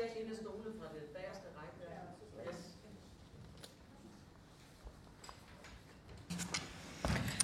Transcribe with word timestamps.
tag 0.00 0.22
en 0.22 0.30
af 0.30 0.36
stolene 0.36 0.80
fra 0.80 0.86
det 0.94 1.02
bagerste 1.14 1.46
række. 1.58 1.84
Yes. 2.48 2.56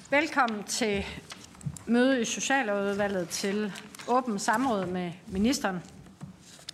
Velkommen 0.09 0.63
til 0.63 1.05
møde 1.85 2.21
i 2.21 2.25
Socialudvalget 2.25 3.29
til 3.29 3.73
åben 4.07 4.39
samråd 4.39 4.85
med 4.85 5.11
ministeren, 5.27 5.83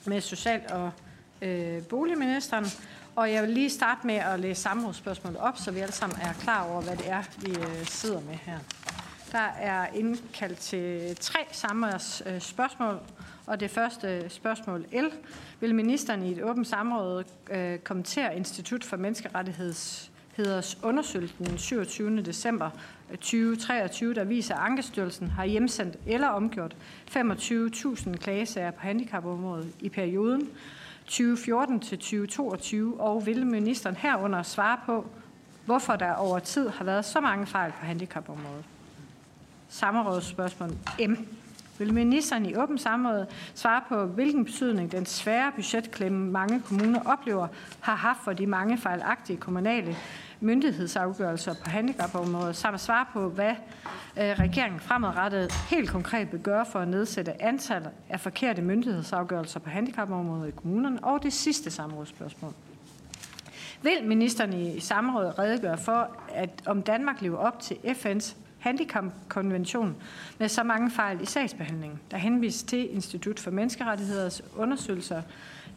med 0.05 0.21
social- 0.21 0.71
og 0.71 0.91
øh, 1.41 1.83
boligministeren. 1.87 2.65
Og 3.15 3.31
jeg 3.31 3.43
vil 3.43 3.51
lige 3.51 3.69
starte 3.69 4.07
med 4.07 4.15
at 4.15 4.39
læse 4.39 4.61
samrådsspørgsmålet 4.61 5.39
op, 5.39 5.57
så 5.57 5.71
vi 5.71 5.79
alle 5.79 5.93
sammen 5.93 6.19
er 6.21 6.33
klar 6.33 6.69
over, 6.69 6.81
hvad 6.81 6.97
det 6.97 7.09
er, 7.09 7.23
vi 7.37 7.51
øh, 7.51 7.85
sidder 7.85 8.21
med 8.21 8.35
her. 8.35 8.59
Der 9.31 9.47
er 9.59 9.87
indkaldt 9.87 10.59
til 10.59 11.15
tre 11.15 11.39
samrådsspørgsmål, 11.51 12.93
øh, 12.93 12.99
og 13.45 13.59
det 13.59 13.71
første 13.71 14.29
spørgsmål 14.29 14.85
L. 14.91 15.05
Vil 15.59 15.75
ministeren 15.75 16.23
i 16.23 16.31
et 16.31 16.43
åbent 16.43 16.67
samråd 16.67 17.23
øh, 17.51 17.79
kommentere 17.79 18.35
Institut 18.35 18.83
for 18.83 18.97
Menneskerettigheds 18.97 20.11
undersøgelse 20.83 21.35
den 21.37 21.57
27. 21.57 22.21
december 22.21 22.69
2023, 23.11 24.13
der 24.13 24.23
viser, 24.23 24.55
at 24.55 24.61
Ankestyrelsen 24.61 25.27
har 25.27 25.45
hjemsendt 25.45 25.97
eller 26.05 26.27
omgjort 26.27 26.75
25.000 27.15 28.17
klagesager 28.17 28.71
på 28.71 28.79
handicapområdet 28.79 29.73
i 29.79 29.89
perioden 29.89 30.49
2014 31.05 31.79
til 31.79 31.97
2022, 31.97 33.01
og 33.01 33.25
vil 33.25 33.47
ministeren 33.47 33.95
herunder 33.95 34.43
svare 34.43 34.77
på, 34.85 35.05
hvorfor 35.65 35.95
der 35.95 36.13
over 36.13 36.39
tid 36.39 36.69
har 36.69 36.85
været 36.85 37.05
så 37.05 37.21
mange 37.21 37.45
fejl 37.47 37.71
på 37.71 37.85
handicapområdet? 37.85 38.65
Samrådsspørgsmål 39.69 40.69
M. 41.07 41.15
Vil 41.77 41.93
ministeren 41.93 42.45
i 42.45 42.55
åben 42.55 42.77
samråd 42.77 43.25
svare 43.55 43.81
på, 43.89 44.05
hvilken 44.05 44.45
betydning 44.45 44.91
den 44.91 45.05
svære 45.05 45.51
budgetklemme 45.55 46.31
mange 46.31 46.61
kommuner 46.61 46.99
oplever 47.05 47.47
har 47.81 47.95
haft 47.95 48.19
for 48.23 48.33
de 48.33 48.47
mange 48.47 48.77
fejlagtige 48.77 49.37
kommunale 49.37 49.95
myndighedsafgørelser 50.39 51.53
på 51.63 51.69
handicapområdet, 51.69 52.55
samt 52.55 52.81
svare 52.81 53.05
på, 53.13 53.29
hvad 53.29 53.51
øh, 54.17 54.23
regeringen 54.23 54.79
fremadrettet 54.79 55.51
helt 55.69 55.89
konkret 55.89 56.31
vil 56.31 56.41
gøre 56.41 56.65
for 56.65 56.79
at 56.79 56.87
nedsætte 56.87 57.41
antallet 57.41 57.91
af 58.09 58.19
forkerte 58.19 58.61
myndighedsafgørelser 58.61 59.59
på 59.59 59.69
handicapområdet 59.69 60.47
i 60.47 60.51
kommunerne, 60.51 61.03
og 61.03 61.23
det 61.23 61.33
sidste 61.33 61.71
samrådsspørgsmål. 61.71 62.53
Vil 63.81 63.97
ministeren 64.03 64.53
i 64.53 64.79
samrådet 64.79 65.39
redegøre 65.39 65.77
for, 65.77 66.17
at 66.33 66.49
om 66.65 66.81
Danmark 66.81 67.21
lever 67.21 67.37
op 67.37 67.59
til 67.59 67.73
FN's 67.73 68.35
handicapkonvention 68.63 69.95
med 70.37 70.49
så 70.49 70.63
mange 70.63 70.91
fejl 70.91 71.21
i 71.21 71.25
sagsbehandlingen, 71.25 71.99
der 72.11 72.17
henvises 72.17 72.63
til 72.63 72.95
Institut 72.95 73.39
for 73.39 73.51
Menneskerettigheders 73.51 74.41
undersøgelser 74.57 75.21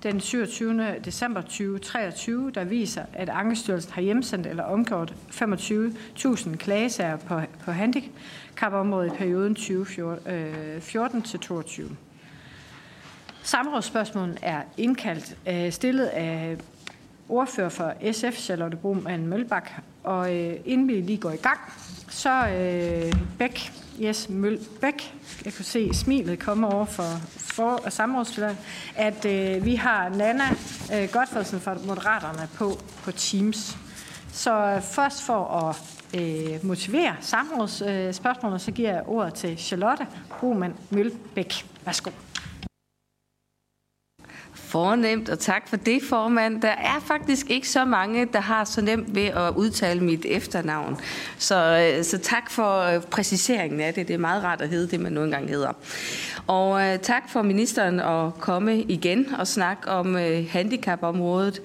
den 0.03 0.21
27. 0.21 0.95
december 1.05 1.41
2023, 1.41 2.51
der 2.51 2.65
viser, 2.65 3.05
at 3.13 3.29
Ankestyrelsen 3.29 3.93
har 3.93 4.03
hjemsendt 4.03 4.47
eller 4.47 4.63
omgjort 4.63 5.15
25.000 5.31 6.57
klagesager 6.57 7.17
på, 7.17 7.41
på 7.65 7.73
handicapområdet 7.73 9.13
i 9.13 9.17
perioden 9.17 9.55
2014 9.55 11.19
øh, 11.19 11.25
til 11.25 11.41
22. 11.41 11.97
Samrådsspørgsmålet 13.43 14.39
er 14.43 14.63
indkaldt, 14.77 15.37
øh, 15.49 15.73
stillet 15.73 16.07
af 16.07 16.57
ordfører 17.29 17.69
for 17.69 17.93
SF, 18.13 18.39
Charlotte 18.39 18.77
Broman 18.77 19.27
Mølbak. 19.27 19.71
Og 20.05 20.37
øh, 20.37 20.57
inden 20.65 20.89
vi 20.89 20.93
lige 20.93 21.19
går 21.19 21.31
i 21.31 21.37
gang, 21.37 21.59
så 22.09 22.49
øh, 22.49 23.13
Bæk, 23.39 23.73
yes, 24.03 24.29
Mølbæk, 24.29 25.15
jeg 25.45 25.55
kunne 25.55 25.65
se 25.65 25.95
smilet 25.95 26.39
komme 26.39 26.67
over 26.67 26.85
for, 26.85 27.21
for 27.37 27.91
samrådsfælder, 27.91 28.55
at 28.97 29.25
øh, 29.25 29.65
vi 29.65 29.75
har 29.75 30.09
Nana 30.09 30.45
øh, 30.95 31.09
Godfredsen 31.13 31.61
fra 31.61 31.77
Moderaterne 31.87 32.49
på, 32.55 32.79
på 33.03 33.13
Teams. 33.13 33.79
Så 34.33 34.53
øh, 34.53 34.83
først 34.83 35.23
for 35.23 35.45
at 35.45 35.77
øh, 36.21 36.67
motivere 36.67 37.17
samrådsspørgsmålene, 37.21 38.57
øh, 38.57 38.61
så 38.61 38.73
giver 38.73 38.91
jeg 38.93 39.03
ordet 39.07 39.35
til 39.35 39.59
Charlotte 39.59 40.07
Broman 40.41 40.75
Mølbæk. 40.91 41.67
Værsgo. 41.85 42.26
Fornemt, 44.67 45.29
og 45.29 45.39
tak 45.39 45.69
for 45.69 45.77
det, 45.77 46.03
formand. 46.03 46.63
Der 46.63 46.69
er 46.69 47.01
faktisk 47.05 47.51
ikke 47.51 47.69
så 47.69 47.85
mange, 47.85 48.27
der 48.33 48.41
har 48.41 48.65
så 48.65 48.81
nemt 48.81 49.15
ved 49.15 49.23
at 49.25 49.55
udtale 49.57 50.01
mit 50.01 50.27
efternavn. 50.29 50.97
Så, 51.39 51.93
øh, 51.97 52.05
så 52.05 52.19
tak 52.19 52.51
for 52.51 52.81
øh, 52.81 53.03
præciseringen 53.03 53.81
af 53.81 53.95
det. 53.95 54.09
Det 54.09 54.15
er 54.15 54.19
meget 54.19 54.45
rart 54.45 54.61
at 54.61 54.69
hedde 54.69 54.89
det, 54.89 55.01
man 55.01 55.13
nu 55.13 55.25
engang 55.25 55.49
hedder. 55.49 55.73
Og 56.47 56.83
øh, 56.83 56.99
tak 56.99 57.31
for 57.31 57.43
ministeren 57.43 58.01
at 58.01 58.35
komme 58.41 58.83
igen 58.83 59.35
og 59.39 59.47
snakke 59.47 59.89
om 59.89 60.15
handicapområdet. 60.49 61.63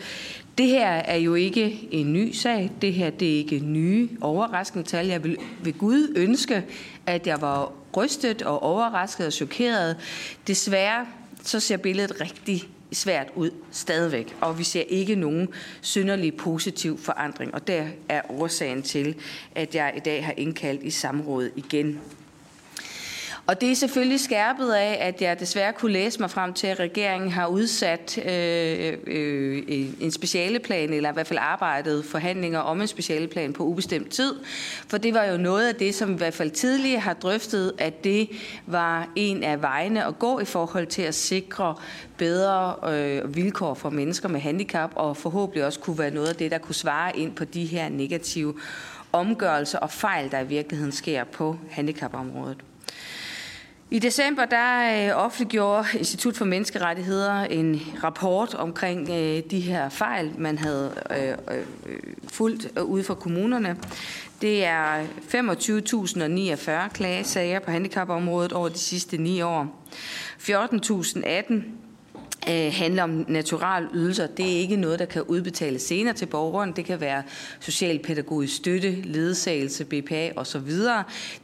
Det 0.58 0.68
her 0.68 0.88
er 0.88 1.18
jo 1.18 1.36
ikke 1.36 1.88
en 1.92 2.14
ny 2.14 2.32
sag. 2.32 2.72
Det 2.82 2.94
her 2.94 3.10
det 3.10 3.34
er 3.34 3.38
ikke 3.38 3.60
nye 3.60 4.10
overraskende 4.22 4.84
tal. 4.84 5.08
Jeg 5.08 5.24
vil 5.24 5.38
ved 5.64 5.74
Gud 5.78 6.14
ønske, 6.16 6.64
at 7.06 7.28
jeg 7.28 7.42
var 7.42 7.72
rystet 7.98 8.42
og 8.42 8.64
overrasket 8.64 9.28
og 9.28 9.34
chokeret. 9.34 9.98
Desværre 10.48 11.06
så 11.44 11.60
ser 11.60 11.78
billedet 11.78 12.22
rigtig 12.22 12.70
svært 12.92 13.28
ud 13.36 13.52
stadigvæk, 13.72 14.36
og 14.42 14.60
vi 14.60 14.64
ser 14.64 14.82
ikke 14.82 15.16
nogen 15.16 15.48
synderlig 15.82 16.38
positiv 16.38 16.98
forandring, 16.98 17.54
og 17.54 17.68
der 17.68 17.88
er 18.10 18.22
årsagen 18.30 18.82
til, 18.82 19.16
at 19.56 19.76
jeg 19.76 19.94
i 19.98 20.00
dag 20.00 20.26
har 20.26 20.34
indkaldt 20.38 20.84
i 20.84 20.90
samråd 20.90 21.50
igen. 21.56 22.00
Og 23.48 23.62
det 23.62 23.72
er 23.72 23.76
selvfølgelig 23.76 24.20
skærpet 24.20 24.72
af, 24.72 24.98
at 25.02 25.22
jeg 25.22 25.40
desværre 25.40 25.74
kunne 25.74 25.92
læse 25.92 26.20
mig 26.20 26.32
frem 26.32 26.54
til, 26.54 26.68
at 26.68 26.80
regeringen 26.80 27.32
har 27.32 27.48
udsat 27.48 28.18
øh, 28.18 28.94
øh, 29.08 29.64
øh, 29.68 29.88
en 30.00 30.12
specialeplan, 30.12 30.94
eller 30.94 31.10
i 31.10 31.14
hvert 31.14 31.28
fald 31.28 31.40
arbejdet 31.42 32.06
forhandlinger 32.06 32.60
om 32.60 32.82
en 32.82 32.88
specialeplan 32.88 33.54
på 33.54 33.64
ubestemt 33.64 34.10
tid. 34.10 34.36
For 34.88 34.98
det 34.98 35.14
var 35.14 35.24
jo 35.24 35.38
noget 35.38 35.68
af 35.68 35.76
det, 35.76 35.96
som 35.96 36.14
i 36.14 36.18
hvert 36.18 36.34
fald 36.34 36.52
tidligere 36.52 37.00
har 37.00 37.14
drøftet, 37.14 37.74
at 37.78 38.04
det 38.04 38.30
var 38.66 39.10
en 39.16 39.44
af 39.44 39.62
vejene 39.62 40.06
at 40.06 40.20
gå 40.20 40.40
i 40.40 40.46
forhold 40.46 40.88
til 40.88 41.02
at 41.02 41.16
sikre 41.16 41.76
bedre 42.18 42.76
øh, 42.94 43.36
vilkår 43.36 43.74
for 43.74 43.90
mennesker 43.90 44.30
med 44.30 44.40
handicap, 44.40 44.92
og 44.96 45.18
forhåbentlig 45.18 45.66
også 45.66 45.80
kunne 45.80 46.00
være 46.00 46.12
noget 46.12 46.28
af 46.28 46.36
det, 46.36 46.52
der 46.52 46.58
kunne 46.58 46.76
svare 46.76 47.18
ind 47.18 47.36
på 47.36 47.46
de 47.46 47.66
her 47.66 47.90
negative 47.90 48.54
omgørelser 49.12 49.80
og 49.80 49.92
fejl, 49.92 50.32
der 50.32 50.40
i 50.40 50.48
virkeligheden 50.48 50.92
sker 50.92 51.24
på 51.24 51.58
handicapområdet. 51.70 52.58
I 53.94 54.00
december 54.00 54.46
der 54.46 55.08
øh, 55.10 55.26
offentliggjorde 55.26 55.88
Institut 55.98 56.38
for 56.38 56.46
Menneskerettigheder 56.46 57.44
en 57.44 57.82
rapport 58.04 58.54
omkring 58.54 59.10
øh, 59.10 59.44
de 59.52 59.60
her 59.60 59.90
fejl, 59.90 60.32
man 60.38 60.58
havde 60.58 60.94
øh, 61.18 61.58
fulgt 62.28 62.80
ude 62.80 63.04
for 63.04 63.14
kommunerne. 63.14 63.78
Det 64.42 64.66
er 64.66 65.04
25.049 65.04 66.94
klagesager 66.94 67.60
på 67.60 67.72
handicapområdet 67.72 68.54
over 68.54 68.70
de 68.70 68.78
sidste 68.78 69.18
ni 69.18 69.42
år. 69.42 69.86
14.018 70.40 71.54
øh, 72.50 72.74
handler 72.74 73.04
om 73.04 73.26
naturalydelser. 73.28 74.28
Det 74.28 74.46
er 74.46 74.58
ikke 74.58 74.76
noget, 74.76 75.00
der 75.00 75.06
kan 75.06 75.22
udbetales 75.22 75.82
senere 75.82 76.14
til 76.14 76.26
borgeren. 76.26 76.72
Det 76.72 76.86
kan 76.86 77.02
være 77.02 77.24
socialpædagogisk 77.60 78.56
støtte, 78.56 78.92
ledsagelse, 78.92 79.86
BPA 79.86 80.32
osv. 80.36 80.72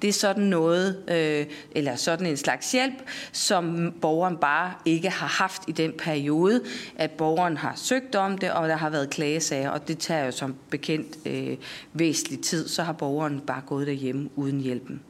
Det 0.01 0.07
er 0.07 0.13
sådan 0.13 0.44
noget, 0.44 1.04
øh, 1.07 1.45
eller 1.72 1.95
sådan 1.95 2.27
en 2.27 2.38
slags 2.38 2.72
hjælp, 2.72 2.94
som 3.31 3.94
borgeren 4.01 4.38
bare 4.38 4.74
ikke 4.86 5.10
har 5.10 5.27
haft 5.27 5.62
i 5.68 5.72
den 5.72 5.94
periode, 5.98 6.62
at 6.95 7.12
borgeren 7.12 7.57
har 7.57 7.74
søgt 7.75 8.16
om 8.16 8.38
det, 8.38 8.51
og 8.51 8.69
der 8.69 8.75
har 8.75 8.89
været 8.89 9.10
klagesager, 9.10 9.69
og 9.69 9.88
det 9.88 9.98
tager 9.98 10.25
jo 10.25 10.31
som 10.31 10.56
bekendt 10.69 11.18
øh, 11.25 11.57
væsentlig 11.94 12.39
tid, 12.39 12.68
så 12.68 12.83
har 12.83 12.94
borgeren 12.94 13.39
bare 13.39 13.62
gået 13.66 13.88
derhjemme 13.88 14.30
uden 14.36 14.62
hjælpen. 14.62 15.01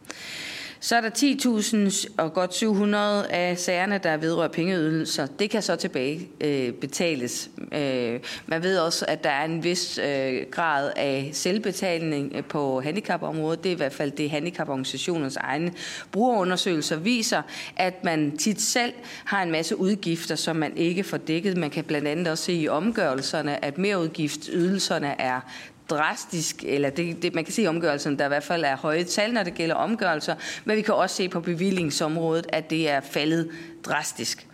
Så 0.88 0.96
er 0.96 1.02
der 1.02 1.10
10.000 1.10 2.08
og 2.18 2.34
godt 2.34 2.54
700 2.54 3.28
af 3.28 3.58
sagerne, 3.58 3.98
der 3.98 4.18
vedrører 4.18 4.48
pengeydelser. 4.48 5.26
Det 5.26 5.50
kan 5.50 5.62
så 5.62 5.76
tilbage 5.76 6.30
øh, 6.42 6.74
betales. 6.74 7.50
Øh, 7.72 8.20
man 8.46 8.64
ved 8.64 8.78
også, 8.78 9.06
at 9.08 9.24
der 9.24 9.30
er 9.30 9.46
en 9.46 9.64
vis 9.64 9.98
øh, 9.98 10.46
grad 10.52 10.92
af 10.96 11.30
selvbetaling 11.34 12.32
øh, 12.36 12.44
på 12.44 12.82
handicapområdet. 12.82 13.64
Det 13.64 13.70
er 13.70 13.74
i 13.74 13.78
hvert 13.78 13.94
fald 13.94 14.12
det, 14.12 14.30
handicaporganisationens 14.30 15.36
egne 15.36 15.72
brugerundersøgelser 16.12 16.96
viser, 16.96 17.42
at 17.76 18.04
man 18.04 18.38
tit 18.38 18.62
selv 18.62 18.94
har 19.26 19.44
en 19.44 19.52
masse 19.52 19.76
udgifter, 19.76 20.36
som 20.36 20.56
man 20.56 20.78
ikke 20.78 21.04
får 21.04 21.18
dækket. 21.18 21.58
Man 21.58 21.70
kan 21.70 21.84
blandt 21.84 22.08
andet 22.08 22.28
også 22.28 22.44
se 22.44 22.54
i 22.54 22.68
omgørelserne, 22.68 23.66
at 23.66 23.78
mereudgiftsydelserne 23.78 25.22
er 25.22 25.42
drastisk, 25.90 26.64
eller 26.64 26.90
det, 26.90 27.22
det, 27.22 27.36
man 27.36 27.44
kan 27.44 27.54
se 27.54 27.62
i 27.62 27.68
omgørelsen, 27.68 28.20
der 28.20 28.26
i 28.26 28.28
hvert 28.28 28.44
fald 28.44 28.64
er 28.64 28.78
høje 28.78 29.04
tal, 29.04 29.34
når 29.34 29.44
det 29.44 29.54
gælder 29.54 29.76
omgørelser, 29.76 30.36
men 30.66 30.78
vi 30.78 30.82
kan 30.82 30.94
også 30.94 31.16
se 31.16 31.30
på 31.30 31.40
bevillingsområdet, 31.40 32.46
at 32.50 32.70
det 32.70 32.90
er 32.90 33.02
faldet 33.02 33.52
drastisk. 33.86 34.48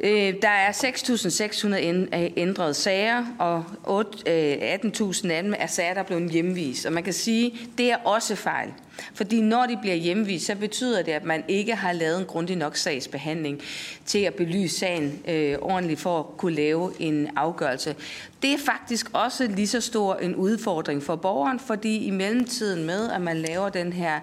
Øh, 0.00 0.34
der 0.42 0.48
er 0.48 0.72
6.600 0.72 2.32
ændrede 2.36 2.74
sager, 2.74 3.24
og 3.38 3.64
18.000 3.86 4.30
øh, 4.30 4.56
af 4.60 5.42
dem 5.42 5.54
er 5.58 5.66
sager, 5.66 5.94
der 5.94 6.00
er 6.00 6.06
blevet 6.06 6.30
hjemvist. 6.30 6.86
Og 6.86 6.92
man 6.92 7.04
kan 7.04 7.12
sige, 7.12 7.58
det 7.78 7.92
er 7.92 7.96
også 7.96 8.36
fejl. 8.36 8.68
Fordi 9.14 9.40
når 9.40 9.66
de 9.66 9.78
bliver 9.80 9.94
hjemvist, 9.94 10.46
så 10.46 10.54
betyder 10.54 11.02
det, 11.02 11.12
at 11.12 11.24
man 11.24 11.44
ikke 11.48 11.74
har 11.74 11.92
lavet 11.92 12.18
en 12.20 12.26
grundig 12.26 12.56
nok 12.56 12.76
sagsbehandling 12.76 13.60
til 14.06 14.18
at 14.18 14.34
belyse 14.34 14.78
sagen 14.78 15.22
øh, 15.28 15.56
ordentligt 15.60 16.00
for 16.00 16.18
at 16.18 16.26
kunne 16.36 16.54
lave 16.54 16.92
en 16.98 17.28
afgørelse. 17.36 17.96
Det 18.42 18.52
er 18.52 18.58
faktisk 18.58 19.10
også 19.12 19.46
lige 19.46 19.68
så 19.68 19.80
stor 19.80 20.14
en 20.14 20.34
udfordring 20.34 21.02
for 21.02 21.16
borgeren, 21.16 21.60
fordi 21.60 22.04
i 22.04 22.10
mellemtiden 22.10 22.84
med, 22.84 23.10
at 23.10 23.20
man 23.20 23.36
laver 23.36 23.68
den 23.68 23.92
her, 23.92 24.20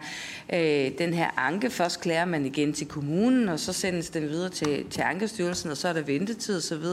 øh, 0.54 0.92
den 0.98 1.14
her 1.14 1.30
anke, 1.38 1.70
først 1.70 2.02
klæder 2.02 2.26
man 2.26 2.46
igen 2.46 2.74
til 2.74 2.88
kommunen, 2.88 3.50
og 3.50 3.60
så 3.60 3.74
sendes 3.74 4.10
den 4.10 4.30
videre 4.30 4.50
til, 4.50 4.86
til 4.90 5.02
Ankestyrelsen, 5.02 5.72
og 5.72 5.78
så 5.78 5.88
er 5.88 5.94
der 5.94 6.02
ventetid 6.02 6.58
osv., 6.58 6.86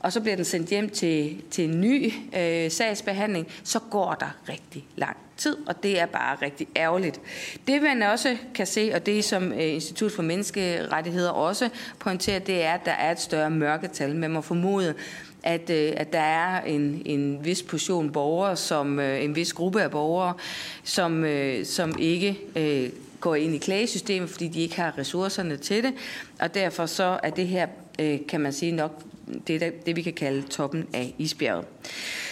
og 0.00 0.12
så 0.12 0.20
bliver 0.20 0.36
den 0.36 0.44
sendt 0.44 0.68
hjem 0.68 0.88
til, 0.88 1.42
til 1.50 1.64
en 1.64 1.80
ny 1.80 2.12
øh, 2.38 2.70
sagsbehandling, 2.70 3.46
så 3.64 3.78
går 3.90 4.14
der 4.20 4.36
rigtig 4.48 4.84
lang 4.96 5.16
tid, 5.36 5.56
og 5.66 5.82
det 5.82 6.00
er 6.00 6.06
bare 6.06 6.36
rigtig 6.42 6.68
ærgerligt. 6.76 7.20
Det 7.66 7.82
man 7.82 8.02
også 8.02 8.36
kan 8.54 8.66
se, 8.66 8.90
og 8.94 9.06
det 9.06 9.24
som 9.24 9.52
øh, 9.52 9.74
Institut 9.74 10.12
for 10.12 10.22
Menneskerettigheder 10.22 11.30
også 11.30 11.68
pointerer, 11.98 12.38
det 12.38 12.62
er, 12.62 12.72
at 12.72 12.84
der 12.84 12.92
er 12.92 13.12
et 13.12 13.20
større 13.20 13.50
mørketal. 13.50 14.16
Man 14.16 14.30
må 14.30 14.40
formode, 14.40 14.94
at, 15.42 15.70
øh, 15.70 15.92
at 15.96 16.12
der 16.12 16.20
er 16.20 16.60
en, 16.60 17.02
en 17.04 17.44
vis 17.44 17.62
portion 17.62 18.12
borgere, 18.12 18.56
som 18.56 18.98
øh, 18.98 19.24
en 19.24 19.36
vis 19.36 19.52
gruppe 19.52 19.82
af 19.82 19.90
borgere, 19.90 20.34
som, 20.84 21.24
øh, 21.24 21.66
som 21.66 21.94
ikke 21.98 22.38
øh, 22.56 22.90
går 23.20 23.34
ind 23.34 23.54
i 23.54 23.58
klagesystemet, 23.58 24.30
fordi 24.30 24.48
de 24.48 24.60
ikke 24.60 24.76
har 24.76 24.98
ressourcerne 24.98 25.56
til 25.56 25.82
det, 25.82 25.92
og 26.40 26.54
derfor 26.54 26.86
så 26.86 27.18
er 27.22 27.30
det 27.30 27.48
her, 27.48 27.66
Øh, 28.00 28.18
kan 28.28 28.40
man 28.40 28.52
sige, 28.52 28.72
nok 28.72 29.02
det, 29.46 29.86
det 29.86 29.96
vi 29.96 30.02
kan 30.02 30.12
kalde 30.12 30.42
toppen 30.42 30.86
af 30.92 31.14
isbjerget. 31.18 31.64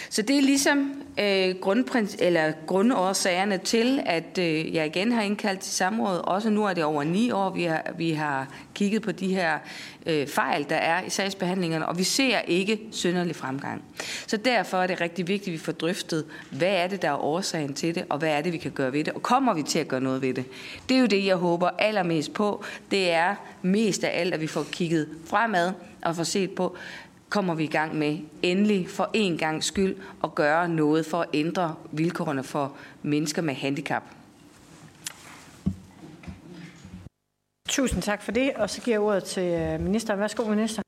Så 0.09 0.21
det 0.21 0.37
er 0.37 0.41
ligesom 0.41 1.03
øh, 1.19 1.55
grundprins, 1.61 2.15
eller 2.19 2.51
grundårsagerne 2.67 3.57
til, 3.57 4.01
at 4.05 4.37
øh, 4.37 4.75
jeg 4.75 4.85
igen 4.85 5.11
har 5.11 5.21
indkaldt 5.21 5.59
til 5.59 5.73
samråd. 5.73 6.17
Også 6.17 6.49
nu 6.49 6.65
er 6.65 6.73
det 6.73 6.83
over 6.83 7.03
ni 7.03 7.31
år, 7.31 7.49
vi 7.49 7.63
har, 7.63 7.83
vi 7.97 8.11
har 8.11 8.47
kigget 8.73 9.01
på 9.01 9.11
de 9.11 9.33
her 9.33 9.57
øh, 10.05 10.27
fejl, 10.27 10.65
der 10.69 10.75
er 10.75 11.03
i 11.05 11.09
sagsbehandlingerne, 11.09 11.87
og 11.87 11.97
vi 11.97 12.03
ser 12.03 12.39
ikke 12.39 12.79
synderlig 12.91 13.35
fremgang. 13.35 13.83
Så 14.27 14.37
derfor 14.37 14.77
er 14.77 14.87
det 14.87 15.01
rigtig 15.01 15.27
vigtigt, 15.27 15.47
at 15.47 15.53
vi 15.53 15.65
får 15.65 15.71
drøftet, 15.71 16.25
hvad 16.51 16.73
er 16.73 16.87
det, 16.87 17.01
der 17.01 17.09
er 17.09 17.23
årsagen 17.23 17.73
til 17.73 17.95
det, 17.95 18.05
og 18.09 18.17
hvad 18.17 18.29
er 18.29 18.41
det, 18.41 18.53
vi 18.53 18.57
kan 18.57 18.71
gøre 18.71 18.93
ved 18.93 19.03
det, 19.03 19.13
og 19.13 19.23
kommer 19.23 19.53
vi 19.53 19.63
til 19.63 19.79
at 19.79 19.87
gøre 19.87 20.01
noget 20.01 20.21
ved 20.21 20.33
det. 20.33 20.45
Det 20.89 20.97
er 20.97 21.01
jo 21.01 21.07
det, 21.07 21.25
jeg 21.25 21.35
håber 21.35 21.69
allermest 21.77 22.33
på. 22.33 22.63
Det 22.91 23.11
er 23.11 23.35
mest 23.61 24.03
af 24.03 24.19
alt, 24.19 24.33
at 24.33 24.41
vi 24.41 24.47
får 24.47 24.65
kigget 24.71 25.09
fremad 25.25 25.71
og 26.01 26.15
får 26.15 26.23
set 26.23 26.51
på, 26.51 26.77
kommer 27.29 27.55
vi 27.55 27.63
i 27.63 27.67
gang 27.67 27.95
med 27.95 28.19
endelig 28.41 28.89
for 28.89 29.09
en 29.13 29.37
gang 29.37 29.63
skyld 29.63 29.95
at 30.23 30.35
gøre 30.35 30.69
noget 30.69 31.05
for 31.05 31.21
at 31.21 31.27
ændre 31.33 31.75
vilkårene 31.91 32.43
for 32.43 32.73
mennesker 33.01 33.41
med 33.41 33.53
handicap. 33.53 34.03
Tusind 37.69 38.01
tak 38.01 38.21
for 38.21 38.31
det, 38.31 38.51
og 38.55 38.69
så 38.69 38.81
giver 38.81 38.95
jeg 38.95 39.01
ordet 39.01 39.23
til 39.23 39.43
øh, 39.43 39.79
ministeren. 39.79 40.19
Værsgo, 40.19 40.49
minister. 40.49 40.81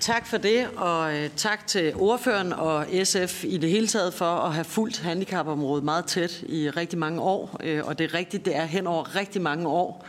Tak 0.00 0.26
for 0.26 0.36
det, 0.36 0.68
og 0.76 1.16
øh, 1.16 1.30
tak 1.36 1.66
til 1.66 1.94
ordføreren 1.94 2.52
og 2.52 2.86
SF 3.04 3.44
i 3.44 3.58
det 3.58 3.70
hele 3.70 3.86
taget 3.86 4.14
for 4.14 4.24
at 4.24 4.54
have 4.54 4.64
fulgt 4.64 4.98
handicapområdet 5.00 5.84
meget 5.84 6.04
tæt 6.04 6.42
i 6.42 6.70
rigtig 6.70 6.98
mange 6.98 7.20
år. 7.20 7.56
Øh, 7.62 7.86
og 7.86 7.98
det 7.98 8.04
er 8.04 8.14
rigtigt, 8.14 8.44
det 8.44 8.56
er 8.56 8.64
hen 8.64 8.86
over 8.86 9.16
rigtig 9.16 9.42
mange 9.42 9.68
år, 9.68 10.06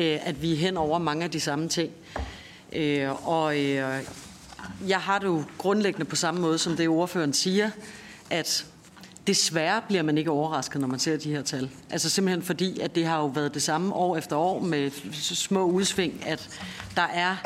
at 0.00 0.42
vi 0.42 0.52
er 0.52 0.56
hen 0.56 0.76
over 0.76 0.98
mange 0.98 1.24
af 1.24 1.30
de 1.30 1.40
samme 1.40 1.68
ting. 1.68 1.92
Og 3.24 3.56
jeg 4.88 5.00
har 5.00 5.18
det 5.18 5.26
jo 5.26 5.44
grundlæggende 5.58 6.04
på 6.04 6.16
samme 6.16 6.40
måde, 6.40 6.58
som 6.58 6.76
det 6.76 6.88
ordføreren 6.88 7.32
siger, 7.32 7.70
at 8.30 8.66
desværre 9.26 9.82
bliver 9.88 10.02
man 10.02 10.18
ikke 10.18 10.30
overrasket, 10.30 10.80
når 10.80 10.88
man 10.88 10.98
ser 10.98 11.16
de 11.16 11.30
her 11.30 11.42
tal. 11.42 11.70
Altså 11.90 12.10
simpelthen 12.10 12.42
fordi, 12.42 12.80
at 12.80 12.94
det 12.94 13.06
har 13.06 13.18
jo 13.18 13.26
været 13.26 13.54
det 13.54 13.62
samme 13.62 13.94
år 13.94 14.16
efter 14.16 14.36
år 14.36 14.60
med 14.60 14.90
små 15.20 15.64
udsving, 15.64 16.22
at 16.26 16.48
der 16.96 17.02
er 17.02 17.36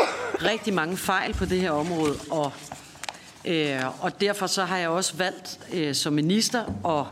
rigtig 0.43 0.75
mange 0.75 0.97
fejl 0.97 1.35
på 1.35 1.45
det 1.45 1.61
her 1.61 1.71
område, 1.71 2.15
og, 2.31 2.53
øh, 3.45 3.81
og 4.01 4.21
derfor 4.21 4.47
så 4.47 4.65
har 4.65 4.79
jeg 4.79 4.89
også 4.89 5.17
valgt 5.17 5.61
øh, 5.73 5.95
som 5.95 6.13
minister 6.13 6.65
og 6.83 7.07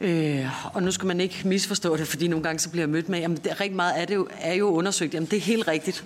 Øh, 0.00 0.74
og 0.74 0.82
nu 0.82 0.90
skal 0.90 1.06
man 1.06 1.20
ikke 1.20 1.48
misforstå 1.48 1.96
det, 1.96 2.08
fordi 2.08 2.28
nogle 2.28 2.42
gange 2.42 2.58
så 2.58 2.70
bliver 2.70 2.82
jeg 2.82 2.90
mødt 2.90 3.08
med, 3.08 3.18
jamen 3.18 3.36
det, 3.36 3.60
rigtig 3.60 3.76
meget 3.76 3.92
af 3.92 4.06
det 4.06 4.14
jo, 4.14 4.28
er 4.40 4.54
jo 4.54 4.68
undersøgt. 4.68 5.14
Jamen 5.14 5.28
det 5.30 5.36
er 5.36 5.40
helt 5.40 5.68
rigtigt. 5.68 6.04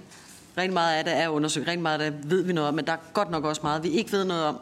Rigtig 0.59 0.73
meget 0.73 0.97
af 0.97 1.05
det 1.05 1.17
er 1.17 1.29
undersøgt, 1.29 1.69
rigtig 1.69 1.83
meget 1.83 2.01
af 2.01 2.13
det 2.13 2.31
ved 2.31 2.43
vi 2.43 2.53
noget 2.53 2.69
om, 2.69 2.75
men 2.75 2.87
der 2.87 2.93
er 2.93 2.97
godt 3.13 3.31
nok 3.31 3.45
også 3.45 3.61
meget, 3.65 3.83
vi 3.83 3.89
ikke 3.89 4.13
ved 4.13 4.25
noget 4.25 4.45
om. 4.45 4.59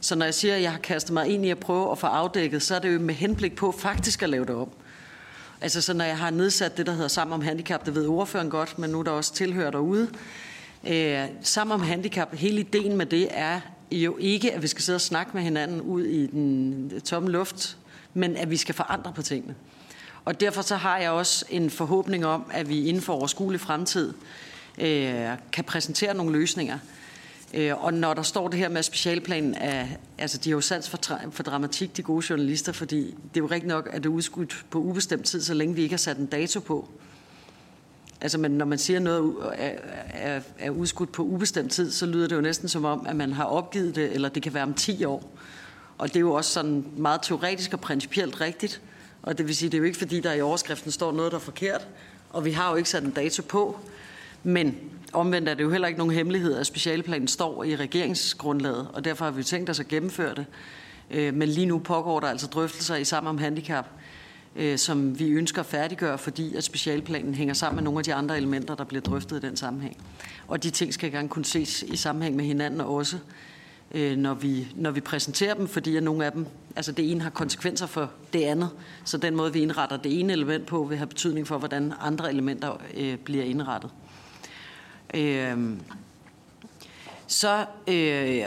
Så 0.00 0.14
når 0.14 0.24
jeg 0.24 0.34
siger, 0.34 0.54
at 0.54 0.62
jeg 0.62 0.72
har 0.72 0.78
kastet 0.78 1.12
mig 1.12 1.28
ind 1.28 1.46
i 1.46 1.50
at 1.50 1.58
prøve 1.58 1.90
at 1.90 1.98
få 1.98 2.06
afdækket, 2.06 2.62
så 2.62 2.74
er 2.74 2.78
det 2.78 2.94
jo 2.94 2.98
med 2.98 3.14
henblik 3.14 3.56
på 3.56 3.72
faktisk 3.72 4.22
at 4.22 4.28
lave 4.28 4.44
det 4.44 4.54
om. 4.54 4.68
Altså 5.60 5.80
så 5.80 5.94
når 5.94 6.04
jeg 6.04 6.18
har 6.18 6.30
nedsat 6.30 6.76
det, 6.76 6.86
der 6.86 6.92
hedder 6.92 7.08
Sammen 7.08 7.34
om 7.34 7.40
Handicap, 7.40 7.86
det 7.86 7.94
ved 7.94 8.06
ordføreren 8.06 8.50
godt, 8.50 8.78
men 8.78 8.90
nu 8.90 8.98
er 8.98 9.02
der 9.02 9.10
også 9.10 9.34
tilhører 9.34 9.70
derude. 9.70 10.08
Øh, 10.88 11.24
sammen 11.42 11.74
om 11.74 11.80
Handicap, 11.80 12.34
hele 12.34 12.60
ideen 12.60 12.96
med 12.96 13.06
det 13.06 13.28
er 13.30 13.60
jo 13.92 14.16
ikke, 14.20 14.52
at 14.52 14.62
vi 14.62 14.66
skal 14.66 14.82
sidde 14.82 14.96
og 14.96 15.00
snakke 15.00 15.30
med 15.34 15.42
hinanden 15.42 15.80
ud 15.80 16.04
i 16.04 16.26
den 16.26 16.92
tomme 17.04 17.30
luft, 17.30 17.76
men 18.14 18.36
at 18.36 18.50
vi 18.50 18.56
skal 18.56 18.74
forandre 18.74 19.12
på 19.12 19.22
tingene. 19.22 19.54
Og 20.24 20.40
derfor 20.40 20.62
så 20.62 20.76
har 20.76 20.98
jeg 20.98 21.10
også 21.10 21.44
en 21.50 21.70
forhåbning 21.70 22.26
om, 22.26 22.50
at 22.50 22.68
vi 22.68 22.88
inden 22.88 23.02
for 23.02 23.12
overskuelig 23.12 23.60
fremtid 23.60 24.14
øh, 24.80 25.36
kan 25.52 25.64
præsentere 25.64 26.14
nogle 26.14 26.32
løsninger. 26.32 26.78
Øh, 27.54 27.84
og 27.84 27.94
når 27.94 28.14
der 28.14 28.22
står 28.22 28.48
det 28.48 28.58
her 28.58 28.68
med 28.68 28.82
specialplanen, 28.82 29.54
er, 29.54 29.86
altså 30.18 30.38
de 30.38 30.50
har 30.50 30.56
jo 30.56 30.60
sans 30.60 30.88
for, 30.88 30.98
for 31.30 31.42
dramatik, 31.42 31.96
de 31.96 32.02
gode 32.02 32.26
journalister, 32.30 32.72
fordi 32.72 32.98
det 33.00 33.36
er 33.36 33.40
jo 33.40 33.46
rigtigt 33.46 33.68
nok, 33.68 33.88
at 33.92 34.02
det 34.02 34.08
er 34.08 34.12
udskudt 34.12 34.64
på 34.70 34.78
ubestemt 34.78 35.24
tid, 35.24 35.42
så 35.42 35.54
længe 35.54 35.74
vi 35.74 35.82
ikke 35.82 35.92
har 35.92 35.98
sat 35.98 36.16
en 36.16 36.26
dato 36.26 36.60
på. 36.60 36.88
Altså, 38.20 38.38
men 38.38 38.50
når 38.50 38.64
man 38.64 38.78
siger 38.78 39.00
noget 39.00 39.34
er, 39.54 39.72
er, 40.10 40.40
er 40.58 40.70
udskudt 40.70 41.12
på 41.12 41.22
ubestemt 41.22 41.72
tid, 41.72 41.90
så 41.90 42.06
lyder 42.06 42.28
det 42.28 42.36
jo 42.36 42.40
næsten 42.40 42.68
som 42.68 42.84
om, 42.84 43.06
at 43.06 43.16
man 43.16 43.32
har 43.32 43.44
opgivet 43.44 43.94
det, 43.94 44.12
eller 44.12 44.28
det 44.28 44.42
kan 44.42 44.54
være 44.54 44.62
om 44.62 44.74
10 44.74 45.04
år. 45.04 45.30
Og 45.98 46.08
det 46.08 46.16
er 46.16 46.20
jo 46.20 46.32
også 46.32 46.52
sådan 46.52 46.84
meget 46.96 47.20
teoretisk 47.22 47.72
og 47.72 47.80
principielt 47.80 48.40
rigtigt. 48.40 48.80
Og 49.22 49.38
det 49.38 49.46
vil 49.46 49.56
sige, 49.56 49.68
det 49.68 49.74
er 49.74 49.78
jo 49.78 49.84
ikke 49.84 49.98
fordi, 49.98 50.20
der 50.20 50.32
i 50.32 50.40
overskriften 50.40 50.90
står 50.90 51.12
noget, 51.12 51.32
der 51.32 51.38
er 51.38 51.42
forkert. 51.42 51.88
Og 52.30 52.44
vi 52.44 52.52
har 52.52 52.70
jo 52.70 52.76
ikke 52.76 52.88
sat 52.88 53.02
en 53.02 53.10
dato 53.10 53.42
på. 53.42 53.80
Men 54.42 54.76
omvendt 55.12 55.48
er 55.48 55.54
det 55.54 55.62
jo 55.62 55.70
heller 55.70 55.88
ikke 55.88 55.98
nogen 55.98 56.14
hemmelighed, 56.14 56.56
at 56.56 56.66
specialplanen 56.66 57.28
står 57.28 57.64
i 57.64 57.76
regeringsgrundlaget, 57.76 58.88
og 58.92 59.04
derfor 59.04 59.24
har 59.24 59.32
vi 59.32 59.42
tænkt 59.42 59.70
os 59.70 59.80
at 59.80 59.88
gennemføre 59.88 60.34
det. 60.34 60.46
Øh, 61.10 61.34
men 61.34 61.48
lige 61.48 61.66
nu 61.66 61.78
pågår 61.78 62.20
der 62.20 62.28
altså 62.28 62.46
drøftelser 62.46 62.96
i 62.96 63.04
sammen 63.04 63.30
om 63.30 63.38
handicap, 63.38 63.86
øh, 64.56 64.78
som 64.78 65.18
vi 65.18 65.28
ønsker 65.28 65.60
at 65.60 65.66
færdiggøre, 65.66 66.18
fordi 66.18 66.56
at 66.56 66.64
specialplanen 66.64 67.34
hænger 67.34 67.54
sammen 67.54 67.76
med 67.76 67.84
nogle 67.84 67.98
af 67.98 68.04
de 68.04 68.14
andre 68.14 68.36
elementer, 68.36 68.74
der 68.74 68.84
bliver 68.84 69.02
drøftet 69.02 69.44
i 69.44 69.46
den 69.46 69.56
sammenhæng. 69.56 69.96
Og 70.48 70.62
de 70.62 70.70
ting 70.70 70.94
skal 70.94 71.12
gerne 71.12 71.28
kunne 71.28 71.44
ses 71.44 71.82
i 71.82 71.96
sammenhæng 71.96 72.36
med 72.36 72.44
hinanden 72.44 72.80
også, 72.80 73.18
øh, 73.94 74.16
når 74.16 74.34
vi, 74.34 74.68
når 74.74 74.90
vi 74.90 75.00
præsenterer 75.00 75.54
dem, 75.54 75.68
fordi 75.68 75.96
at 75.96 76.02
nogle 76.02 76.24
af 76.24 76.32
dem, 76.32 76.46
altså 76.76 76.92
det 76.92 77.10
ene 77.10 77.20
har 77.20 77.30
konsekvenser 77.30 77.86
for 77.86 78.10
det 78.32 78.42
andet, 78.42 78.70
så 79.04 79.18
den 79.18 79.36
måde, 79.36 79.52
vi 79.52 79.60
indretter 79.60 79.96
det 79.96 80.20
ene 80.20 80.32
element 80.32 80.66
på, 80.66 80.84
vil 80.84 80.98
have 80.98 81.06
betydning 81.06 81.46
for, 81.46 81.58
hvordan 81.58 81.92
andre 82.00 82.30
elementer 82.32 82.80
bliver 83.24 83.44
indrettet. 83.44 83.90
Øh, 85.14 85.58
så 87.26 87.66
øh, 87.88 88.44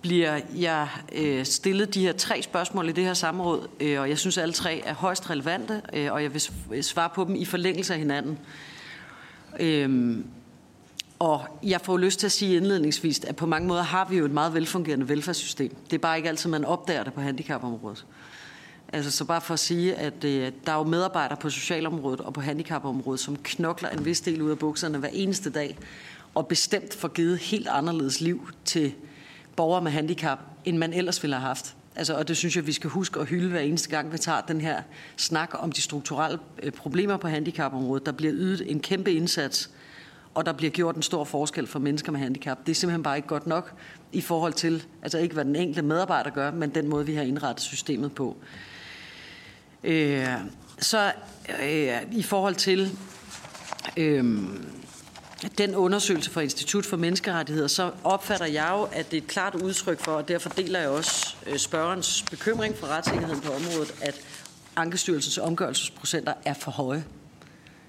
bliver 0.00 0.40
jeg 0.56 0.88
øh, 1.12 1.44
stillet 1.44 1.94
de 1.94 2.00
her 2.00 2.12
tre 2.12 2.42
spørgsmål 2.42 2.88
i 2.88 2.92
det 2.92 3.04
her 3.04 3.14
samråd, 3.14 3.68
øh, 3.80 4.00
og 4.00 4.08
jeg 4.08 4.18
synes, 4.18 4.38
at 4.38 4.42
alle 4.42 4.52
tre 4.52 4.82
er 4.84 4.94
højst 4.94 5.30
relevante, 5.30 5.82
øh, 5.92 6.12
og 6.12 6.22
jeg 6.22 6.34
vil 6.34 6.42
øh, 6.72 6.82
svare 6.82 7.10
på 7.14 7.24
dem 7.24 7.34
i 7.34 7.44
forlængelse 7.44 7.92
af 7.92 7.98
hinanden. 7.98 8.38
Øh, 9.60 10.18
og 11.18 11.42
jeg 11.62 11.80
får 11.80 11.98
lyst 11.98 12.20
til 12.20 12.26
at 12.26 12.32
sige 12.32 12.56
indledningsvis, 12.56 13.24
at 13.24 13.36
på 13.36 13.46
mange 13.46 13.68
måder 13.68 13.82
har 13.82 14.08
vi 14.10 14.16
jo 14.16 14.24
et 14.24 14.30
meget 14.30 14.54
velfungerende 14.54 15.08
velfærdssystem. 15.08 15.76
Det 15.84 15.92
er 15.92 15.98
bare 15.98 16.16
ikke 16.16 16.28
altid, 16.28 16.50
man 16.50 16.64
opdager 16.64 17.04
det 17.04 17.12
på 17.12 17.20
handicapområdet. 17.20 18.06
Altså 18.92 19.10
så 19.10 19.24
bare 19.24 19.40
for 19.40 19.54
at 19.54 19.60
sige, 19.60 19.94
at 19.94 20.24
øh, 20.24 20.52
der 20.66 20.72
er 20.72 20.76
jo 20.76 20.84
medarbejdere 20.84 21.36
på 21.36 21.50
socialområdet 21.50 22.20
og 22.20 22.34
på 22.34 22.40
handicapområdet, 22.40 23.20
som 23.20 23.36
knokler 23.36 23.88
en 23.88 24.04
vis 24.04 24.20
del 24.20 24.42
ud 24.42 24.50
af 24.50 24.58
bukserne 24.58 24.98
hver 24.98 25.08
eneste 25.12 25.50
dag, 25.50 25.78
og 26.34 26.46
bestemt 26.46 26.94
får 26.94 27.08
givet 27.08 27.38
helt 27.38 27.68
anderledes 27.68 28.20
liv 28.20 28.48
til 28.64 28.92
borgere 29.56 29.82
med 29.82 29.90
handicap, 29.90 30.38
end 30.64 30.78
man 30.78 30.92
ellers 30.92 31.22
ville 31.22 31.36
have 31.36 31.46
haft. 31.46 31.76
Altså, 31.96 32.14
og 32.14 32.28
det 32.28 32.36
synes 32.36 32.56
jeg, 32.56 32.66
vi 32.66 32.72
skal 32.72 32.90
huske 32.90 33.20
at 33.20 33.26
hylde 33.26 33.48
hver 33.48 33.60
eneste 33.60 33.90
gang, 33.90 34.12
vi 34.12 34.18
tager 34.18 34.40
den 34.40 34.60
her 34.60 34.82
snak 35.16 35.50
om 35.52 35.72
de 35.72 35.80
strukturelle 35.80 36.38
øh, 36.62 36.72
problemer 36.72 37.16
på 37.16 37.28
handicapområdet. 37.28 38.06
Der 38.06 38.12
bliver 38.12 38.32
ydet 38.34 38.70
en 38.70 38.80
kæmpe 38.80 39.12
indsats, 39.12 39.70
og 40.34 40.46
der 40.46 40.52
bliver 40.52 40.70
gjort 40.70 40.96
en 40.96 41.02
stor 41.02 41.24
forskel 41.24 41.66
for 41.66 41.78
mennesker 41.78 42.12
med 42.12 42.20
handicap. 42.20 42.58
Det 42.66 42.72
er 42.72 42.74
simpelthen 42.74 43.02
bare 43.02 43.16
ikke 43.16 43.28
godt 43.28 43.46
nok 43.46 43.72
i 44.12 44.20
forhold 44.20 44.52
til, 44.52 44.84
altså 45.02 45.18
ikke 45.18 45.34
hvad 45.34 45.44
den 45.44 45.56
enkelte 45.56 45.82
medarbejder 45.82 46.30
gør, 46.30 46.50
men 46.50 46.70
den 46.70 46.88
måde, 46.88 47.06
vi 47.06 47.14
har 47.14 47.22
indrettet 47.22 47.64
systemet 47.64 48.12
på. 48.12 48.36
Øh, 49.84 50.28
så 50.78 51.12
øh, 51.62 51.96
i 52.12 52.22
forhold 52.22 52.54
til 52.54 52.98
øh, 53.96 54.24
den 55.58 55.74
undersøgelse 55.74 56.30
fra 56.30 56.40
Institut 56.40 56.86
for 56.86 56.96
Menneskerettigheder, 56.96 57.68
så 57.68 57.90
opfatter 58.04 58.46
jeg 58.46 58.70
jo, 58.72 58.82
at 58.82 59.10
det 59.10 59.16
er 59.16 59.22
et 59.22 59.28
klart 59.28 59.54
udtryk 59.54 60.00
for, 60.00 60.12
og 60.12 60.28
derfor 60.28 60.48
deler 60.48 60.80
jeg 60.80 60.88
også 60.88 61.36
øh, 61.46 61.58
spørgerens 61.58 62.24
bekymring 62.30 62.76
for 62.76 62.86
retssikkerheden 62.86 63.40
på 63.40 63.52
området, 63.52 63.94
at 64.02 64.20
Ankestyrelsens 64.76 65.38
omgørelsesprocenter 65.38 66.32
er 66.44 66.54
for 66.54 66.70
høje. 66.70 67.04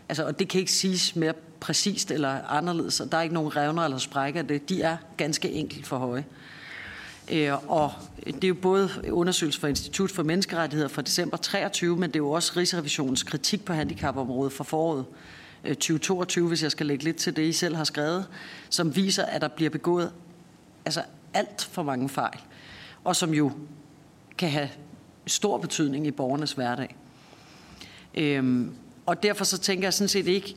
Altså, 0.10 0.26
og 0.26 0.40
det 0.40 0.48
kan 0.48 0.60
ikke 0.60 0.72
siges 0.72 1.16
mere 1.16 1.34
præcist 1.60 2.12
eller 2.12 2.30
anderledes, 2.50 3.00
og 3.00 3.12
der 3.12 3.18
er 3.18 3.22
ikke 3.22 3.34
nogen 3.34 3.56
revner 3.56 3.84
eller 3.84 3.98
sprækker 3.98 4.42
det. 4.42 4.70
De 4.70 4.82
er 4.82 4.98
ganske 5.18 5.52
enkelt 5.52 5.88
for 5.88 5.98
høje. 5.98 6.26
Øh, 7.32 7.72
og 7.72 7.92
det 8.26 8.44
er 8.44 8.48
jo 8.48 8.54
både 8.54 8.90
undersøgelse 9.12 9.60
fra 9.60 9.68
Institut 9.68 10.12
for 10.12 10.24
Menneskerettigheder 10.24 10.90
fra 10.90 11.02
december 11.02 11.38
23, 11.38 11.98
men 11.98 12.10
det 12.10 12.16
er 12.16 12.20
jo 12.20 12.32
også 12.32 12.54
Rigsrevisionens 12.58 13.24
kritik 13.24 13.66
på 13.66 13.74
handicapområdet 13.74 14.54
fra 14.54 14.64
foråret 14.64 15.06
øh, 15.64 15.76
2022, 15.76 16.48
hvis 16.48 16.64
jeg 16.64 16.72
skal 16.72 16.86
lægge 16.86 17.04
lidt 17.04 17.18
til 17.18 17.36
det, 17.36 17.44
I 17.44 17.52
selv 17.52 17.76
har 17.76 17.84
skrevet, 17.84 18.26
som 18.70 18.96
viser, 18.96 19.26
at 19.26 19.42
der 19.42 19.48
bliver 19.48 19.70
begået 19.70 20.12
altså 20.86 21.02
alt 21.34 21.70
for 21.72 21.84
mange 21.84 22.10
fejl, 22.10 22.40
og 23.04 23.16
som 23.16 23.34
jo 23.34 23.52
kan 24.38 24.50
have 24.50 24.70
stor 25.28 25.58
betydning 25.58 26.08
i 26.08 26.12
borgernes 26.12 26.52
hverdag. 26.52 26.96
Øhm, 28.16 28.72
og 29.06 29.24
derfor 29.24 29.46
så 29.46 29.58
tænker 29.58 29.86
jeg 29.86 29.94
sådan 29.94 30.10
set 30.10 30.28
ikke, 30.28 30.56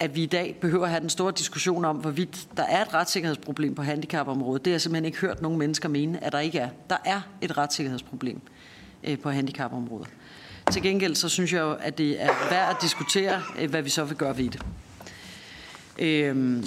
at 0.00 0.16
vi 0.16 0.22
i 0.22 0.26
dag 0.26 0.56
behøver 0.60 0.84
at 0.84 0.90
have 0.90 1.00
den 1.00 1.10
store 1.10 1.32
diskussion 1.38 1.84
om, 1.84 1.96
hvorvidt 1.96 2.48
der 2.56 2.62
er 2.62 2.82
et 2.82 2.94
retssikkerhedsproblem 2.94 3.74
på 3.74 3.82
handicapområdet. 3.82 4.64
Det 4.64 4.70
har 4.70 4.74
jeg 4.74 4.80
simpelthen 4.80 5.04
ikke 5.04 5.18
hørt 5.18 5.42
nogen 5.42 5.58
mennesker 5.58 5.88
mene, 5.88 6.24
at 6.24 6.32
der 6.32 6.38
ikke 6.38 6.58
er. 6.58 6.68
Der 6.90 6.96
er 7.04 7.20
et 7.40 7.58
retssikkerhedsproblem 7.58 8.40
øh, 9.04 9.18
på 9.18 9.30
handicapområdet. 9.30 10.08
Til 10.72 10.82
gengæld 10.82 11.14
så 11.14 11.28
synes 11.28 11.52
jeg 11.52 11.60
jo, 11.60 11.72
at 11.72 11.98
det 11.98 12.22
er 12.22 12.30
værd 12.50 12.70
at 12.70 12.76
diskutere, 12.82 13.42
øh, 13.58 13.70
hvad 13.70 13.82
vi 13.82 13.90
så 13.90 14.04
vil 14.04 14.16
gøre 14.16 14.36
ved 14.36 14.50
det. 14.50 14.62
Øhm, 15.98 16.64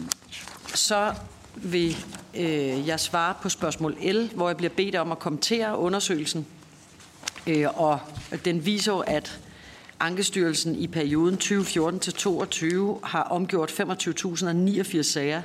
så 0.75 1.13
vil 1.55 1.97
øh, 2.35 2.87
jeg 2.87 2.99
svare 2.99 3.33
på 3.41 3.49
spørgsmål 3.49 3.97
L, 4.01 4.31
hvor 4.35 4.49
jeg 4.49 4.57
bliver 4.57 4.73
bedt 4.77 4.95
om 4.95 5.11
at 5.11 5.19
kommentere 5.19 5.77
undersøgelsen. 5.77 6.47
Øh, 7.47 7.67
og 7.81 7.99
den 8.45 8.65
viser 8.65 8.93
at 8.93 9.39
Ankestyrelsen 9.99 10.75
i 10.75 10.87
perioden 10.87 11.37
2014 11.37 11.99
til 11.99 12.13
2022 12.13 12.99
har 13.03 13.23
omgjort 13.23 13.71
25.089 13.71 15.01
sager. 15.01 15.41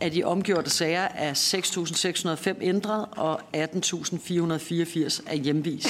Af 0.00 0.10
de 0.10 0.24
omgjorte 0.24 0.70
sager 0.70 1.08
er 1.14 1.34
6.605 1.34 2.58
ændret, 2.60 3.06
og 3.10 3.40
18.484 3.40 5.22
er 5.26 5.34
hjemvist. 5.34 5.88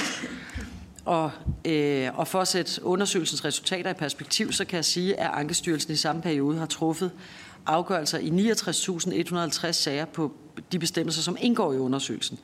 Og, 1.05 1.31
øh, 1.65 2.19
og 2.19 2.29
for 2.29 2.41
at 2.41 2.49
sætte 2.49 2.85
undersøgelsens 2.85 3.45
resultater 3.45 3.91
i 3.91 3.95
perspektiv, 3.95 4.53
så 4.53 4.65
kan 4.65 4.77
jeg 4.77 4.85
sige, 4.85 5.21
at 5.21 5.31
Ankestyrelsen 5.33 5.93
i 5.93 5.97
samme 5.97 6.23
periode 6.23 6.59
har 6.59 6.67
truffet 6.67 7.11
afgørelser 7.67 8.19
i 8.19 8.29
69.150 8.29 9.73
sager 9.73 10.05
på 10.05 10.33
de 10.73 10.79
bestemmelser, 10.79 11.23
som 11.23 11.37
indgår 11.41 11.73
i 11.73 11.77
undersøgelsen. 11.77 12.39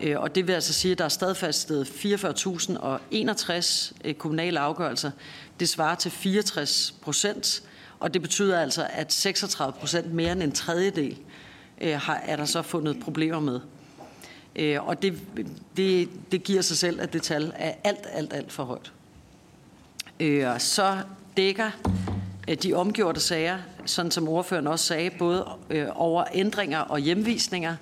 Øh, 0.00 0.20
og 0.20 0.34
det 0.34 0.46
vil 0.46 0.52
altså 0.52 0.72
sige, 0.72 0.92
at 0.92 0.98
der 0.98 1.04
er 1.04 1.08
stadfæstet 1.08 1.86
44.061 1.86 3.92
øh, 4.04 4.14
kommunale 4.14 4.60
afgørelser. 4.60 5.10
Det 5.60 5.68
svarer 5.68 5.94
til 5.94 6.10
64 6.10 6.94
procent, 7.02 7.62
og 8.00 8.14
det 8.14 8.22
betyder 8.22 8.60
altså, 8.60 8.86
at 8.90 9.12
36 9.12 9.72
procent 9.72 10.12
mere 10.12 10.32
end 10.32 10.42
en 10.42 10.52
tredjedel 10.52 11.18
øh, 11.80 12.00
har, 12.00 12.14
er 12.14 12.36
der 12.36 12.44
så 12.44 12.62
fundet 12.62 13.00
problemer 13.00 13.40
med. 13.40 13.60
Øh, 14.56 14.86
og 14.86 15.02
det, 15.02 15.20
det, 15.76 16.08
det 16.32 16.42
giver 16.42 16.62
sig 16.62 16.76
selv, 16.76 17.00
at 17.00 17.12
det 17.12 17.22
tal 17.22 17.52
er 17.56 17.72
alt, 17.84 18.06
alt, 18.12 18.32
alt 18.32 18.52
for 18.52 18.64
højt. 18.64 18.92
Så 20.62 20.98
dækker 21.36 21.70
de 22.62 22.74
omgjorte 22.74 23.20
sager, 23.20 23.58
sådan 23.86 24.10
som 24.10 24.28
ordføreren 24.28 24.66
også 24.66 24.84
sagde, 24.84 25.10
både 25.18 25.46
over 25.94 26.24
ændringer 26.32 26.78
og 26.78 26.98
hjemvisninger, 26.98 27.76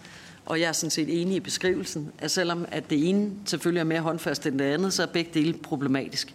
og 0.47 0.61
jeg 0.61 0.69
er 0.69 0.73
sådan 0.73 0.91
set 0.91 1.23
enig 1.23 1.37
i 1.37 1.41
beskrivelsen, 1.41 2.13
at 2.19 2.31
selvom 2.31 2.67
at 2.69 2.91
det 2.91 3.09
ene 3.09 3.31
selvfølgelig 3.45 3.81
er 3.81 3.85
mere 3.85 4.01
håndfast 4.01 4.47
end 4.47 4.59
det 4.59 4.65
andet, 4.65 4.93
så 4.93 5.03
er 5.03 5.07
begge 5.07 5.31
dele 5.35 5.53
problematisk. 5.53 6.35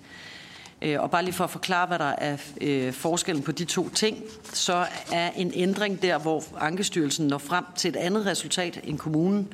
Øh, 0.82 1.02
og 1.02 1.12
bare 1.12 1.24
lige 1.24 1.34
for 1.34 1.44
at 1.44 1.50
forklare, 1.50 1.88
hvad 1.88 2.00
der 2.00 2.14
er 2.18 2.38
øh, 2.62 2.94
forskellen 2.94 3.44
på 3.44 3.52
de 3.52 3.66
to 3.66 3.90
ting, 3.90 4.24
så 4.54 4.86
er 5.12 5.32
en 5.32 5.52
ændring 5.56 6.02
der, 6.02 6.18
hvor 6.18 6.44
Ankestyrelsen 6.60 7.28
når 7.28 7.38
frem 7.38 7.64
til 7.76 7.90
et 7.90 7.96
andet 7.96 8.26
resultat 8.26 8.80
end 8.84 8.98
kommunen. 8.98 9.54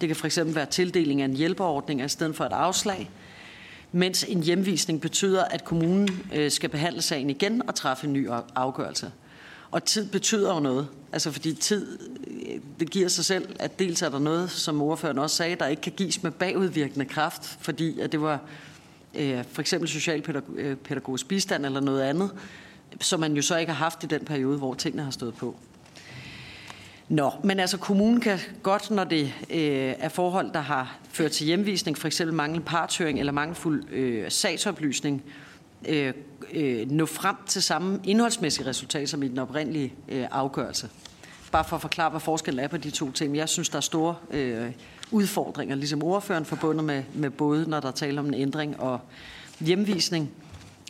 Det 0.00 0.08
kan 0.08 0.16
fx 0.16 0.38
være 0.44 0.66
tildeling 0.66 1.20
af 1.20 1.24
en 1.24 1.36
hjælpeordning 1.36 2.04
i 2.04 2.08
stedet 2.08 2.36
for 2.36 2.44
et 2.44 2.52
afslag, 2.52 3.10
mens 3.92 4.24
en 4.28 4.42
hjemvisning 4.42 5.00
betyder, 5.00 5.44
at 5.44 5.64
kommunen 5.64 6.08
øh, 6.34 6.50
skal 6.50 6.68
behandle 6.68 7.02
sagen 7.02 7.30
igen 7.30 7.68
og 7.68 7.74
træffe 7.74 8.06
en 8.06 8.12
ny 8.12 8.28
afgørelse. 8.54 9.10
Og 9.76 9.84
tid 9.84 10.06
betyder 10.06 10.54
jo 10.54 10.60
noget. 10.60 10.88
Altså 11.12 11.30
fordi 11.30 11.54
tid, 11.54 11.98
øh, 12.26 12.60
det 12.80 12.90
giver 12.90 13.08
sig 13.08 13.24
selv, 13.24 13.56
at 13.58 13.78
dels 13.78 14.02
er 14.02 14.08
der 14.08 14.18
noget, 14.18 14.50
som 14.50 14.82
ordføreren 14.82 15.18
også 15.18 15.36
sagde, 15.36 15.56
der 15.56 15.66
ikke 15.66 15.82
kan 15.82 15.92
gives 15.96 16.22
med 16.22 16.30
bagudvirkende 16.30 17.04
kraft, 17.04 17.58
fordi 17.60 18.00
at 18.00 18.12
det 18.12 18.20
var 18.20 18.40
øh, 19.14 19.44
for 19.52 19.60
eksempel 19.60 19.88
socialpædagogisk 19.88 21.24
øh, 21.24 21.28
bistand 21.28 21.66
eller 21.66 21.80
noget 21.80 22.02
andet, 22.02 22.30
som 23.00 23.20
man 23.20 23.32
jo 23.32 23.42
så 23.42 23.56
ikke 23.56 23.72
har 23.72 23.84
haft 23.84 24.04
i 24.04 24.06
den 24.06 24.24
periode, 24.24 24.58
hvor 24.58 24.74
tingene 24.74 25.02
har 25.02 25.10
stået 25.10 25.34
på. 25.34 25.56
Nå, 27.08 27.30
men 27.44 27.60
altså 27.60 27.78
kommunen 27.78 28.20
kan 28.20 28.38
godt, 28.62 28.90
når 28.90 29.04
det 29.04 29.24
øh, 29.50 29.94
er 29.98 30.08
forhold, 30.08 30.52
der 30.52 30.60
har 30.60 30.98
ført 31.10 31.30
til 31.30 31.46
hjemvisning, 31.46 31.98
for 31.98 32.06
eksempel 32.06 32.34
mangel 32.34 32.60
partøring 32.60 33.18
eller 33.18 33.32
mangelfuld 33.32 33.92
øh, 33.92 34.30
sagsoplysning, 34.30 35.22
øh, 35.26 35.32
Øh, 35.88 36.14
øh, 36.52 36.90
nå 36.90 37.06
frem 37.06 37.36
til 37.46 37.62
samme 37.62 38.00
indholdsmæssige 38.04 38.66
resultat 38.66 39.08
som 39.08 39.22
i 39.22 39.28
den 39.28 39.38
oprindelige 39.38 39.94
øh, 40.08 40.26
afgørelse. 40.30 40.88
Bare 41.52 41.64
for 41.64 41.76
at 41.76 41.82
forklare, 41.82 42.10
hvad 42.10 42.20
forskellen 42.20 42.64
er 42.64 42.68
på 42.68 42.76
de 42.76 42.90
to 42.90 43.10
ting. 43.10 43.36
Jeg 43.36 43.48
synes, 43.48 43.68
der 43.68 43.76
er 43.76 43.80
store 43.80 44.14
øh, 44.30 44.72
udfordringer, 45.10 45.76
ligesom 45.76 46.02
ordføreren, 46.02 46.44
forbundet 46.44 46.84
med, 46.84 47.02
med 47.14 47.30
både, 47.30 47.70
når 47.70 47.80
der 47.80 47.90
taler 47.90 48.20
om 48.20 48.26
en 48.26 48.34
ændring 48.34 48.80
og 48.80 49.00
hjemvisning. 49.60 50.30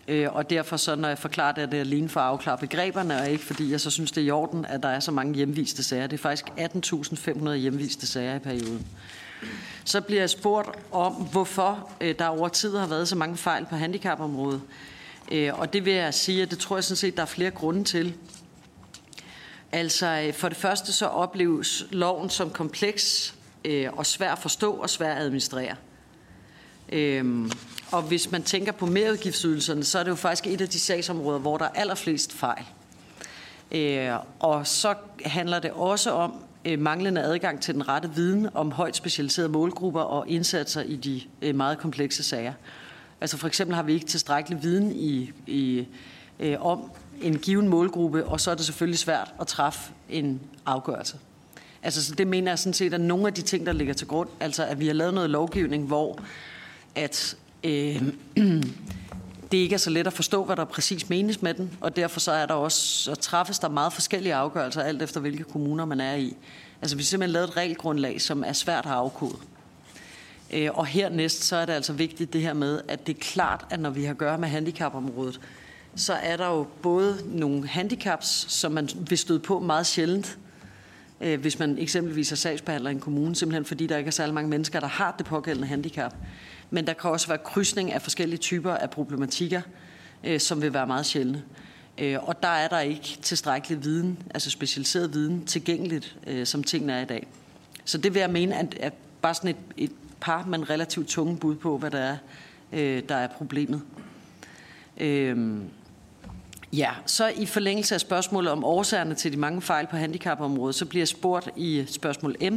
Øh, 0.09 0.29
og 0.33 0.51
derfor 0.51 0.77
så, 0.77 0.95
når 0.95 1.09
jeg 1.09 1.19
forklarer 1.19 1.53
det, 1.53 1.63
at 1.63 1.71
det 1.71 1.77
er 1.77 1.81
alene 1.81 2.09
for 2.09 2.21
at 2.21 2.27
afklare 2.27 2.59
begreberne, 2.59 3.21
og 3.21 3.31
ikke 3.31 3.45
fordi 3.45 3.71
jeg 3.71 3.81
så 3.81 3.91
synes, 3.91 4.13
det 4.13 4.23
er 4.23 4.27
i 4.27 4.31
orden, 4.31 4.65
at 4.65 4.83
der 4.83 4.89
er 4.89 5.01
så 5.01 5.11
mange 5.11 5.35
hjemviste 5.35 5.83
sager. 5.83 6.07
Det 6.07 6.19
er 6.19 6.23
faktisk 6.23 6.47
18.500 6.59 7.51
hjemviste 7.51 8.07
sager 8.07 8.35
i 8.35 8.39
perioden. 8.39 8.87
Så 9.85 10.01
bliver 10.01 10.23
jeg 10.23 10.31
spurgt 10.31 10.69
om, 10.93 11.13
hvorfor 11.13 11.91
øh, 12.01 12.15
der 12.19 12.27
over 12.27 12.49
tid 12.49 12.77
har 12.77 12.87
været 12.87 13.09
så 13.09 13.17
mange 13.17 13.37
fejl 13.37 13.67
på 13.71 13.77
handicapområdet. 13.77 14.61
Øh, 15.33 15.59
og 15.59 15.73
det 15.73 15.85
vil 15.85 15.93
jeg 15.93 16.15
sige, 16.15 16.43
at 16.43 16.51
det 16.51 16.59
tror 16.59 16.77
jeg 16.77 16.85
sådan 16.85 16.97
set, 16.97 17.17
der 17.17 17.23
er 17.23 17.27
flere 17.27 17.51
grunde 17.51 17.85
til. 17.85 18.15
Altså, 19.73 20.07
øh, 20.27 20.35
for 20.35 20.49
det 20.49 20.59
første 20.59 20.93
så 20.93 21.07
opleves 21.07 21.87
loven 21.91 22.31
som 22.31 22.51
kompleks 22.51 23.35
og 23.93 24.07
svær 24.07 24.33
at 24.33 24.39
forstå 24.39 24.73
og 24.73 24.91
svær 24.91 25.13
at 25.13 25.23
administrere. 25.23 25.77
Øhm, 26.89 27.51
og 27.93 28.03
hvis 28.03 28.31
man 28.31 28.43
tænker 28.43 28.73
på 28.73 28.87
merudgiftsydelserne, 28.87 29.85
så 29.85 29.99
er 29.99 30.03
det 30.03 30.11
jo 30.11 30.17
faktisk 30.17 30.47
et 30.47 30.61
af 30.61 30.69
de 30.69 30.81
sagsområder, 30.81 31.39
hvor 31.39 31.57
der 31.57 31.65
er 31.65 31.71
allerflest 31.75 32.33
fejl. 32.33 32.65
og 34.39 34.67
så 34.67 34.95
handler 35.25 35.59
det 35.59 35.71
også 35.71 36.11
om, 36.11 36.46
øh, 36.67 36.81
manglende 36.81 37.23
adgang 37.23 37.61
til 37.61 37.75
den 37.75 37.89
rette 37.89 38.11
viden 38.15 38.49
om 38.55 38.73
højt 38.73 38.97
specialiserede 38.97 39.49
målgrupper 39.49 40.01
og 40.01 40.29
indsatser 40.29 40.83
i 40.83 40.97
de 40.97 41.21
øh, 41.43 41.55
meget 41.55 41.79
komplekse 41.79 42.23
sager. 42.23 42.53
Altså 43.21 43.37
for 43.37 43.47
eksempel 43.47 43.77
har 43.77 43.83
vi 43.83 43.93
ikke 43.93 44.07
tilstrækkelig 44.07 44.63
viden 44.63 44.93
i, 44.93 45.33
i, 45.47 45.87
øh, 46.41 46.67
om 46.67 46.91
en 47.23 47.39
given 47.39 47.69
målgruppe, 47.69 48.27
og 48.27 48.41
så 48.41 48.51
er 48.51 48.55
det 48.55 48.65
selvfølgelig 48.65 48.99
svært 48.99 49.35
at 49.41 49.47
træffe 49.47 49.93
en 50.09 50.41
afgørelse. 50.67 51.17
Altså 51.83 52.05
så 52.05 52.15
det 52.15 52.27
mener 52.27 52.51
jeg 52.51 52.59
sådan 52.59 52.73
set, 52.73 52.95
at 52.95 53.01
nogle 53.01 53.27
af 53.27 53.35
de 53.35 53.43
ting, 53.43 53.67
der 53.67 53.73
ligger 53.73 53.95
til 53.95 54.07
grund, 54.07 54.29
altså 54.41 54.65
at 54.65 54.81
vi 54.81 54.87
har 54.87 54.95
lavet 54.95 55.15
noget 55.15 55.31
lovgivning, 55.31 55.87
hvor 55.87 56.19
at 56.95 57.37
øh, 57.65 58.03
det 59.53 59.59
ikke 59.59 59.75
er 59.75 59.79
så 59.79 59.91
let 59.91 60.07
at 60.07 60.13
forstå, 60.13 60.45
hvad 60.45 60.57
der 60.57 60.65
præcis 60.65 61.09
menes 61.09 61.43
med 61.43 61.55
den, 61.55 61.71
og 61.81 61.97
derfor 61.97 62.21
så 62.21 62.33
er 62.33 62.47
der 62.47 62.55
også, 62.55 62.81
så 62.81 63.15
træffes 63.15 63.59
der 63.59 63.69
meget 63.69 63.93
forskellige 63.93 64.35
afgørelser, 64.35 64.83
alt 64.83 65.03
efter 65.03 65.21
hvilke 65.21 65.45
kommuner 65.45 65.85
man 65.85 66.01
er 66.01 66.15
i. 66.15 66.37
Altså 66.83 66.97
vi 66.97 67.03
har 67.03 67.05
simpelthen 67.05 67.33
lavet 67.33 67.49
et 67.49 67.57
regelgrundlag, 67.57 68.21
som 68.21 68.45
er 68.47 68.53
svært 68.53 68.87
at 68.87 68.93
afkode. 68.93 69.37
Øh, 70.53 70.71
og 70.75 70.87
hernæst 70.87 71.45
så 71.45 71.57
er 71.57 71.67
det 71.67 71.73
altså 71.73 71.93
vigtigt 71.93 72.33
det 72.33 72.41
her 72.41 72.55
med, 72.55 72.81
at 72.89 73.07
det 73.07 73.17
er 73.17 73.21
klart, 73.21 73.67
at 73.71 73.81
når 73.81 73.91
vi 73.91 74.05
har 74.05 74.11
at 74.11 74.19
gøre 74.19 74.39
med 74.39 74.49
handicapområdet, 74.49 75.41
så 75.97 76.13
er 76.13 76.37
der 76.37 76.47
jo 76.47 76.67
både 76.83 77.19
nogle 77.25 77.67
handicaps, 77.67 78.47
som 78.49 78.73
man 78.73 78.89
vil 79.09 79.19
støde 79.19 79.39
på 79.39 79.61
meget 79.61 79.87
sjældent, 79.87 80.39
øh, 81.21 81.41
hvis 81.41 81.59
man 81.59 81.79
eksempelvis 81.79 82.33
er 82.33 82.37
sagsbehandler 82.37 82.91
i 82.91 82.93
en 82.93 83.01
kommune, 83.01 83.37
simpelthen 83.37 83.65
fordi 83.65 83.87
der 83.87 83.97
ikke 83.97 84.09
er 84.09 84.13
særlig 84.13 84.35
mange 84.35 84.51
mennesker, 84.51 84.81
der 84.81 84.87
har 84.87 85.15
det 85.19 85.27
pågældende 85.27 85.69
handicap. 85.69 86.15
Men 86.71 86.87
der 86.87 86.93
kan 86.93 87.11
også 87.11 87.29
være 87.29 87.39
krydsning 87.39 87.93
af 87.93 88.03
forskellige 88.03 88.39
typer 88.39 88.73
af 88.73 88.91
problematikker, 88.91 89.61
øh, 90.25 90.41
som 90.41 90.63
vil 90.63 90.75
være 90.75 90.87
meget 90.87 91.07
sjældne. 91.07 91.43
Øh, 91.99 92.29
og 92.29 92.43
der 92.43 92.49
er 92.49 92.69
der 92.69 92.81
ikke 92.81 93.19
tilstrækkelig 93.23 93.85
viden, 93.85 94.19
altså 94.35 94.51
specialiseret 94.51 95.15
viden, 95.15 95.47
tilgængeligt, 95.47 96.17
øh, 96.27 96.47
som 96.47 96.65
tingene 96.65 96.93
er 96.93 97.03
i 97.03 97.05
dag. 97.05 97.27
Så 97.85 97.99
det 97.99 98.15
vil 98.15 98.21
jeg 98.21 98.31
mene, 98.31 98.57
at, 98.57 98.75
at 98.81 98.93
bare 99.23 99.35
sådan 99.35 99.51
et, 99.51 99.57
et 99.77 99.93
par, 100.21 100.45
men 100.45 100.71
relativt 100.71 101.09
tunge 101.09 101.37
bud 101.37 101.55
på, 101.55 101.79
hvad 101.79 101.91
der 101.91 101.99
er, 101.99 102.17
øh, 102.73 103.03
der 103.09 103.15
er 103.15 103.27
problemet. 103.27 103.83
Øh, 105.01 105.59
ja, 106.73 106.91
så 107.07 107.29
i 107.29 107.47
forlængelse 107.47 107.95
af 107.95 108.01
spørgsmålet 108.01 108.53
om 108.53 108.65
årsagerne 108.65 109.15
til 109.15 109.33
de 109.33 109.37
mange 109.37 109.63
fejl 109.63 109.87
på 109.87 109.97
handicapområdet, 109.97 110.75
så 110.75 110.87
bliver 110.87 111.01
jeg 111.01 111.09
spurgt 111.09 111.49
i 111.57 111.85
spørgsmål 111.89 112.37
M, 112.41 112.55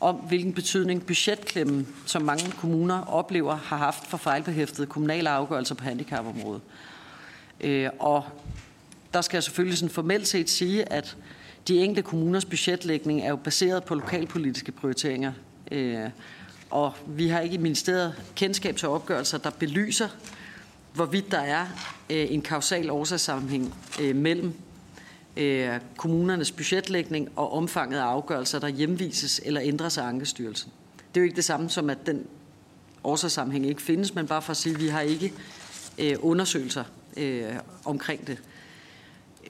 om, 0.00 0.14
hvilken 0.14 0.52
betydning 0.52 1.06
budgetklemmen, 1.06 1.88
som 2.06 2.22
mange 2.22 2.50
kommuner 2.50 3.00
oplever, 3.00 3.56
har 3.56 3.76
haft 3.76 4.06
for 4.06 4.16
fejlbehæftede 4.16 4.86
kommunale 4.86 5.30
afgørelser 5.30 5.74
på 5.74 5.84
handicapområdet. 5.84 6.62
Øh, 7.60 7.88
og 7.98 8.24
der 9.14 9.20
skal 9.20 9.36
jeg 9.36 9.42
selvfølgelig 9.42 9.78
sådan 9.78 9.94
formelt 9.94 10.28
set 10.28 10.50
sige, 10.50 10.92
at 10.92 11.16
de 11.68 11.78
enkelte 11.78 12.02
kommuners 12.02 12.44
budgetlægning 12.44 13.22
er 13.22 13.28
jo 13.28 13.36
baseret 13.36 13.84
på 13.84 13.94
lokalpolitiske 13.94 14.72
prioriteringer. 14.72 15.32
Øh, 15.72 16.10
og 16.70 16.92
vi 17.06 17.28
har 17.28 17.40
ikke 17.40 17.54
i 17.54 17.58
ministeriet 17.58 18.14
kendskab 18.36 18.76
til 18.76 18.88
opgørelser, 18.88 19.38
der 19.38 19.50
belyser, 19.50 20.08
hvorvidt 20.92 21.30
der 21.30 21.38
er 21.38 21.66
øh, 22.10 22.32
en 22.32 22.42
kausal 22.42 22.90
årsagssammenhæng 22.90 23.74
øh, 24.00 24.16
mellem 24.16 24.54
øh, 25.36 25.80
kommunernes 25.96 26.52
budgetlægning 26.52 27.28
og 27.36 27.52
omfanget 27.52 27.98
af 27.98 28.04
afgørelser, 28.04 28.58
der 28.58 28.68
hjemvises 28.68 29.40
eller 29.44 29.60
ændres 29.64 29.98
af 29.98 30.02
Ankestyrelsen. 30.02 30.72
Det 30.96 31.20
er 31.20 31.20
jo 31.20 31.24
ikke 31.24 31.36
det 31.36 31.44
samme 31.44 31.70
som, 31.70 31.90
at 31.90 32.06
den 32.06 32.26
årsagssammenhæng 33.04 33.66
ikke 33.66 33.82
findes, 33.82 34.14
men 34.14 34.26
bare 34.26 34.42
for 34.42 34.50
at 34.50 34.56
sige, 34.56 34.74
at 34.74 34.80
vi 34.80 34.88
har 34.88 35.00
ikke 35.00 35.32
øh, 35.98 36.16
undersøgelser 36.20 36.84
øh, 37.16 37.52
omkring 37.84 38.26
det. 38.26 38.38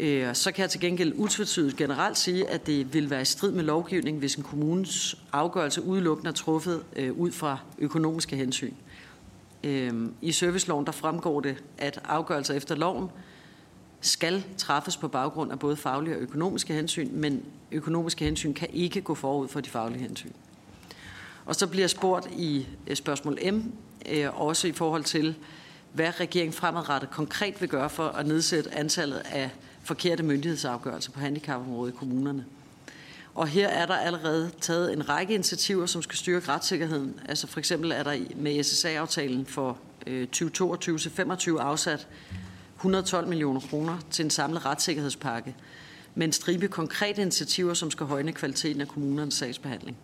Øh, 0.01 0.35
så 0.35 0.53
kan 0.53 0.63
jeg 0.63 0.71
til 0.71 0.81
gengæld 0.81 1.13
utvetydigt 1.17 1.77
generelt 1.77 2.19
sige, 2.19 2.51
at 2.51 2.67
det 2.67 2.95
vil 2.95 3.11
være 3.11 3.23
i 3.23 3.25
strid 3.25 3.53
med 3.53 3.65
lovgivningen, 3.65 4.19
hvis 4.19 4.35
en 4.35 4.43
kommunes 4.43 5.17
afgørelse 5.33 5.83
udelukkende 5.83 6.29
er 6.29 6.35
truffet 6.35 6.83
øh, 6.97 7.13
ud 7.13 7.33
fra 7.33 7.59
økonomiske 7.79 8.37
hensyn. 8.37 8.75
Øh, 9.65 9.93
I 10.23 10.33
serviceloven 10.33 10.87
der 10.87 10.93
fremgår 10.93 11.41
det, 11.41 11.57
at 11.79 12.01
afgørelser 12.05 12.55
efter 12.55 12.75
loven 12.75 13.09
skal 14.07 14.45
træffes 14.59 14.97
på 14.97 15.09
baggrund 15.09 15.53
af 15.53 15.59
både 15.59 15.77
faglige 15.77 16.17
og 16.17 16.21
økonomiske 16.21 16.75
hensyn, 16.75 17.09
men 17.13 17.45
økonomiske 17.73 18.25
hensyn 18.25 18.55
kan 18.55 18.69
ikke 18.73 19.01
gå 19.01 19.15
forud 19.15 19.49
for 19.49 19.61
de 19.61 19.71
faglige 19.71 20.01
hensyn. 20.01 20.33
Og 21.47 21.55
så 21.55 21.67
bliver 21.67 21.87
spurgt 21.87 22.29
i 22.37 22.67
øh, 22.87 22.97
spørgsmål 22.97 23.39
M, 23.53 23.73
øh, 24.11 24.41
også 24.41 24.69
i 24.69 24.73
forhold 24.73 25.05
til, 25.05 25.35
hvad 25.93 26.21
regeringen 26.21 26.53
fremadrettet 26.53 27.11
konkret 27.11 27.61
vil 27.61 27.69
gøre 27.69 27.91
for 27.91 28.09
at 28.09 28.27
nedsætte 28.27 28.75
antallet 28.75 29.23
af 29.33 29.51
forkerte 29.83 30.23
myndighedsafgørelser 30.23 31.13
på 31.13 31.21
handicapområdet 31.21 31.93
i 31.93 31.97
kommunerne. 31.97 32.45
Og 33.35 33.49
her 33.49 33.69
er 33.69 33.87
der 33.87 33.95
allerede 33.95 34.51
taget 34.61 34.93
en 34.93 35.09
række 35.09 35.35
initiativer, 35.35 35.87
som 35.87 36.03
skal 36.03 36.17
styrke 36.17 36.49
retssikkerheden. 36.49 37.21
Altså 37.29 37.47
for 37.47 37.59
eksempel 37.59 37.93
er 37.93 38.03
der 38.03 38.19
med 38.37 38.65
SSA-aftalen 38.65 39.47
for 39.47 39.79
øh, 40.07 40.29
2022-25 40.37 41.59
afsat 41.59 42.09
112 42.77 43.29
millioner 43.29 43.61
kroner 43.61 43.99
til 44.11 44.25
en 44.25 44.31
samlet 44.31 44.67
retssikkerhedspakke 44.67 45.55
med 46.15 46.27
en 46.27 46.33
stribe 46.33 46.69
konkrete 46.69 47.23
initiativer, 47.23 47.75
som 47.75 47.91
skal 47.91 48.07
højne 48.07 48.33
kvaliteten 48.33 48.81
af 48.81 48.89
kommunernes 48.89 49.35
sagsbehandling. 49.35 49.97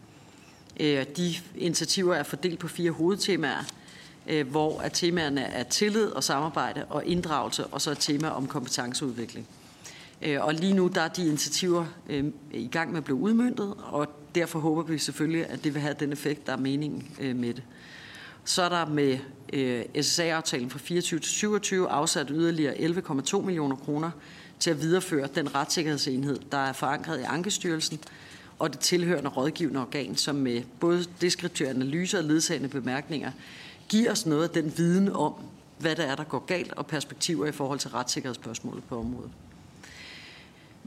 Øh, 0.81 1.07
de 1.17 1.35
initiativer 1.57 2.15
er 2.15 2.23
fordelt 2.23 2.59
på 2.59 2.69
fire 2.69 2.91
hovedtemaer, 2.91 3.65
øh, 4.27 4.49
hvor 4.49 4.81
at 4.81 4.93
temaerne 4.93 5.41
er 5.41 5.63
tillid 5.63 6.07
og 6.07 6.25
samarbejde 6.25 6.85
og 6.85 7.07
inddragelse, 7.07 7.67
og 7.67 7.81
så 7.81 7.91
et 7.91 7.99
tema 7.99 8.29
om 8.29 8.47
kompetenceudvikling. 8.47 9.47
Øh, 10.23 10.45
og 10.45 10.55
lige 10.55 10.75
nu 10.75 10.91
der 10.95 11.01
er 11.01 11.09
de 11.09 11.27
initiativer 11.27 11.87
i 12.53 12.69
gang 12.73 12.91
med 12.91 12.99
at 12.99 13.05
blive 13.05 13.17
udmyndtet, 13.17 13.75
og 13.83 14.09
derfor 14.35 14.59
håber 14.59 14.83
vi 14.83 14.99
selvfølgelig, 14.99 15.47
at 15.47 15.65
det 15.65 15.75
vil 15.75 15.83
have 15.83 15.95
den 16.01 16.13
effekt, 16.13 16.47
der 16.47 16.53
er 16.53 16.57
meningen 16.57 17.11
med 17.21 17.55
det. 17.55 17.63
Så 18.45 18.63
er 18.63 18.69
der 18.69 18.87
med 18.87 19.19
øh, 19.53 19.85
SSA-aftalen 20.03 20.71
fra 20.71 20.79
24 20.79 21.21
til 21.21 21.31
27 21.31 21.89
afsat 21.89 22.27
yderligere 22.31 22.75
11,2 22.75 23.41
millioner 23.41 23.77
kroner 23.77 24.11
til 24.59 24.71
at 24.71 24.83
videreføre 24.83 25.29
den 25.35 25.55
retssikkerhedsenhed, 25.55 26.39
der 26.53 26.59
er 26.59 26.73
forankret 26.73 27.21
i 27.21 27.23
Ankestyrelsen, 27.23 28.01
og 28.59 28.73
det 28.73 28.81
tilhørende 28.81 29.31
rådgivende 29.31 29.81
organ, 29.81 30.17
som 30.17 30.37
med 30.37 30.63
både 30.81 31.05
deskriptive 31.21 31.69
analyser 31.69 32.19
og 32.19 32.25
ledsagende 32.25 32.69
bemærkninger 32.69 33.31
giver 33.89 34.11
os 34.13 34.27
noget 34.27 34.43
af 34.45 34.51
den 34.51 34.73
viden 34.77 35.09
om, 35.13 35.35
hvad 35.79 35.97
der 35.97 36.03
er, 36.03 36.15
der 36.15 36.25
går 36.25 36.39
galt, 36.39 36.73
og 36.73 36.87
perspektiver 36.87 37.47
i 37.47 37.53
forhold 37.53 37.79
til 37.79 37.91
retssikkerhedsspørgsmålet 37.91 38.85
på 38.85 38.99
området. 38.99 39.31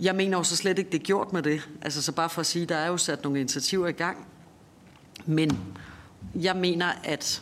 Jeg 0.01 0.15
mener 0.15 0.37
jo 0.37 0.43
så 0.43 0.55
slet 0.55 0.79
ikke, 0.79 0.91
det 0.91 0.99
er 0.99 1.05
gjort 1.05 1.33
med 1.33 1.43
det. 1.43 1.69
Altså 1.81 2.01
så 2.01 2.11
bare 2.11 2.29
for 2.29 2.39
at 2.39 2.45
sige, 2.45 2.65
der 2.65 2.75
er 2.75 2.87
jo 2.87 2.97
sat 2.97 3.23
nogle 3.23 3.39
initiativer 3.39 3.87
i 3.87 3.91
gang. 3.91 4.27
Men 5.25 5.57
jeg 6.35 6.55
mener, 6.55 6.87
at 7.03 7.41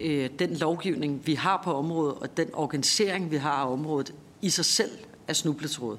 øh, 0.00 0.30
den 0.38 0.56
lovgivning, 0.56 1.26
vi 1.26 1.34
har 1.34 1.60
på 1.64 1.74
området, 1.74 2.14
og 2.14 2.36
den 2.36 2.48
organisering, 2.52 3.30
vi 3.30 3.36
har 3.36 3.52
af 3.52 3.72
området, 3.72 4.14
i 4.42 4.50
sig 4.50 4.64
selv 4.64 4.90
er 5.28 5.32
snubletråd. 5.32 5.98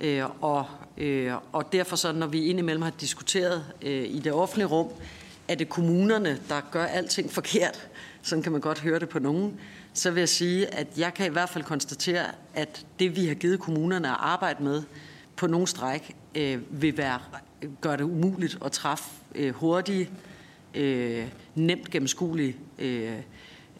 Øh, 0.00 0.24
og, 0.40 0.66
øh, 0.96 1.32
og 1.52 1.72
derfor 1.72 1.96
så, 1.96 2.12
når 2.12 2.26
vi 2.26 2.44
indimellem 2.44 2.82
har 2.82 2.90
diskuteret 2.90 3.64
øh, 3.82 4.04
i 4.04 4.18
det 4.18 4.32
offentlige 4.32 4.66
rum, 4.66 4.88
at 5.48 5.58
det 5.58 5.68
kommunerne, 5.68 6.38
der 6.48 6.60
gør 6.70 6.84
alting 6.84 7.32
forkert, 7.32 7.88
sådan 8.22 8.42
kan 8.42 8.52
man 8.52 8.60
godt 8.60 8.80
høre 8.80 8.98
det 8.98 9.08
på 9.08 9.18
nogen, 9.18 9.60
så 9.92 10.10
vil 10.10 10.20
jeg 10.20 10.28
sige, 10.28 10.74
at 10.74 10.86
jeg 10.96 11.14
kan 11.14 11.26
i 11.26 11.28
hvert 11.28 11.48
fald 11.48 11.64
konstatere, 11.64 12.26
at 12.54 12.86
det 12.98 13.16
vi 13.16 13.26
har 13.26 13.34
givet 13.34 13.60
kommunerne 13.60 14.08
at 14.08 14.16
arbejde 14.18 14.62
med 14.62 14.82
på 15.36 15.46
nogle 15.46 15.66
stræk, 15.66 16.16
øh, 16.34 16.58
vil 16.70 16.96
være, 16.96 17.18
gøre 17.80 17.96
det 17.96 18.04
umuligt 18.04 18.58
at 18.64 18.72
træffe 18.72 19.04
øh, 19.34 19.54
hurtige, 19.54 20.00
øh, 20.00 20.33
Øh, 20.74 21.24
nemt 21.54 21.90
gennemskuelige 21.90 22.56
øh, 22.78 23.12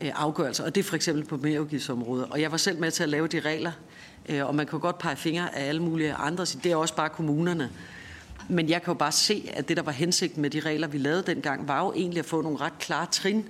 øh, 0.02 0.11
afgørelser. 0.14 0.64
Og 0.64 0.74
det 0.74 0.80
er 0.80 0.85
for 0.85 0.96
eksempel 0.96 1.24
på 1.24 1.37
merudgiftsområdet. 1.37 2.26
Og 2.30 2.40
jeg 2.40 2.50
var 2.50 2.57
selv 2.57 2.78
med 2.78 2.90
til 2.90 3.02
at 3.02 3.09
lave 3.09 3.26
de 3.26 3.40
regler, 3.40 3.72
øh, 4.28 4.46
og 4.46 4.54
man 4.54 4.66
kan 4.66 4.80
godt 4.80 4.98
pege 4.98 5.16
fingre 5.16 5.57
af 5.57 5.68
alle 5.68 5.83
mulige 5.83 6.12
andre, 6.12 6.44
det 6.44 6.66
er 6.72 6.76
også 6.76 6.96
bare 6.96 7.09
kommunerne. 7.09 7.70
Men 8.48 8.68
jeg 8.68 8.83
kan 8.83 8.92
jo 8.92 8.98
bare 8.98 9.12
se, 9.12 9.50
at 9.54 9.68
det, 9.68 9.76
der 9.76 9.83
var 9.83 9.92
hensigten 9.92 10.42
med 10.42 10.50
de 10.50 10.61
regler, 10.61 10.88
vi 10.88 10.98
lavede 10.98 11.22
dengang, 11.22 11.68
var 11.68 11.85
jo 11.85 11.92
egentlig 11.92 12.18
at 12.18 12.26
få 12.26 12.42
nogle 12.42 12.59
ret 12.61 12.78
klare 12.78 13.07
trin, 13.11 13.48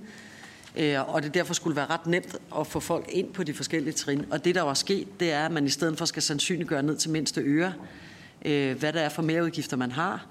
øh, 0.77 1.15
og 1.15 1.23
det 1.23 1.35
derfor 1.35 1.55
skulle 1.55 1.77
være 1.77 1.87
ret 1.87 2.07
nemt 2.07 2.37
at 2.59 2.67
få 2.67 2.81
folk 2.81 3.09
ind 3.09 3.33
på 3.33 3.43
de 3.43 3.55
forskellige 3.55 3.93
trin. 3.95 4.25
Og 4.31 4.45
det, 4.45 4.55
der 4.55 4.63
var 4.63 4.75
sket, 4.75 5.21
det 5.21 5.33
er, 5.33 5.45
at 5.45 5.53
man 5.53 5.67
i 5.67 5.71
stedet 5.71 5.99
for 5.99 6.05
skal 6.05 6.23
sandsynliggøre 6.23 6.83
ned 6.83 6.97
til 6.97 7.11
mindste 7.11 7.41
øre, 7.41 7.73
hvad 8.75 8.93
der 8.93 9.01
er 9.01 9.09
for 9.09 9.23
mere 9.23 9.45
udgifter, 9.45 9.77
man 9.77 9.93
har, 9.93 10.27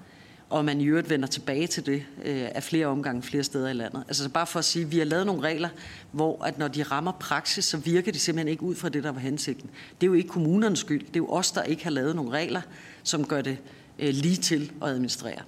og 0.50 0.64
man 0.64 0.80
i 0.80 0.84
øvrigt 0.84 1.10
vender 1.10 1.26
tilbage 1.26 1.66
til 1.66 1.86
det 1.86 2.04
øh, 2.24 2.48
af 2.54 2.62
flere 2.62 2.86
omgange 2.86 3.22
flere 3.22 3.44
steder 3.44 3.68
i 3.68 3.72
landet. 3.72 4.04
Altså 4.08 4.28
bare 4.28 4.46
for 4.46 4.58
at 4.58 4.64
sige, 4.64 4.84
at 4.84 4.92
vi 4.92 4.98
har 4.98 5.04
lavet 5.04 5.26
nogle 5.26 5.42
regler, 5.42 5.68
hvor 6.12 6.44
at 6.44 6.58
når 6.58 6.68
de 6.68 6.82
rammer 6.82 7.12
praksis, 7.12 7.64
så 7.64 7.76
virker 7.76 8.12
de 8.12 8.18
simpelthen 8.18 8.48
ikke 8.48 8.62
ud 8.62 8.74
fra 8.74 8.88
det, 8.88 9.04
der 9.04 9.12
var 9.12 9.20
hensigten. 9.20 9.70
Det 10.00 10.06
er 10.06 10.08
jo 10.08 10.14
ikke 10.14 10.28
kommunernes 10.28 10.78
skyld. 10.78 11.00
Det 11.00 11.16
er 11.16 11.20
jo 11.20 11.28
os, 11.28 11.52
der 11.52 11.62
ikke 11.62 11.84
har 11.84 11.90
lavet 11.90 12.16
nogle 12.16 12.30
regler, 12.30 12.60
som 13.02 13.26
gør 13.26 13.42
det 13.42 13.58
øh, 13.98 14.08
lige 14.08 14.36
til 14.36 14.72
at 14.82 14.88
administrere. 14.88 15.40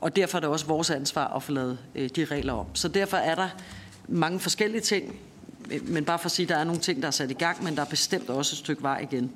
Og 0.00 0.16
derfor 0.16 0.38
er 0.38 0.40
det 0.40 0.50
også 0.50 0.66
vores 0.66 0.90
ansvar 0.90 1.36
at 1.36 1.42
få 1.42 1.52
lavet 1.52 1.78
øh, 1.94 2.10
de 2.16 2.24
regler 2.24 2.52
om. 2.52 2.66
Så 2.74 2.88
derfor 2.88 3.16
er 3.16 3.34
der 3.34 3.48
mange 4.08 4.40
forskellige 4.40 4.80
ting, 4.80 5.16
øh, 5.70 5.88
men 5.88 6.04
bare 6.04 6.18
for 6.18 6.26
at 6.26 6.32
sige, 6.32 6.44
at 6.44 6.48
der 6.48 6.56
er 6.56 6.64
nogle 6.64 6.80
ting, 6.80 7.02
der 7.02 7.06
er 7.06 7.12
sat 7.12 7.30
i 7.30 7.34
gang, 7.34 7.64
men 7.64 7.76
der 7.76 7.82
er 7.82 7.86
bestemt 7.86 8.30
også 8.30 8.54
et 8.54 8.58
stykke 8.58 8.82
vej 8.82 9.06
igen. 9.12 9.32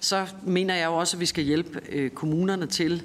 Så 0.00 0.26
mener 0.42 0.74
jeg 0.74 0.86
jo 0.86 0.96
også, 0.96 1.16
at 1.16 1.20
vi 1.20 1.26
skal 1.26 1.44
hjælpe 1.44 1.80
øh, 1.88 2.10
kommunerne 2.10 2.66
til 2.66 3.02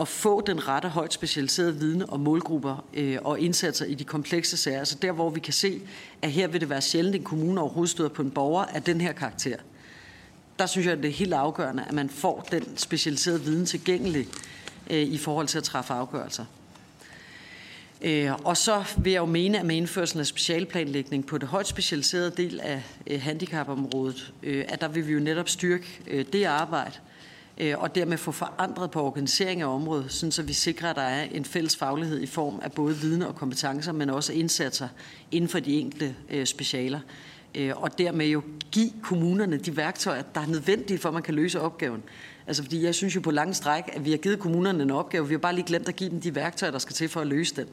at 0.00 0.08
få 0.08 0.40
den 0.40 0.68
rette 0.68 0.88
højt 0.88 1.12
specialiserede 1.12 1.76
viden 1.76 2.10
og 2.10 2.20
målgrupper 2.20 2.84
øh, 2.94 3.18
og 3.24 3.40
indsatser 3.40 3.86
i 3.86 3.94
de 3.94 4.04
komplekse 4.04 4.56
sager. 4.56 4.78
Altså 4.78 4.96
der, 5.02 5.12
hvor 5.12 5.30
vi 5.30 5.40
kan 5.40 5.52
se, 5.52 5.80
at 6.22 6.32
her 6.32 6.46
vil 6.48 6.60
det 6.60 6.70
være 6.70 6.80
sjældent, 6.80 7.16
en 7.16 7.24
kommune 7.24 7.60
overhovedet 7.60 7.90
støder 7.90 8.08
på 8.08 8.22
en 8.22 8.30
borger 8.30 8.64
af 8.64 8.82
den 8.82 9.00
her 9.00 9.12
karakter. 9.12 9.56
Der 10.58 10.66
synes 10.66 10.86
jeg, 10.86 10.92
at 10.92 11.02
det 11.02 11.08
er 11.08 11.12
helt 11.12 11.34
afgørende, 11.34 11.84
at 11.88 11.92
man 11.92 12.10
får 12.10 12.46
den 12.50 12.76
specialiserede 12.76 13.40
viden 13.40 13.66
tilgængelig 13.66 14.26
øh, 14.90 15.02
i 15.02 15.18
forhold 15.18 15.46
til 15.46 15.58
at 15.58 15.64
træffe 15.64 15.92
afgørelser. 15.92 16.44
Øh, 18.02 18.30
og 18.44 18.56
så 18.56 18.84
vil 18.98 19.12
jeg 19.12 19.20
jo 19.20 19.26
mene, 19.26 19.58
at 19.58 19.66
med 19.66 19.76
indførelsen 19.76 20.20
af 20.20 20.26
specialplanlægning 20.26 21.26
på 21.26 21.38
det 21.38 21.48
højt 21.48 21.66
specialiserede 21.66 22.30
del 22.36 22.60
af 22.60 22.82
øh, 23.06 23.22
handicapområdet, 23.22 24.32
øh, 24.42 24.64
at 24.68 24.80
der 24.80 24.88
vil 24.88 25.06
vi 25.06 25.12
jo 25.12 25.20
netop 25.20 25.48
styrke 25.48 26.00
øh, 26.06 26.24
det 26.32 26.44
arbejde, 26.44 26.92
Øh, 27.60 27.78
og 27.78 27.94
dermed 27.94 28.18
få 28.18 28.32
forandret 28.32 28.90
på 28.90 29.02
organisering 29.02 29.62
af 29.62 29.66
området, 29.66 30.12
sådan 30.12 30.32
så 30.32 30.42
vi 30.42 30.52
sikrer, 30.52 30.90
at 30.90 30.96
der 30.96 31.02
er 31.02 31.22
en 31.22 31.44
fælles 31.44 31.76
faglighed 31.76 32.20
i 32.20 32.26
form 32.26 32.60
af 32.62 32.72
både 32.72 32.96
viden 32.96 33.22
og 33.22 33.34
kompetencer, 33.34 33.92
men 33.92 34.10
også 34.10 34.32
indsatser 34.32 34.88
inden 35.30 35.48
for 35.48 35.60
de 35.60 35.80
enkelte 35.80 36.14
øh, 36.30 36.46
specialer. 36.46 37.00
Øh, 37.54 37.82
og 37.82 37.98
dermed 37.98 38.26
jo 38.26 38.42
give 38.72 38.90
kommunerne 39.02 39.56
de 39.56 39.76
værktøjer, 39.76 40.22
der 40.22 40.40
er 40.40 40.46
nødvendige 40.46 40.98
for, 40.98 41.08
at 41.08 41.12
man 41.12 41.22
kan 41.22 41.34
løse 41.34 41.60
opgaven. 41.60 42.02
Altså 42.46 42.62
fordi 42.62 42.84
jeg 42.84 42.94
synes 42.94 43.16
jo 43.16 43.20
på 43.20 43.30
lange 43.30 43.54
stræk, 43.54 43.84
at 43.92 44.04
vi 44.04 44.10
har 44.10 44.18
givet 44.18 44.38
kommunerne 44.38 44.82
en 44.82 44.90
opgave, 44.90 45.28
vi 45.28 45.34
har 45.34 45.38
bare 45.38 45.54
lige 45.54 45.66
glemt 45.66 45.88
at 45.88 45.96
give 45.96 46.10
dem 46.10 46.20
de 46.20 46.34
værktøjer, 46.34 46.70
der 46.70 46.78
skal 46.78 46.94
til 46.94 47.08
for 47.08 47.20
at 47.20 47.26
løse 47.26 47.56
den. 47.56 47.66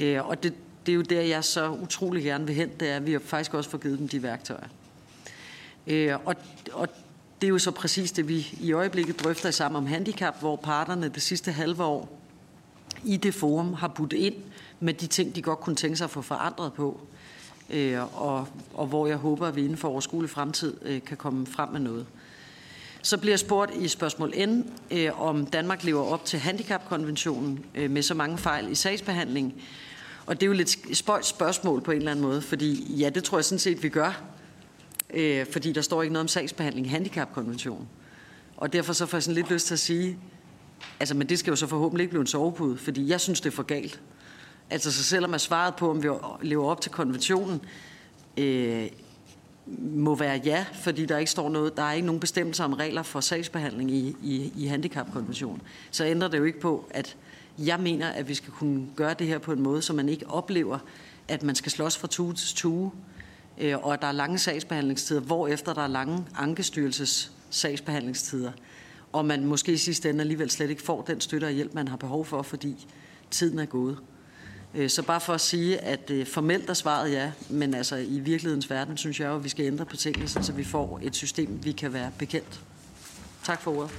Øh, 0.00 0.28
og 0.28 0.42
det, 0.42 0.54
det 0.86 0.92
er 0.92 0.96
jo 0.96 1.02
der, 1.02 1.20
jeg 1.20 1.44
så 1.44 1.70
utrolig 1.70 2.24
gerne 2.24 2.46
vil 2.46 2.54
hen, 2.54 2.70
det 2.80 2.90
er, 2.90 2.96
at 2.96 3.06
vi 3.06 3.12
har 3.12 3.18
faktisk 3.18 3.54
også 3.54 3.70
får 3.70 3.78
givet 3.78 3.98
dem 3.98 4.08
de 4.08 4.22
værktøjer. 4.22 4.68
Øh, 5.86 6.14
og, 6.24 6.36
og 6.72 6.88
det 7.40 7.46
er 7.46 7.48
jo 7.48 7.58
så 7.58 7.70
præcis 7.70 8.12
det, 8.12 8.28
vi 8.28 8.58
i 8.60 8.72
øjeblikket 8.72 9.20
drøfter 9.20 9.50
sammen 9.50 9.76
om 9.76 9.86
handicap, 9.86 10.40
hvor 10.40 10.56
parterne 10.56 11.08
det 11.08 11.22
sidste 11.22 11.52
halve 11.52 11.84
år 11.84 12.20
i 13.04 13.16
det 13.16 13.34
forum 13.34 13.74
har 13.74 13.88
budt 13.88 14.12
ind 14.12 14.34
med 14.80 14.94
de 14.94 15.06
ting, 15.06 15.34
de 15.34 15.42
godt 15.42 15.60
kunne 15.60 15.76
tænke 15.76 15.96
sig 15.96 16.04
at 16.04 16.10
få 16.10 16.22
forandret 16.22 16.72
på. 16.72 17.00
Øh, 17.70 18.22
og, 18.22 18.48
og 18.74 18.86
hvor 18.86 19.06
jeg 19.06 19.16
håber, 19.16 19.46
at 19.46 19.56
vi 19.56 19.62
inden 19.62 19.76
for 19.76 19.88
overskuelig 19.88 20.30
fremtid 20.30 20.74
øh, 20.82 21.02
kan 21.02 21.16
komme 21.16 21.46
frem 21.46 21.68
med 21.68 21.80
noget. 21.80 22.06
Så 23.02 23.18
bliver 23.18 23.32
jeg 23.32 23.38
spurgt 23.38 23.74
i 23.74 23.88
spørgsmål 23.88 24.34
N, 24.46 24.62
øh, 24.90 25.20
om 25.20 25.46
Danmark 25.46 25.84
lever 25.84 26.04
op 26.04 26.24
til 26.24 26.38
handicapkonventionen 26.38 27.64
øh, 27.74 27.90
med 27.90 28.02
så 28.02 28.14
mange 28.14 28.38
fejl 28.38 28.70
i 28.70 28.74
sagsbehandling. 28.74 29.54
Og 30.26 30.34
det 30.40 30.42
er 30.42 30.46
jo 30.46 30.52
lidt 30.52 30.96
spøjt 30.96 31.26
spørgsmål 31.26 31.80
på 31.80 31.90
en 31.90 31.98
eller 31.98 32.10
anden 32.10 32.22
måde, 32.22 32.42
fordi 32.42 32.94
ja, 32.94 33.08
det 33.08 33.24
tror 33.24 33.38
jeg 33.38 33.44
sådan 33.44 33.58
set, 33.58 33.82
vi 33.82 33.88
gør. 33.88 34.22
Øh, 35.14 35.46
fordi 35.46 35.72
der 35.72 35.80
står 35.80 36.02
ikke 36.02 36.12
noget 36.12 36.24
om 36.24 36.28
sagsbehandling 36.28 36.86
i 36.86 36.90
handicapkonventionen. 36.90 37.88
Og 38.56 38.72
derfor 38.72 38.92
så 38.92 39.06
får 39.06 39.16
jeg 39.16 39.22
sådan 39.22 39.34
lidt 39.34 39.50
lyst 39.50 39.66
til 39.66 39.74
at 39.74 39.78
sige, 39.80 40.18
altså, 41.00 41.16
men 41.16 41.28
det 41.28 41.38
skal 41.38 41.50
jo 41.50 41.56
så 41.56 41.66
forhåbentlig 41.66 42.02
ikke 42.02 42.10
blive 42.10 42.20
en 42.20 42.26
sovepude, 42.26 42.76
fordi 42.76 43.08
jeg 43.08 43.20
synes, 43.20 43.40
det 43.40 43.50
er 43.50 43.54
for 43.54 43.62
galt. 43.62 44.00
Altså, 44.70 44.92
så 44.92 45.04
selvom 45.04 45.32
jeg 45.32 45.40
svaret 45.40 45.76
på, 45.76 45.90
om 45.90 46.02
vi 46.02 46.08
lever 46.42 46.64
op 46.64 46.80
til 46.80 46.90
konventionen, 46.90 47.60
øh, 48.36 48.86
må 49.78 50.14
være 50.14 50.40
ja, 50.44 50.64
fordi 50.74 51.06
der 51.06 51.18
ikke 51.18 51.30
står 51.30 51.48
noget, 51.48 51.76
der 51.76 51.82
er 51.82 51.92
ikke 51.92 52.06
nogen 52.06 52.20
bestemmelser 52.20 52.64
om 52.64 52.72
regler 52.72 53.02
for 53.02 53.20
sagsbehandling 53.20 53.90
i, 53.90 54.16
i, 54.22 54.52
i 54.56 54.66
handicapkonventionen. 54.66 55.62
Så 55.90 56.04
ændrer 56.04 56.28
det 56.28 56.38
jo 56.38 56.44
ikke 56.44 56.60
på, 56.60 56.84
at 56.90 57.16
jeg 57.58 57.80
mener, 57.80 58.08
at 58.08 58.28
vi 58.28 58.34
skal 58.34 58.52
kunne 58.52 58.86
gøre 58.96 59.14
det 59.14 59.26
her 59.26 59.38
på 59.38 59.52
en 59.52 59.60
måde, 59.60 59.82
så 59.82 59.92
man 59.92 60.08
ikke 60.08 60.26
oplever, 60.26 60.78
at 61.28 61.42
man 61.42 61.54
skal 61.54 61.72
slås 61.72 61.98
fra 61.98 62.08
tue 62.08 62.34
til 62.34 62.56
tue, 62.56 62.92
øh, 63.60 63.78
og 63.78 63.94
at 63.94 64.02
der 64.02 64.08
er 64.08 64.12
lange 64.12 64.38
sagsbehandlingstider, 64.38 65.20
hvor 65.20 65.48
efter 65.48 65.74
der 65.74 65.82
er 65.82 65.86
lange 65.86 66.24
ankestyrelses 66.38 67.32
sagsbehandlingstider, 67.50 68.52
og 69.12 69.24
man 69.24 69.44
måske 69.44 69.72
i 69.72 69.76
sidste 69.76 70.10
ende 70.10 70.20
alligevel 70.20 70.50
slet 70.50 70.70
ikke 70.70 70.82
får 70.82 71.02
den 71.02 71.20
støtte 71.20 71.44
og 71.44 71.50
hjælp, 71.50 71.74
man 71.74 71.88
har 71.88 71.96
behov 71.96 72.24
for, 72.24 72.42
fordi 72.42 72.86
tiden 73.30 73.58
er 73.58 73.66
gået. 73.66 73.98
Øh, 74.74 74.90
så 74.90 75.02
bare 75.02 75.20
for 75.20 75.32
at 75.32 75.40
sige, 75.40 75.78
at 75.78 76.10
øh, 76.10 76.26
formelt 76.26 76.70
er 76.70 76.74
svaret 76.74 77.12
ja, 77.12 77.32
men 77.50 77.74
altså 77.74 77.96
i 77.96 78.20
virkelighedens 78.20 78.70
verden 78.70 78.96
synes 78.96 79.20
jeg 79.20 79.26
jo, 79.26 79.36
at 79.36 79.44
vi 79.44 79.48
skal 79.48 79.64
ændre 79.64 79.84
på 79.84 79.96
tingene, 79.96 80.28
så 80.28 80.52
vi 80.52 80.64
får 80.64 81.00
et 81.02 81.16
system, 81.16 81.64
vi 81.64 81.72
kan 81.72 81.92
være 81.92 82.10
bekendt. 82.18 82.60
Tak 83.44 83.60
for 83.60 83.76
ordet. 83.76 83.90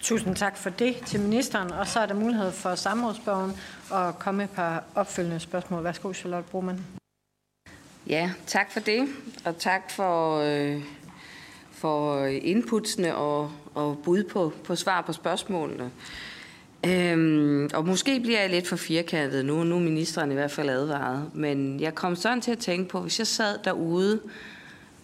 Tusind 0.00 0.36
tak 0.36 0.56
for 0.56 0.70
det 0.70 0.96
til 1.06 1.20
ministeren, 1.20 1.70
og 1.70 1.86
så 1.86 2.00
er 2.00 2.06
der 2.06 2.14
mulighed 2.14 2.52
for 2.52 2.74
samrådsborgen 2.74 3.52
at 3.92 4.18
komme 4.18 4.44
et 4.44 4.50
par 4.50 4.84
opfølgende 4.94 5.40
spørgsmål. 5.40 5.84
Værsgo, 5.84 6.12
Charlotte 6.12 6.50
Broman. 6.50 6.99
Ja, 8.10 8.30
tak 8.46 8.72
for 8.72 8.80
det, 8.80 9.08
og 9.44 9.58
tak 9.58 9.90
for, 9.90 10.38
øh, 10.38 10.82
for 11.70 12.26
inputsene 12.26 13.16
og, 13.16 13.50
og 13.74 13.98
bud 14.04 14.24
på, 14.24 14.52
på 14.64 14.76
svar 14.76 15.02
på 15.02 15.12
spørgsmålene. 15.12 15.90
Øhm, 16.86 17.70
og 17.74 17.86
måske 17.86 18.20
bliver 18.20 18.40
jeg 18.40 18.50
lidt 18.50 18.68
for 18.68 18.76
firkantet 18.76 19.44
nu, 19.44 19.64
nu 19.64 19.76
er 19.76 19.80
ministeren 19.80 20.30
i 20.30 20.34
hvert 20.34 20.50
fald 20.50 20.70
advaret, 20.70 21.30
men 21.34 21.80
jeg 21.80 21.94
kom 21.94 22.16
sådan 22.16 22.40
til 22.40 22.50
at 22.52 22.58
tænke 22.58 22.88
på, 22.88 23.00
hvis 23.00 23.18
jeg 23.18 23.26
sad 23.26 23.58
derude 23.64 24.20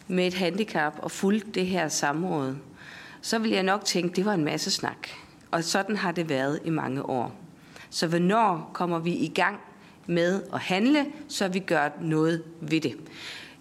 med 0.08 0.26
et 0.26 0.34
handicap 0.34 0.94
og 0.98 1.10
fulgte 1.10 1.50
det 1.50 1.66
her 1.66 1.88
samråd, 1.88 2.56
så 3.20 3.38
ville 3.38 3.54
jeg 3.54 3.62
nok 3.62 3.84
tænke, 3.84 4.16
det 4.16 4.24
var 4.24 4.34
en 4.34 4.44
masse 4.44 4.70
snak. 4.70 5.08
Og 5.50 5.64
sådan 5.64 5.96
har 5.96 6.12
det 6.12 6.28
været 6.28 6.60
i 6.64 6.70
mange 6.70 7.02
år. 7.02 7.36
Så 7.90 8.06
hvornår 8.06 8.70
kommer 8.72 8.98
vi 8.98 9.12
i 9.12 9.28
gang 9.28 9.60
med 10.06 10.42
at 10.52 10.60
handle, 10.60 11.06
så 11.28 11.48
vi 11.48 11.58
gør 11.58 11.88
noget 12.00 12.42
ved 12.60 12.80
det? 12.80 12.96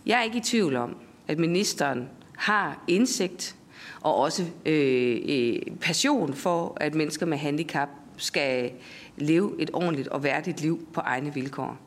Jeg 0.05 0.19
er 0.19 0.23
ikke 0.23 0.37
i 0.37 0.41
tvivl 0.41 0.75
om, 0.75 0.97
at 1.27 1.39
ministeren 1.39 2.09
har 2.37 2.83
indsigt 2.87 3.55
og 4.01 4.15
også 4.15 4.45
øh, 4.65 5.17
øh, 5.27 5.59
passion 5.81 6.33
for, 6.33 6.77
at 6.79 6.95
mennesker 6.95 7.25
med 7.25 7.37
handicap 7.37 7.89
skal 8.17 8.71
leve 9.17 9.55
et 9.59 9.69
ordentligt 9.73 10.07
og 10.07 10.23
værdigt 10.23 10.61
liv 10.61 10.87
på 10.93 10.99
egne 10.99 11.33
vilkår. 11.33 11.77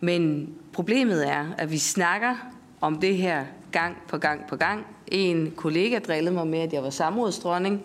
Men 0.00 0.54
problemet 0.72 1.28
er, 1.28 1.46
at 1.58 1.70
vi 1.72 1.78
snakker 1.78 2.34
om 2.80 3.00
det 3.00 3.16
her 3.16 3.44
gang 3.72 3.96
på 4.08 4.18
gang 4.18 4.46
på 4.48 4.56
gang. 4.56 4.86
En 5.06 5.50
kollega 5.56 5.98
drillede 5.98 6.34
mig 6.34 6.46
med, 6.46 6.58
at 6.58 6.72
jeg 6.72 6.82
var 6.82 6.90
samrådsdronning. 6.90 7.82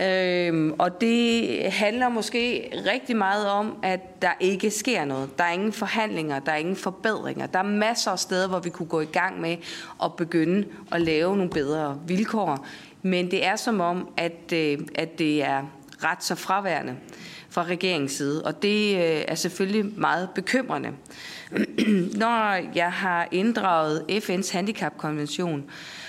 Øhm, 0.00 0.74
og 0.78 1.00
det 1.00 1.58
handler 1.72 2.08
måske 2.08 2.70
rigtig 2.92 3.16
meget 3.16 3.48
om, 3.48 3.76
at 3.82 4.22
der 4.22 4.30
ikke 4.40 4.70
sker 4.70 5.04
noget. 5.04 5.38
Der 5.38 5.44
er 5.44 5.52
ingen 5.52 5.72
forhandlinger, 5.72 6.38
der 6.38 6.52
er 6.52 6.56
ingen 6.56 6.76
forbedringer. 6.76 7.46
Der 7.46 7.58
er 7.58 7.62
masser 7.62 8.10
af 8.10 8.18
steder, 8.18 8.48
hvor 8.48 8.58
vi 8.58 8.70
kunne 8.70 8.88
gå 8.88 9.00
i 9.00 9.04
gang 9.04 9.40
med 9.40 9.56
at 10.04 10.16
begynde 10.16 10.66
at 10.92 11.00
lave 11.00 11.36
nogle 11.36 11.50
bedre 11.50 12.00
vilkår. 12.06 12.66
Men 13.02 13.30
det 13.30 13.46
er 13.46 13.56
som 13.56 13.80
om, 13.80 14.08
at, 14.16 14.52
øh, 14.52 14.78
at 14.94 15.18
det 15.18 15.42
er 15.44 15.62
ret 16.04 16.24
så 16.24 16.34
fraværende 16.34 16.96
fra 17.50 17.62
regeringens 17.62 18.12
side, 18.12 18.44
og 18.44 18.62
det 18.62 18.94
øh, 18.94 19.24
er 19.28 19.34
selvfølgelig 19.34 19.98
meget 19.98 20.28
bekymrende. 20.34 20.90
Når 22.22 22.74
jeg 22.74 22.92
har 22.92 23.28
inddraget 23.30 24.04
FN's 24.10 24.52
handicapkonvention, 24.52 25.64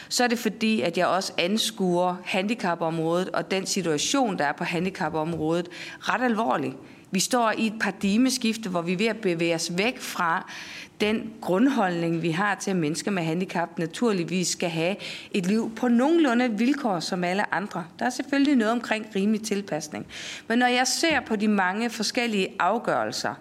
så 0.10 0.24
er 0.24 0.28
det 0.28 0.40
fordi, 0.40 0.82
at 0.82 0.98
jeg 0.98 1.08
også 1.08 1.34
anskuer 1.38 2.16
handicapområdet 2.26 3.30
og 3.30 3.52
den 3.52 3.66
situation, 3.66 4.38
der 4.38 4.46
er 4.46 4.52
på 4.52 4.64
handicapområdet, 4.64 5.70
ret 6.00 6.22
alvorligt. 6.22 6.76
Vi 7.12 7.20
står 7.20 7.54
i 7.58 7.68
et 7.68 7.74
paradigmeskifte, 7.82 8.70
hvor 8.70 8.82
vi 8.82 8.94
er 8.94 8.98
ved 8.98 9.06
at 9.06 9.18
bevæge 9.18 9.56
os 9.56 9.72
væk 9.78 10.00
fra 10.00 10.52
den 11.02 11.34
grundholdning, 11.42 12.22
vi 12.22 12.32
har 12.32 12.56
til, 12.56 12.72
at 12.72 12.78
mennesker 12.78 13.12
med 13.12 13.24
handicap 13.24 13.80
naturligvis 13.80 14.48
skal 14.48 14.70
have 14.70 14.96
et 15.32 15.46
liv 15.46 15.72
på 15.76 15.88
nogenlunde 15.88 16.58
vilkår 16.58 17.00
som 17.00 17.24
alle 17.24 17.54
andre. 17.54 17.86
Der 18.00 18.06
er 18.06 18.10
selvfølgelig 18.10 18.56
noget 18.56 18.74
omkring 18.74 19.06
rimelig 19.16 19.42
tilpasning. 19.42 20.08
Men 20.48 20.60
når 20.60 20.68
jeg 20.68 20.88
ser 20.88 21.20
på 21.20 21.36
de 21.36 21.48
mange 21.48 21.90
forskellige 21.90 22.48
afgørelser, 22.60 23.34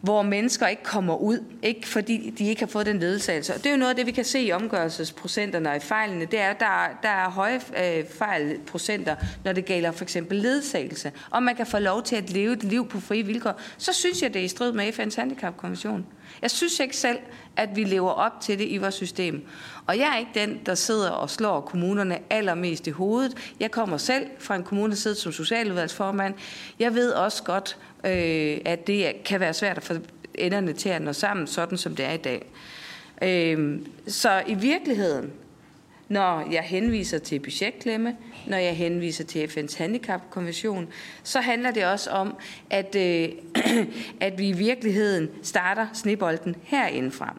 hvor 0.00 0.22
mennesker 0.22 0.66
ikke 0.66 0.82
kommer 0.82 1.16
ud, 1.16 1.44
ikke 1.62 1.88
fordi 1.88 2.34
de 2.38 2.48
ikke 2.48 2.62
har 2.62 2.66
fået 2.66 2.86
den 2.86 2.98
ledsagelse. 2.98 3.54
Og 3.54 3.58
det 3.58 3.66
er 3.66 3.70
jo 3.70 3.76
noget 3.76 3.90
af 3.90 3.96
det, 3.96 4.06
vi 4.06 4.10
kan 4.10 4.24
se 4.24 4.40
i 4.40 4.52
omgørelsesprocenterne 4.52 5.70
og 5.70 5.76
i 5.76 5.80
fejlene. 5.80 6.24
Det 6.24 6.40
er, 6.40 6.50
at 6.50 6.60
der, 6.60 6.98
der 7.02 7.08
er 7.08 7.30
høje 7.30 7.60
øh, 7.84 8.04
fejlprocenter, 8.18 9.16
når 9.44 9.52
det 9.52 9.64
gælder 9.64 9.92
for 9.92 10.04
eksempel 10.04 10.38
ledsagelse. 10.38 11.12
Og 11.30 11.42
man 11.42 11.56
kan 11.56 11.66
få 11.66 11.78
lov 11.78 12.02
til 12.02 12.16
at 12.16 12.30
leve 12.30 12.52
et 12.52 12.64
liv 12.64 12.88
på 12.88 13.00
frie 13.00 13.22
vilkår. 13.22 13.60
Så 13.78 13.92
synes 13.92 14.22
jeg, 14.22 14.34
det 14.34 14.40
er 14.40 14.44
i 14.44 14.48
strid 14.48 14.72
med 14.72 14.98
FN's 14.98 15.16
handicapkonvention. 15.16 16.06
Jeg 16.42 16.50
synes 16.50 16.80
ikke 16.80 16.96
selv, 16.96 17.18
at 17.56 17.76
vi 17.76 17.84
lever 17.84 18.10
op 18.10 18.40
til 18.40 18.58
det 18.58 18.68
i 18.68 18.76
vores 18.76 18.94
system. 18.94 19.46
Og 19.86 19.98
jeg 19.98 20.08
er 20.14 20.18
ikke 20.18 20.30
den, 20.34 20.60
der 20.66 20.74
sidder 20.74 21.10
og 21.10 21.30
slår 21.30 21.60
kommunerne 21.60 22.18
allermest 22.30 22.86
i 22.86 22.90
hovedet. 22.90 23.52
Jeg 23.60 23.70
kommer 23.70 23.96
selv 23.96 24.26
fra 24.38 24.56
en 24.56 24.62
kommune, 24.62 24.90
der 24.90 24.96
sidder 24.96 25.16
som 25.16 25.32
socialudvalgsformand. 25.32 26.34
Jeg 26.78 26.94
ved 26.94 27.12
også 27.12 27.42
godt, 27.42 27.76
øh, 28.04 28.58
at 28.64 28.86
det 28.86 29.12
kan 29.24 29.40
være 29.40 29.54
svært 29.54 29.76
at 29.76 29.82
få 29.82 29.94
enderne 30.34 30.72
til 30.72 30.88
at 30.88 31.02
nå 31.02 31.12
sammen, 31.12 31.46
sådan 31.46 31.78
som 31.78 31.96
det 31.96 32.06
er 32.06 32.12
i 32.12 32.16
dag. 32.16 32.46
Øh, 33.22 33.80
så 34.06 34.42
i 34.46 34.54
virkeligheden, 34.54 35.32
når 36.08 36.50
jeg 36.50 36.62
henviser 36.62 37.18
til 37.18 37.40
budgetklemme, 37.40 38.16
når 38.46 38.56
jeg 38.56 38.76
henviser 38.76 39.24
til 39.24 39.46
FN's 39.46 39.78
handicapkonvention, 39.78 40.88
så 41.22 41.40
handler 41.40 41.70
det 41.70 41.84
også 41.84 42.10
om, 42.10 42.34
at, 42.70 42.94
øh, 42.94 43.28
at 44.26 44.38
vi 44.38 44.48
i 44.48 44.52
virkeligheden 44.52 45.28
starter 45.42 45.86
snebolden 45.92 46.56
herindefra. 46.62 47.36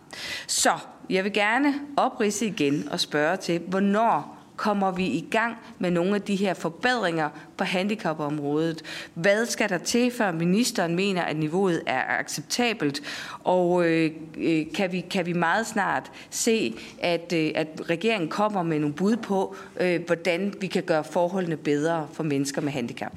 Så 0.48 0.72
jeg 1.10 1.24
vil 1.24 1.34
gerne 1.34 1.74
oprise 1.98 2.46
igen 2.46 2.90
og 2.92 3.00
spørge 3.00 3.38
til, 3.38 3.60
hvornår 3.60 4.39
kommer 4.60 4.92
vi 4.92 5.06
i 5.06 5.28
gang 5.32 5.56
med 5.80 5.92
nogle 5.92 6.16
af 6.16 6.22
de 6.22 6.36
her 6.36 6.54
forbedringer 6.54 7.30
på 7.58 7.64
handicapområdet? 7.64 8.82
Hvad 9.14 9.46
skal 9.46 9.70
der 9.70 9.78
til, 9.78 10.12
før 10.12 10.32
ministeren 10.32 10.96
mener, 10.96 11.22
at 11.22 11.38
niveauet 11.38 11.82
er 11.86 12.20
acceptabelt? 12.20 13.02
Og 13.44 13.86
øh, 13.86 14.12
øh, 14.38 14.66
kan, 14.76 14.92
vi, 14.92 15.00
kan 15.00 15.26
vi 15.26 15.34
meget 15.34 15.68
snart 15.68 16.12
se, 16.30 16.76
at, 17.02 17.34
øh, 17.34 17.52
at 17.56 17.68
regeringen 17.90 18.30
kommer 18.30 18.64
med 18.64 18.80
nogle 18.80 18.96
bud 18.96 19.16
på, 19.16 19.56
øh, 19.80 20.02
hvordan 20.06 20.54
vi 20.62 20.68
kan 20.68 20.84
gøre 20.84 21.04
forholdene 21.04 21.58
bedre 21.58 22.08
for 22.14 22.24
mennesker 22.24 22.62
med 22.62 22.72
handicap? 22.72 23.14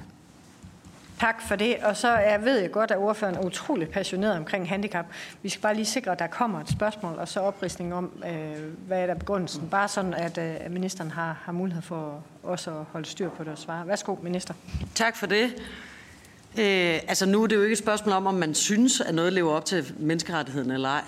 Tak 1.23 1.43
for 1.49 1.57
det. 1.57 1.77
Og 1.77 1.97
så 1.97 2.17
jeg 2.17 2.45
ved 2.45 2.59
jeg 2.59 2.71
godt, 2.71 2.91
at 2.91 2.99
ordføreren 2.99 3.37
er 3.37 3.41
utrolig 3.41 3.89
passioneret 3.89 4.37
omkring 4.37 4.69
handicap. 4.69 5.07
Vi 5.43 5.49
skal 5.49 5.63
bare 5.63 5.75
lige 5.75 5.85
sikre, 5.85 6.13
at 6.13 6.19
der 6.19 6.27
kommer 6.27 6.61
et 6.61 6.69
spørgsmål, 6.69 7.19
og 7.19 7.29
så 7.29 7.41
oprisning 7.41 7.95
om, 7.95 8.23
øh, 8.27 8.87
hvad 8.87 9.03
er 9.03 9.07
der 9.07 9.15
begrundelsen. 9.15 9.69
Bare 9.69 9.89
sådan, 9.89 10.15
at 10.15 10.39
øh, 10.39 10.71
ministeren 10.71 11.11
har, 11.11 11.41
har 11.43 11.53
mulighed 11.53 11.83
for 11.83 12.25
også 12.43 12.71
at 12.71 12.85
holde 12.93 13.07
styr 13.07 13.29
på 13.29 13.45
det 13.45 13.53
og 13.53 13.59
svare. 13.59 13.89
Værsgo, 13.89 14.17
minister. 14.23 14.55
Tak 14.95 15.17
for 15.17 15.27
det. 15.27 15.45
Øh, 16.59 17.01
altså 17.09 17.27
nu 17.27 17.43
er 17.43 17.47
det 17.47 17.57
jo 17.57 17.63
ikke 17.63 17.73
et 17.73 17.79
spørgsmål 17.79 18.13
om, 18.13 18.27
om 18.27 18.35
man 18.35 18.55
synes, 18.55 19.01
at 19.01 19.15
noget 19.15 19.33
lever 19.33 19.53
op 19.53 19.65
til 19.65 19.95
menneskerettigheden 19.99 20.71
eller 20.71 20.89
ej. 20.89 21.05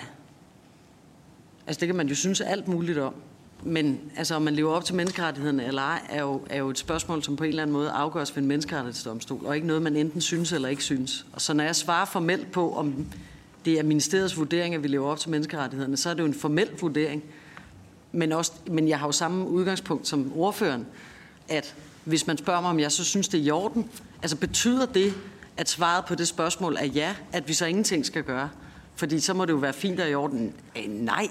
Altså 1.66 1.80
det 1.80 1.88
kan 1.88 1.96
man 1.96 2.08
jo 2.08 2.14
synes 2.14 2.40
alt 2.40 2.68
muligt 2.68 2.98
om. 2.98 3.14
Men 3.66 4.00
altså, 4.16 4.34
om 4.34 4.42
man 4.42 4.54
lever 4.54 4.72
op 4.72 4.84
til 4.84 4.94
menneskerettighederne 4.94 5.66
eller 5.66 5.82
ej, 5.82 6.00
er 6.08 6.20
jo, 6.20 6.40
er 6.50 6.58
jo 6.58 6.70
et 6.70 6.78
spørgsmål, 6.78 7.22
som 7.22 7.36
på 7.36 7.44
en 7.44 7.48
eller 7.48 7.62
anden 7.62 7.74
måde 7.74 7.90
afgøres 7.90 8.36
ved 8.36 8.42
en 8.42 8.48
menneskerettighedsdomstol, 8.48 9.46
og 9.46 9.54
ikke 9.54 9.66
noget, 9.66 9.82
man 9.82 9.96
enten 9.96 10.20
synes 10.20 10.52
eller 10.52 10.68
ikke 10.68 10.84
synes. 10.84 11.26
Og 11.32 11.40
så 11.40 11.54
når 11.54 11.64
jeg 11.64 11.76
svarer 11.76 12.04
formelt 12.04 12.52
på, 12.52 12.76
om 12.76 13.06
det 13.64 13.78
er 13.78 13.82
ministeriets 13.82 14.36
vurdering, 14.36 14.74
at 14.74 14.82
vi 14.82 14.88
lever 14.88 15.08
op 15.08 15.18
til 15.18 15.30
menneskerettighederne, 15.30 15.96
så 15.96 16.10
er 16.10 16.14
det 16.14 16.20
jo 16.20 16.26
en 16.26 16.34
formel 16.34 16.68
vurdering. 16.80 17.24
Men, 18.12 18.32
også, 18.32 18.52
men 18.66 18.88
jeg 18.88 18.98
har 18.98 19.06
jo 19.06 19.12
samme 19.12 19.48
udgangspunkt 19.48 20.08
som 20.08 20.32
ordføreren, 20.36 20.86
at 21.48 21.74
hvis 22.04 22.26
man 22.26 22.38
spørger 22.38 22.60
mig, 22.60 22.70
om 22.70 22.80
jeg 22.80 22.92
så 22.92 23.04
synes, 23.04 23.28
det 23.28 23.40
er 23.40 23.44
i 23.44 23.50
orden, 23.50 23.90
altså 24.22 24.36
betyder 24.36 24.86
det, 24.86 25.14
at 25.56 25.68
svaret 25.68 26.04
på 26.04 26.14
det 26.14 26.28
spørgsmål 26.28 26.76
er 26.80 26.86
ja, 26.86 27.14
at 27.32 27.48
vi 27.48 27.52
så 27.52 27.66
ingenting 27.66 28.06
skal 28.06 28.22
gøre? 28.22 28.48
Fordi 28.96 29.20
så 29.20 29.34
må 29.34 29.44
det 29.44 29.52
jo 29.52 29.56
være 29.56 29.72
fint 29.72 30.00
og 30.00 30.10
i 30.10 30.14
orden. 30.14 30.54
Nej, 30.88 31.28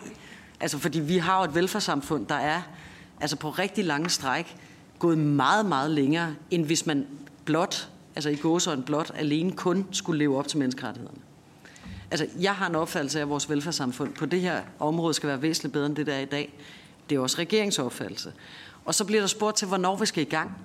Altså, 0.64 0.78
fordi 0.78 1.00
vi 1.00 1.18
har 1.18 1.38
jo 1.38 1.44
et 1.44 1.56
velfærdssamfund, 1.56 2.28
der 2.28 2.36
er 2.36 2.62
altså 3.22 3.36
på 3.36 3.50
rigtig 3.50 3.86
lange 3.86 4.10
stræk, 4.10 4.58
gået 5.00 5.18
meget, 5.18 5.66
meget 5.66 5.92
længere, 5.92 6.36
end 6.52 6.66
hvis 6.66 6.86
man 6.86 7.08
blot, 7.46 7.90
altså 8.16 8.30
i 8.30 8.36
gåsøjne 8.36 8.84
blot, 8.84 9.12
alene 9.16 9.52
kun 9.52 9.88
skulle 9.92 10.20
leve 10.20 10.38
op 10.38 10.48
til 10.48 10.60
menneskerettighederne. 10.60 11.18
Altså, 12.12 12.28
jeg 12.40 12.56
har 12.56 12.68
en 12.68 12.76
opfattelse 12.76 13.20
af, 13.20 13.22
at 13.22 13.30
vores 13.30 13.50
velfærdssamfund 13.50 14.14
på 14.14 14.26
det 14.26 14.42
her 14.42 14.62
område 14.80 15.14
skal 15.14 15.30
være 15.30 15.42
væsentligt 15.42 15.74
bedre 15.74 15.86
end 15.86 15.96
det, 15.96 16.08
der 16.08 16.14
er 16.14 16.20
i 16.20 16.26
dag. 16.26 16.54
Det 17.10 17.16
er 17.16 17.20
også 17.20 17.38
regeringsopfattelse. 17.40 18.34
Og 18.86 18.96
så 18.96 19.06
bliver 19.06 19.22
der 19.22 19.28
spurgt 19.28 19.58
til, 19.58 19.68
hvornår 19.68 19.96
vi 19.96 20.06
skal 20.06 20.24
i 20.24 20.30
gang. 20.30 20.58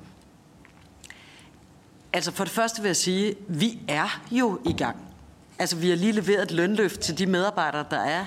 Altså 2.12 2.32
for 2.32 2.44
det 2.44 2.52
første 2.52 2.82
vil 2.82 2.88
jeg 2.88 2.96
sige, 2.96 3.34
vi 3.48 3.78
er 3.88 4.20
jo 4.30 4.60
i 4.66 4.72
gang. 4.72 4.96
Altså 5.58 5.76
vi 5.76 5.88
har 5.88 5.96
lige 5.96 6.12
leveret 6.12 6.42
et 6.42 6.52
lønløft 6.52 7.00
til 7.00 7.18
de 7.18 7.26
medarbejdere, 7.26 7.84
der 7.90 8.00
er 8.00 8.24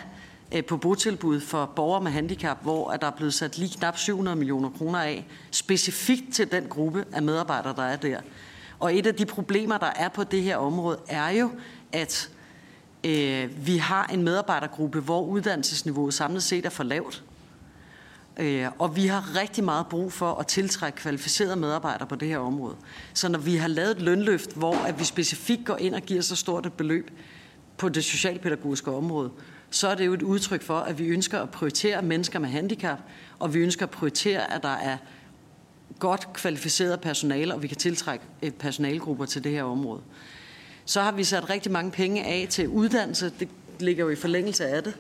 Øh, 0.52 0.66
på 0.66 0.78
botilbud 0.78 1.40
for 1.40 1.66
borgere 1.66 2.02
med 2.02 2.12
handicap, 2.12 2.64
hvor 2.64 2.92
der 2.92 3.08
er 3.08 3.12
blevet 3.12 3.34
sat 3.34 3.58
lige 3.58 3.78
knap 3.78 3.98
700 3.98 4.38
millioner 4.38 4.70
kroner 4.70 5.00
af, 5.00 5.26
specifikt 5.52 6.34
til 6.34 6.52
den 6.52 6.64
gruppe 6.70 7.06
af 7.12 7.22
medarbejdere, 7.22 7.76
der 7.76 7.84
er 7.84 7.96
der. 7.96 8.20
Og 8.80 8.98
et 8.98 9.08
af 9.08 9.16
de 9.16 9.26
problemer, 9.26 9.78
der 9.78 9.92
er 9.96 10.10
på 10.10 10.24
det 10.24 10.42
her 10.44 10.58
område, 10.58 11.00
er 11.08 11.30
jo, 11.30 11.52
at 11.92 12.30
øh, 13.04 13.68
vi 13.68 13.78
har 13.78 14.06
en 14.06 14.24
medarbejdergruppe, 14.24 15.00
hvor 15.00 15.22
uddannelsesniveauet 15.22 16.14
samlet 16.14 16.44
set 16.44 16.66
er 16.66 16.70
for 16.70 16.84
lavt. 16.84 17.24
Øh, 18.38 18.68
og 18.80 18.96
vi 18.96 19.08
har 19.08 19.36
rigtig 19.36 19.64
meget 19.64 19.88
brug 19.88 20.14
for 20.14 20.34
at 20.34 20.48
tiltrække 20.48 20.98
kvalificerede 20.98 21.56
medarbejdere 21.56 22.08
på 22.08 22.16
det 22.16 22.28
her 22.28 22.38
område. 22.38 22.76
Så 23.14 23.30
når 23.30 23.40
vi 23.40 23.56
har 23.56 23.68
lavet 23.68 23.92
et 23.92 24.02
lønløft, 24.02 24.54
hvor 24.54 24.76
at 24.76 25.00
vi 25.00 25.04
specifikt 25.04 25.66
går 25.66 25.78
ind 25.78 25.96
og 25.96 26.02
giver 26.02 26.22
så 26.22 26.36
stort 26.36 26.66
et 26.66 26.74
beløb 26.74 27.12
på 27.78 27.90
det 27.90 28.04
socialpædagogiske 28.04 28.92
område, 28.92 29.32
så 29.72 29.88
er 29.88 29.96
det 29.96 30.06
jo 30.06 30.14
et 30.14 30.22
udtryk 30.22 30.62
for, 30.62 30.80
at 30.80 31.00
vi 31.00 31.08
ønsker 31.08 31.40
at 31.40 31.50
prioritere 31.50 32.02
mennesker 32.02 32.40
med 32.40 32.50
handicap, 32.50 33.00
og 33.40 33.54
vi 33.54 33.60
ønsker 33.60 33.86
at 33.86 33.90
prioritere, 33.90 34.54
at 34.54 34.64
der 34.64 34.70
er 34.70 34.98
godt 36.00 36.34
kvalificeret 36.34 37.02
personale, 37.02 37.54
og 37.54 37.62
vi 37.62 37.68
kan 37.68 37.78
tiltrække 37.78 38.26
øh, 38.44 38.52
personalegrupper 38.52 39.26
til 39.26 39.44
det 39.44 39.52
her 39.52 39.64
område. 39.64 40.02
Så 40.86 41.02
har 41.02 41.12
vi 41.12 41.24
sat 41.24 41.50
rigtig 41.50 41.72
mange 41.72 41.92
penge 41.92 42.24
af 42.24 42.48
til 42.50 42.68
uddannelse. 42.68 43.32
Det 43.40 43.48
ligger 43.80 44.04
jo 44.04 44.10
i 44.10 44.16
forlængelse 44.16 44.66
af 44.66 44.84
det. 44.84 44.94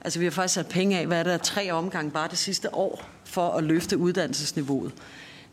Altså 0.00 0.18
vi 0.18 0.24
har 0.24 0.30
faktisk 0.30 0.54
sat 0.54 0.66
penge 0.66 0.98
af, 0.98 1.06
hvad 1.06 1.18
er 1.18 1.22
der, 1.22 1.36
tre 1.38 1.70
omgange 1.70 2.10
bare 2.10 2.28
det 2.28 2.38
sidste 2.38 2.74
år, 2.74 3.04
for 3.24 3.48
at 3.50 3.64
løfte 3.64 3.98
uddannelsesniveauet 3.98 4.92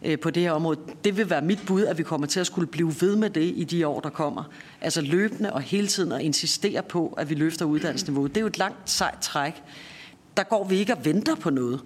Øh, 0.05 0.19
på 0.19 0.29
det 0.29 0.43
her 0.43 0.51
område. 0.51 0.79
Det 1.03 1.17
vil 1.17 1.29
være 1.29 1.41
mit 1.41 1.59
bud, 1.67 1.83
at 1.83 1.97
vi 1.97 2.03
kommer 2.03 2.27
til 2.27 2.39
at 2.39 2.45
skulle 2.45 2.67
blive 2.67 2.95
ved 3.01 3.15
med 3.15 3.29
det 3.29 3.53
i 3.55 3.63
de 3.63 3.87
år, 3.87 3.99
der 3.99 4.09
kommer. 4.09 4.43
Altså 4.81 5.01
løbende 5.01 5.53
og 5.53 5.61
hele 5.61 5.87
tiden 5.87 6.11
at 6.11 6.21
insistere 6.21 6.83
på, 6.83 7.13
at 7.17 7.29
vi 7.29 7.35
løfter 7.35 7.65
uddannelsesniveauet. 7.65 8.35
Det 8.35 8.37
er 8.37 8.41
jo 8.41 8.47
et 8.47 8.57
langt 8.57 8.89
sejt 8.89 9.19
træk. 9.21 9.63
Der 10.37 10.43
går 10.43 10.67
vi 10.67 10.75
ikke 10.75 10.93
og 10.93 11.05
venter 11.05 11.35
på 11.35 11.49
noget. 11.49 11.81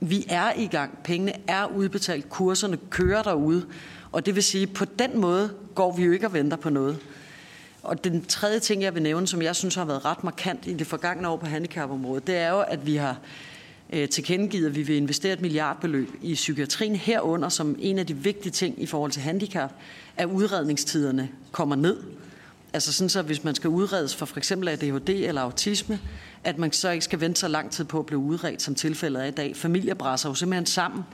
Vi 0.00 0.26
er 0.28 0.52
i 0.56 0.66
gang. 0.66 0.98
Pengene 1.04 1.32
er 1.48 1.66
udbetalt. 1.66 2.28
Kurserne 2.28 2.78
kører 2.90 3.22
derude. 3.22 3.66
Og 4.12 4.26
det 4.26 4.34
vil 4.34 4.42
sige, 4.42 4.62
at 4.62 4.72
på 4.72 4.84
den 4.84 5.20
måde 5.20 5.50
går 5.74 5.96
vi 5.96 6.04
jo 6.04 6.12
ikke 6.12 6.26
og 6.26 6.32
venter 6.32 6.56
på 6.56 6.70
noget. 6.70 6.98
Og 7.82 8.04
den 8.04 8.24
tredje 8.24 8.58
ting, 8.58 8.82
jeg 8.82 8.94
vil 8.94 9.02
nævne, 9.02 9.26
som 9.26 9.42
jeg 9.42 9.56
synes 9.56 9.74
har 9.74 9.84
været 9.84 10.04
ret 10.04 10.24
markant 10.24 10.66
i 10.66 10.74
det 10.74 10.86
forgangne 10.86 11.28
år 11.28 11.36
på 11.36 11.46
handicapområdet, 11.46 12.26
det 12.26 12.36
er 12.36 12.50
jo, 12.50 12.60
at 12.60 12.86
vi 12.86 12.96
har 12.96 13.18
øh, 13.94 14.08
tilkendegivet, 14.08 14.66
at 14.66 14.76
vi 14.76 14.82
vil 14.82 14.96
investere 14.96 15.32
et 15.32 15.40
milliardbeløb 15.40 16.08
i 16.22 16.34
psykiatrien 16.34 16.96
herunder, 16.96 17.48
som 17.48 17.76
en 17.78 17.98
af 17.98 18.06
de 18.06 18.16
vigtige 18.16 18.52
ting 18.52 18.82
i 18.82 18.86
forhold 18.86 19.10
til 19.10 19.22
handicap, 19.22 19.72
at 20.16 20.26
udredningstiderne 20.26 21.28
kommer 21.52 21.76
ned. 21.76 21.96
Altså 22.72 22.92
sådan 22.92 23.08
så, 23.08 23.22
hvis 23.22 23.44
man 23.44 23.54
skal 23.54 23.70
udredes 23.70 24.16
for 24.16 24.26
for 24.26 24.38
eksempel 24.38 24.68
ADHD 24.68 25.08
eller 25.08 25.40
autisme, 25.40 26.00
at 26.44 26.58
man 26.58 26.72
så 26.72 26.90
ikke 26.90 27.04
skal 27.04 27.20
vente 27.20 27.40
så 27.40 27.48
lang 27.48 27.70
tid 27.70 27.84
på 27.84 27.98
at 27.98 28.06
blive 28.06 28.18
udredt, 28.18 28.62
som 28.62 28.74
tilfældet 28.74 29.22
er 29.22 29.26
i 29.26 29.30
dag. 29.30 29.56
Familier 29.56 29.94
brænder 29.94 30.28
jo 30.28 30.34
simpelthen 30.34 30.66
sammen 30.66 31.04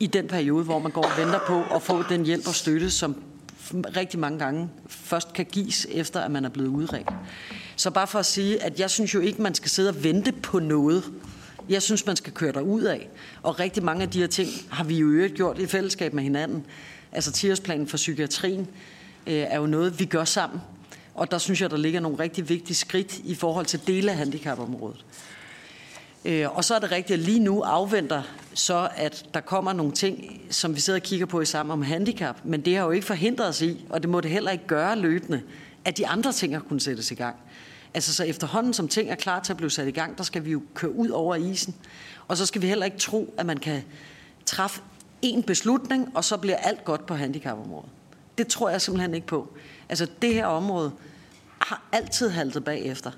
i 0.00 0.06
den 0.06 0.28
periode, 0.28 0.64
hvor 0.64 0.78
man 0.78 0.92
går 0.92 1.04
og 1.04 1.18
venter 1.18 1.40
på 1.46 1.64
at 1.74 1.82
få 1.82 2.02
den 2.08 2.26
hjælp 2.26 2.48
og 2.48 2.54
støtte, 2.54 2.90
som 2.90 3.22
rigtig 3.74 4.20
mange 4.20 4.38
gange 4.38 4.68
først 4.86 5.32
kan 5.32 5.46
gives, 5.52 5.86
efter 5.90 6.20
at 6.20 6.30
man 6.30 6.44
er 6.44 6.48
blevet 6.48 6.68
udredt. 6.68 7.08
Så 7.76 7.90
bare 7.90 8.06
for 8.06 8.18
at 8.18 8.26
sige, 8.26 8.62
at 8.62 8.80
jeg 8.80 8.90
synes 8.90 9.14
jo 9.14 9.20
ikke, 9.20 9.42
man 9.42 9.54
skal 9.54 9.70
sidde 9.70 9.88
og 9.88 10.04
vente 10.04 10.32
på 10.32 10.58
noget. 10.58 11.04
Jeg 11.70 11.82
synes, 11.82 12.06
man 12.06 12.16
skal 12.16 12.32
køre 12.32 12.64
ud 12.64 12.82
af. 12.82 13.08
Og 13.42 13.60
rigtig 13.60 13.84
mange 13.84 14.02
af 14.02 14.10
de 14.10 14.20
her 14.20 14.26
ting 14.26 14.48
har 14.70 14.84
vi 14.84 14.98
jo 14.98 15.06
øvrigt 15.06 15.34
gjort 15.34 15.58
i 15.58 15.66
fællesskab 15.66 16.12
med 16.12 16.22
hinanden. 16.22 16.66
Altså 17.12 17.32
10 17.32 17.54
for 17.86 17.96
psykiatrien 17.96 18.68
øh, 19.26 19.34
er 19.34 19.56
jo 19.56 19.66
noget, 19.66 20.00
vi 20.00 20.04
gør 20.04 20.24
sammen. 20.24 20.60
Og 21.14 21.30
der 21.30 21.38
synes 21.38 21.60
jeg, 21.60 21.70
der 21.70 21.76
ligger 21.76 22.00
nogle 22.00 22.18
rigtig 22.18 22.48
vigtige 22.48 22.76
skridt 22.76 23.18
i 23.18 23.34
forhold 23.34 23.66
til 23.66 23.80
dele 23.86 24.10
af 24.10 24.16
handicapområdet. 24.16 25.04
Øh, 26.24 26.56
og 26.56 26.64
så 26.64 26.74
er 26.74 26.78
det 26.78 26.90
rigtigt, 26.90 27.18
at 27.18 27.24
lige 27.24 27.40
nu 27.40 27.60
afventer 27.60 28.22
så, 28.54 28.88
at 28.96 29.26
der 29.34 29.40
kommer 29.40 29.72
nogle 29.72 29.92
ting, 29.92 30.40
som 30.50 30.74
vi 30.74 30.80
sidder 30.80 30.98
og 30.98 31.02
kigger 31.02 31.26
på 31.26 31.40
i 31.40 31.44
sammen 31.44 31.72
om 31.72 31.82
handicap. 31.82 32.36
Men 32.44 32.60
det 32.60 32.76
har 32.76 32.84
jo 32.84 32.90
ikke 32.90 33.06
forhindret 33.06 33.48
os 33.48 33.62
i, 33.62 33.86
og 33.88 34.02
det 34.02 34.10
må 34.10 34.20
det 34.20 34.30
heller 34.30 34.50
ikke 34.50 34.66
gøre 34.66 34.98
løbende, 34.98 35.42
at 35.84 35.98
de 35.98 36.06
andre 36.06 36.32
ting 36.32 36.54
har 36.54 36.60
kunnet 36.60 36.82
sættes 36.82 37.10
i 37.10 37.14
gang. 37.14 37.36
Altså 37.94 38.14
så 38.14 38.24
efterhånden, 38.24 38.74
som 38.74 38.88
ting 38.88 39.10
er 39.10 39.14
klar 39.14 39.40
til 39.40 39.52
at 39.52 39.56
blive 39.56 39.70
sat 39.70 39.88
i 39.88 39.90
gang, 39.90 40.18
der 40.18 40.24
skal 40.24 40.44
vi 40.44 40.50
jo 40.50 40.62
køre 40.74 40.92
ud 40.92 41.08
over 41.08 41.34
isen. 41.34 41.74
Og 42.28 42.36
så 42.36 42.46
skal 42.46 42.62
vi 42.62 42.66
heller 42.66 42.84
ikke 42.84 42.98
tro, 42.98 43.34
at 43.38 43.46
man 43.46 43.56
kan 43.56 43.82
træffe 44.46 44.82
en 45.22 45.42
beslutning, 45.42 46.16
og 46.16 46.24
så 46.24 46.36
bliver 46.36 46.56
alt 46.56 46.84
godt 46.84 47.06
på 47.06 47.14
handicapområdet. 47.14 47.90
Det 48.38 48.46
tror 48.46 48.70
jeg 48.70 48.80
simpelthen 48.80 49.14
ikke 49.14 49.26
på. 49.26 49.54
Altså 49.88 50.06
det 50.22 50.34
her 50.34 50.46
område 50.46 50.92
har 51.58 51.82
altid 51.92 52.28
haltet 52.28 52.64
bagefter. 52.64 53.10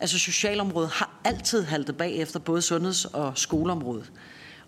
Altså 0.00 0.18
socialområdet 0.18 0.90
har 0.90 1.20
altid 1.24 1.62
haltet 1.62 1.96
bagefter 1.96 2.38
både 2.38 2.62
sundheds- 2.62 3.04
og 3.04 3.38
skoleområdet. 3.38 4.12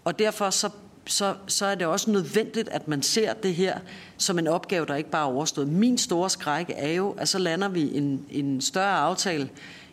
Og 0.05 0.18
derfor 0.18 0.51
så, 0.51 0.70
så, 1.07 1.35
så 1.47 1.67
er 1.67 1.75
det 1.75 1.87
også 1.87 2.11
nødvendigt, 2.11 2.69
at 2.69 2.88
man 2.88 3.03
ser 3.03 3.35
det 3.35 3.55
her 3.55 3.79
som 4.17 4.38
en 4.38 4.47
opgave, 4.47 4.87
der 4.87 4.95
ikke 4.95 5.11
bare 5.11 5.29
er 5.29 5.33
overstået. 5.33 5.69
Min 5.69 5.99
store 5.99 6.31
skræk 6.31 6.73
er 6.77 6.93
jo, 6.93 7.11
at 7.11 7.29
så 7.29 7.38
lander 7.38 7.69
vi 7.69 7.97
en, 7.97 8.27
en 8.31 8.61
større 8.61 8.99
aftale 8.99 9.49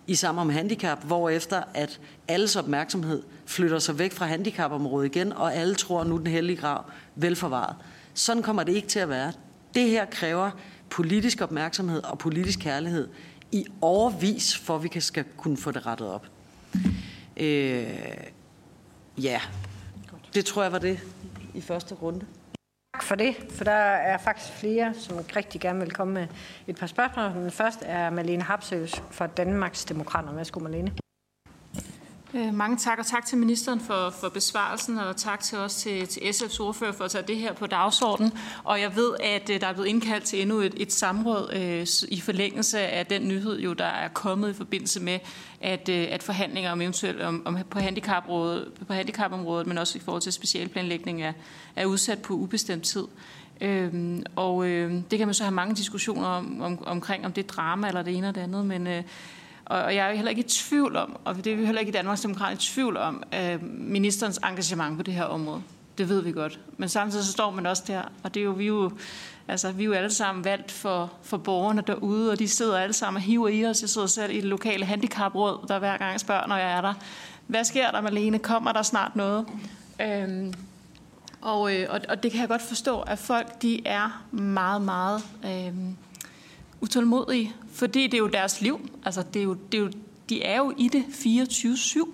i 0.08 0.16
sammen 0.16 0.42
om 0.42 0.50
handicap, 0.50 1.04
hvor 1.04 1.30
efter 1.30 1.64
at 1.74 2.00
alles 2.28 2.56
opmærksomhed 2.56 3.24
flytter 3.46 3.80
sig 3.80 4.00
væk 4.00 4.12
fra 4.12 4.26
handicapområdet 4.26 5.16
igen, 5.16 5.34
og 5.34 5.56
alle 5.56 5.76
tror, 5.76 6.04
nu 6.04 6.18
den 6.18 6.28
hellige 6.28 6.58
grav 6.58 6.84
velforvaret. 7.16 7.76
Sådan 8.14 8.44
kommer 8.44 8.64
det 8.64 8.76
ikke 8.76 8.88
til 8.88 9.00
at 9.00 9.10
være. 9.10 9.34
Det 9.74 9.90
her 9.90 10.06
kræver 10.06 10.52
politisk 10.90 11.42
opmærksomhed 11.42 12.04
og 12.04 12.18
politisk 12.18 12.60
kærlighed 12.60 13.08
i 13.52 13.66
overvis, 13.82 14.58
for 14.58 14.76
at 14.76 14.84
vi 14.84 14.88
kan, 14.88 15.02
skal 15.02 15.24
kunne 15.38 15.58
få 15.58 15.72
det 15.72 15.86
rettet 15.86 16.08
op. 16.08 16.26
Øh, 17.38 17.84
ja, 19.18 19.42
det 20.34 20.46
tror 20.46 20.64
jeg 20.64 20.72
var 20.72 20.80
det 20.80 21.00
i 21.54 21.62
første 21.62 21.96
runde. 21.96 22.26
Tak 22.94 23.04
for 23.04 23.16
det, 23.16 23.36
for 23.50 23.64
der 23.64 23.72
er 23.72 24.18
faktisk 24.18 24.54
flere, 24.54 24.94
som 24.94 25.18
rigtig 25.36 25.62
gerne 25.62 25.80
vil 25.80 25.92
komme 25.92 26.14
med 26.14 26.28
et 26.68 26.76
par 26.76 26.88
spørgsmål. 26.88 27.32
Den 27.32 27.52
første 27.52 27.86
er 27.86 28.10
Malene 28.10 28.44
Hapsøs 28.44 29.04
fra 29.12 29.28
Danmarks 29.28 29.86
Demokrater. 29.86 30.34
Værsgo, 30.34 30.60
Malene. 30.60 30.92
Øh, 32.34 32.54
mange 32.54 32.78
tak, 32.78 33.00
og 33.00 33.06
tak 33.06 33.26
til 33.26 33.38
ministeren 33.38 33.80
for, 33.80 34.10
for 34.10 34.30
besvarelsen, 34.30 34.98
og 34.98 35.18
tak 35.18 35.40
til 35.40 35.58
os 35.58 35.76
til, 35.76 36.08
til 36.08 36.20
SF's 36.20 36.62
ordfører 36.62 36.92
for 36.92 37.04
at 37.04 37.12
tage 37.12 37.24
det 37.28 37.38
her 37.38 37.54
på 37.54 37.68
dagsordenen. 37.68 38.32
Og 38.64 38.82
jeg 38.82 38.96
ved, 38.96 39.16
at 39.24 39.50
øh, 39.50 39.62
der 39.62 39.68
er 39.68 39.74
blevet 39.74 39.88
indkaldt 39.88 40.24
til 40.24 40.42
endnu 40.42 40.60
et, 40.60 40.74
et 40.78 40.94
samråd 40.94 41.54
øh, 41.54 41.88
i 42.18 42.22
forlængelse 42.22 42.80
af 42.80 43.06
den 43.06 43.28
nyhed, 43.28 43.60
jo, 43.60 43.74
der 43.74 43.86
er 43.86 44.08
kommet 44.08 44.50
i 44.50 44.54
forbindelse 44.54 45.00
med, 45.00 45.20
at, 45.62 45.90
øh, 45.90 46.08
at 46.10 46.24
forhandlinger 46.24 46.72
om 46.72 46.82
eventuelt 46.82 47.22
om, 47.22 47.42
om 47.46 47.58
på, 47.70 47.80
handicapområdet, 47.80 48.68
på 48.88 48.94
handicapområdet, 48.94 49.68
men 49.68 49.78
også 49.78 49.98
i 49.98 50.02
forhold 50.02 50.22
til 50.22 50.34
specialplanlægning, 50.34 51.24
er, 51.24 51.34
er 51.76 51.86
udsat 51.86 52.20
på 52.22 52.34
ubestemt 52.34 52.84
tid. 52.84 53.04
Øhm, 53.62 54.24
og 54.36 54.66
øh, 54.66 54.94
det 55.12 55.20
kan 55.20 55.28
man 55.28 55.34
så 55.34 55.44
have 55.44 55.54
mange 55.54 55.76
diskussioner 55.76 56.28
om, 56.28 56.62
om, 56.62 56.88
omkring, 56.88 57.26
om 57.26 57.34
det 57.34 57.44
er 57.44 57.48
drama 57.48 57.88
eller 57.88 58.02
det 58.02 58.18
ene 58.18 58.28
eller 58.28 58.32
det 58.32 58.42
andet, 58.42 58.66
men 58.66 58.88
øh, 58.88 59.04
og 59.70 59.96
jeg 59.96 60.10
er 60.10 60.14
heller 60.14 60.30
ikke 60.30 60.40
i 60.40 60.48
tvivl 60.48 60.96
om, 60.96 61.20
og 61.26 61.36
det 61.36 61.54
er 61.54 61.56
vi 61.56 61.66
heller 61.66 61.80
ikke 61.80 61.90
i 61.90 61.94
Danmarks 61.94 62.22
Demokrat 62.22 62.54
i 62.54 62.74
tvivl 62.74 62.98
om, 62.98 63.24
øh, 63.36 63.64
ministerens 63.64 64.40
engagement 64.44 64.98
på 64.98 65.04
det 65.04 65.14
her 65.14 65.24
område. 65.24 65.62
Det 65.98 66.10
ved 66.10 66.22
vi 66.22 66.32
godt. 66.32 66.60
Men 66.78 66.90
samtidig 66.90 67.26
så 67.26 67.32
står 67.32 67.52
man 67.52 67.66
også 67.66 67.84
der, 67.88 68.02
og 68.24 68.34
det 68.34 68.40
er 68.40 68.44
jo, 68.44 68.52
vi 68.52 68.64
er 68.64 68.68
jo, 68.68 68.92
altså, 69.48 69.72
vi 69.72 69.84
er 69.84 69.88
jo 69.88 69.94
alle 69.94 70.12
sammen 70.12 70.46
valgt 70.46 70.72
for, 70.72 71.12
for 71.24 71.38
borgerne 71.38 71.84
derude, 71.88 72.32
og 72.32 72.40
de 72.40 72.48
sidder 72.48 72.78
alle 72.78 72.94
sammen 72.94 73.18
og 73.18 73.22
hiver 73.22 73.48
i 73.48 73.66
os. 73.66 73.82
Jeg 73.82 73.90
sidder 73.90 74.08
selv 74.08 74.32
i 74.32 74.36
det 74.36 74.44
lokale 74.44 74.86
handicapråd, 74.86 75.68
der 75.68 75.80
hver 75.80 75.98
gang 75.98 76.20
spørger, 76.20 76.48
når 76.48 76.58
jeg 76.58 76.78
er 76.78 76.82
der. 76.82 76.94
Hvad 77.48 77.64
sker 77.64 77.92
der, 77.92 78.02
Malene? 78.02 78.40
Kommer 78.40 78.72
der 78.72 78.82
snart 78.82 79.16
noget? 79.16 79.46
Øhm, 80.02 80.54
og, 81.42 81.76
øh, 81.76 81.88
og, 81.90 82.02
og 82.10 82.24
det 82.24 82.32
kan 82.32 82.40
jeg 82.40 82.50
godt 82.50 82.62
forstå, 82.62 83.00
at 83.00 83.20
folk 83.20 83.62
de 83.62 83.88
er 83.88 84.24
meget, 84.32 84.82
meget 84.82 85.24
øh, 85.46 85.74
utålmodige, 86.82 87.56
fordi 87.72 88.04
det 88.04 88.14
er 88.14 88.18
jo 88.18 88.28
deres 88.28 88.62
liv. 88.62 88.90
Altså, 89.06 89.24
det 89.34 89.40
er 89.40 89.44
jo, 89.44 89.54
det 89.54 89.78
er 89.78 89.82
jo, 89.82 89.92
de 90.30 90.44
er 90.44 90.58
jo 90.58 90.74
i 90.78 90.88
det 90.88 91.04
24-7. 91.10 92.10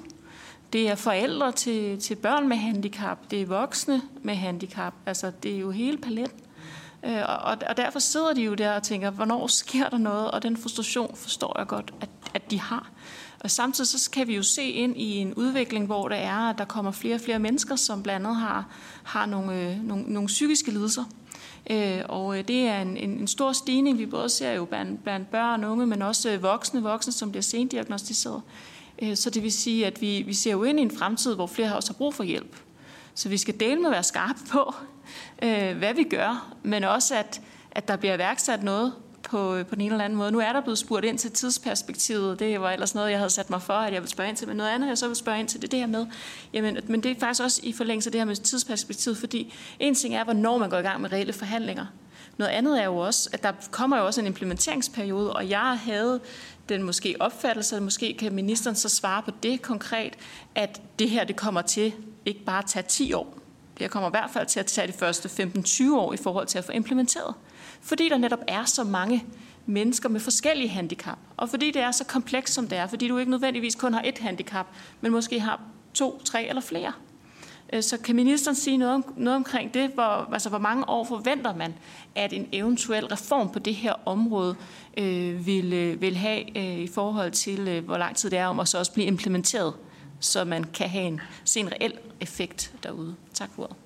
Det 0.73 0.89
er 0.89 0.95
forældre 0.95 1.51
til, 1.51 1.99
til 1.99 2.15
børn 2.15 2.47
med 2.47 2.57
handicap, 2.57 3.31
det 3.31 3.41
er 3.41 3.45
voksne 3.45 4.01
med 4.23 4.35
handicap. 4.35 4.93
Altså, 5.05 5.31
det 5.43 5.55
er 5.55 5.59
jo 5.59 5.71
hele 5.71 5.97
paletten. 5.97 6.39
Øh, 7.05 7.21
og, 7.27 7.57
og 7.69 7.77
derfor 7.77 7.99
sidder 7.99 8.33
de 8.33 8.41
jo 8.41 8.53
der 8.53 8.75
og 8.75 8.83
tænker, 8.83 9.09
hvornår 9.09 9.47
sker 9.47 9.89
der 9.89 9.97
noget? 9.97 10.31
Og 10.31 10.43
den 10.43 10.57
frustration 10.57 11.15
forstår 11.15 11.55
jeg 11.57 11.67
godt, 11.67 11.93
at, 12.01 12.09
at 12.33 12.51
de 12.51 12.59
har. 12.59 12.91
Og 13.39 13.51
samtidig 13.51 13.87
så 13.87 14.11
kan 14.11 14.27
vi 14.27 14.35
jo 14.35 14.43
se 14.43 14.63
ind 14.63 14.97
i 14.97 15.17
en 15.17 15.33
udvikling, 15.33 15.85
hvor 15.85 16.07
der 16.07 16.15
er, 16.15 16.49
at 16.49 16.57
der 16.57 16.65
kommer 16.65 16.91
flere 16.91 17.15
og 17.15 17.21
flere 17.21 17.39
mennesker, 17.39 17.75
som 17.75 18.03
blandt 18.03 18.27
andet 18.27 18.41
har, 18.41 18.65
har 19.03 19.25
nogle, 19.25 19.61
øh, 19.61 19.83
nogle, 19.83 20.03
nogle 20.03 20.27
psykiske 20.27 20.71
lidelser. 20.71 21.03
Øh, 21.69 22.01
og 22.09 22.37
øh, 22.37 22.47
det 22.47 22.67
er 22.67 22.81
en, 22.81 22.97
en, 22.97 23.09
en 23.09 23.27
stor 23.27 23.51
stigning, 23.51 23.97
vi 23.97 24.05
både 24.05 24.29
ser 24.29 24.51
jo 24.51 24.65
blandt, 24.65 25.03
blandt 25.03 25.31
børn 25.31 25.63
og 25.63 25.71
unge, 25.71 25.87
men 25.87 26.01
også 26.01 26.29
øh, 26.31 26.43
voksne, 26.43 26.83
voksne, 26.83 27.13
som 27.13 27.31
bliver 27.31 27.43
sendiagnostiseret. 27.43 28.41
Øh, 29.01 29.15
så 29.15 29.29
det 29.29 29.43
vil 29.43 29.51
sige, 29.51 29.85
at 29.85 30.01
vi, 30.01 30.21
vi 30.21 30.33
ser 30.33 30.51
jo 30.51 30.63
ind 30.63 30.79
i 30.79 30.81
en 30.81 30.97
fremtid, 30.97 31.35
hvor 31.35 31.47
flere 31.47 31.75
også 31.75 31.89
har 31.89 31.97
brug 31.97 32.13
for 32.13 32.23
hjælp. 32.23 32.55
Så 33.13 33.29
vi 33.29 33.37
skal 33.37 33.59
dele 33.59 33.75
med 33.75 33.85
at 33.85 33.91
være 33.91 34.03
skarpe 34.03 34.39
på, 34.51 34.73
øh, 35.43 35.77
hvad 35.77 35.93
vi 35.93 36.03
gør, 36.03 36.55
men 36.63 36.83
også 36.83 37.15
at, 37.15 37.41
at 37.71 37.87
der 37.87 37.95
bliver 37.95 38.17
værksat 38.17 38.63
noget 38.63 38.93
på, 39.35 39.63
på 39.69 39.75
den 39.75 39.81
ene 39.81 39.93
eller 39.93 40.05
anden 40.05 40.17
måde. 40.17 40.31
Nu 40.31 40.39
er 40.39 40.53
der 40.53 40.61
blevet 40.61 40.77
spurgt 40.77 41.05
ind 41.05 41.17
til 41.17 41.31
tidsperspektivet. 41.31 42.39
Det 42.39 42.61
var 42.61 42.71
ellers 42.71 42.95
noget, 42.95 43.11
jeg 43.11 43.19
havde 43.19 43.29
sat 43.29 43.49
mig 43.49 43.61
for, 43.61 43.73
at 43.73 43.93
jeg 43.93 44.01
ville 44.01 44.11
spørge 44.11 44.29
ind 44.29 44.37
til. 44.37 44.47
Men 44.47 44.57
noget 44.57 44.69
andet, 44.69 44.87
jeg 44.87 44.97
så 44.97 45.07
vil 45.07 45.15
spørge 45.15 45.39
ind 45.39 45.47
til, 45.47 45.61
det 45.61 45.67
er 45.67 45.71
det 45.71 45.79
her 45.79 45.87
med. 45.87 46.05
Jamen, 46.53 46.77
men 46.87 47.03
det 47.03 47.11
er 47.11 47.19
faktisk 47.19 47.43
også 47.43 47.61
i 47.63 47.73
forlængelse 47.73 48.07
af 48.07 48.11
det 48.11 48.21
her 48.21 48.25
med 48.25 48.35
tidsperspektivet, 48.35 49.17
fordi 49.17 49.53
en 49.79 49.95
ting 49.95 50.15
er, 50.15 50.23
hvornår 50.23 50.57
man 50.57 50.69
går 50.69 50.77
i 50.77 50.81
gang 50.81 51.01
med 51.01 51.11
reelle 51.11 51.33
forhandlinger. 51.33 51.85
Noget 52.37 52.51
andet 52.51 52.81
er 52.81 52.85
jo 52.85 52.97
også, 52.97 53.29
at 53.33 53.43
der 53.43 53.51
kommer 53.71 53.97
jo 53.97 54.05
også 54.05 54.21
en 54.21 54.27
implementeringsperiode, 54.27 55.33
og 55.33 55.49
jeg 55.49 55.79
havde 55.83 56.19
den 56.69 56.83
måske 56.83 57.15
opfattelse, 57.19 57.75
at 57.75 57.83
måske 57.83 58.15
kan 58.19 58.33
ministeren 58.33 58.75
så 58.75 58.89
svare 58.89 59.23
på 59.23 59.31
det 59.43 59.61
konkret, 59.61 60.13
at 60.55 60.81
det 60.99 61.09
her 61.09 61.23
det 61.23 61.35
kommer 61.35 61.61
til 61.61 61.93
ikke 62.25 62.43
bare 62.45 62.59
at 62.59 62.65
tage 62.65 62.85
10 62.87 63.13
år. 63.13 63.37
Det 63.79 63.91
kommer 63.91 64.09
i 64.09 64.11
hvert 64.11 64.29
fald 64.33 64.47
til 64.47 64.59
at 64.59 64.65
tage 64.65 64.87
de 64.87 64.93
første 64.93 65.43
15-20 65.43 65.95
år 65.95 66.13
i 66.13 66.17
forhold 66.17 66.47
til 66.47 66.57
at 66.57 66.65
få 66.65 66.71
implementeret. 66.71 67.33
Fordi 67.81 68.09
der 68.09 68.17
netop 68.17 68.39
er 68.47 68.65
så 68.65 68.83
mange 68.83 69.25
mennesker 69.65 70.09
med 70.09 70.19
forskellige 70.19 70.69
handicap, 70.69 71.17
og 71.37 71.49
fordi 71.49 71.71
det 71.71 71.81
er 71.81 71.91
så 71.91 72.03
komplekst, 72.03 72.53
som 72.53 72.67
det 72.67 72.77
er, 72.77 72.87
fordi 72.87 73.07
du 73.07 73.17
ikke 73.17 73.31
nødvendigvis 73.31 73.75
kun 73.75 73.93
har 73.93 74.01
et 74.05 74.17
handicap, 74.17 74.67
men 75.01 75.11
måske 75.11 75.39
har 75.39 75.61
to, 75.93 76.21
tre 76.25 76.47
eller 76.47 76.61
flere. 76.61 76.91
Øh, 77.73 77.83
så 77.83 77.97
kan 77.97 78.15
ministeren 78.15 78.55
sige 78.55 78.77
noget, 78.77 78.93
om, 78.95 79.13
noget 79.17 79.35
omkring 79.35 79.73
det? 79.73 79.89
Hvor, 79.89 80.33
altså, 80.33 80.49
hvor 80.49 80.57
mange 80.57 80.89
år 80.89 81.03
forventer 81.03 81.55
man, 81.55 81.73
at 82.15 82.33
en 82.33 82.47
eventuel 82.51 83.05
reform 83.05 83.51
på 83.51 83.59
det 83.59 83.75
her 83.75 83.93
område 84.05 84.55
øh, 84.97 85.45
vil, 85.45 85.73
øh, 85.73 86.01
vil 86.01 86.15
have 86.15 86.57
øh, 86.57 86.79
i 86.79 86.87
forhold 86.87 87.31
til, 87.31 87.67
øh, 87.67 87.85
hvor 87.85 87.97
lang 87.97 88.15
tid 88.15 88.29
det 88.29 88.39
er 88.39 88.45
om 88.45 88.59
at 88.59 88.67
så 88.67 88.77
også 88.77 88.93
blive 88.93 89.07
implementeret, 89.07 89.73
så 90.19 90.43
man 90.43 90.63
kan 90.63 90.89
have 90.89 91.03
en, 91.03 91.21
se 91.43 91.59
en 91.59 91.71
reel 91.71 91.93
effekt 92.21 92.73
derude? 92.83 93.15
Tak 93.33 93.49
for 93.55 93.63
ordet. 93.63 93.84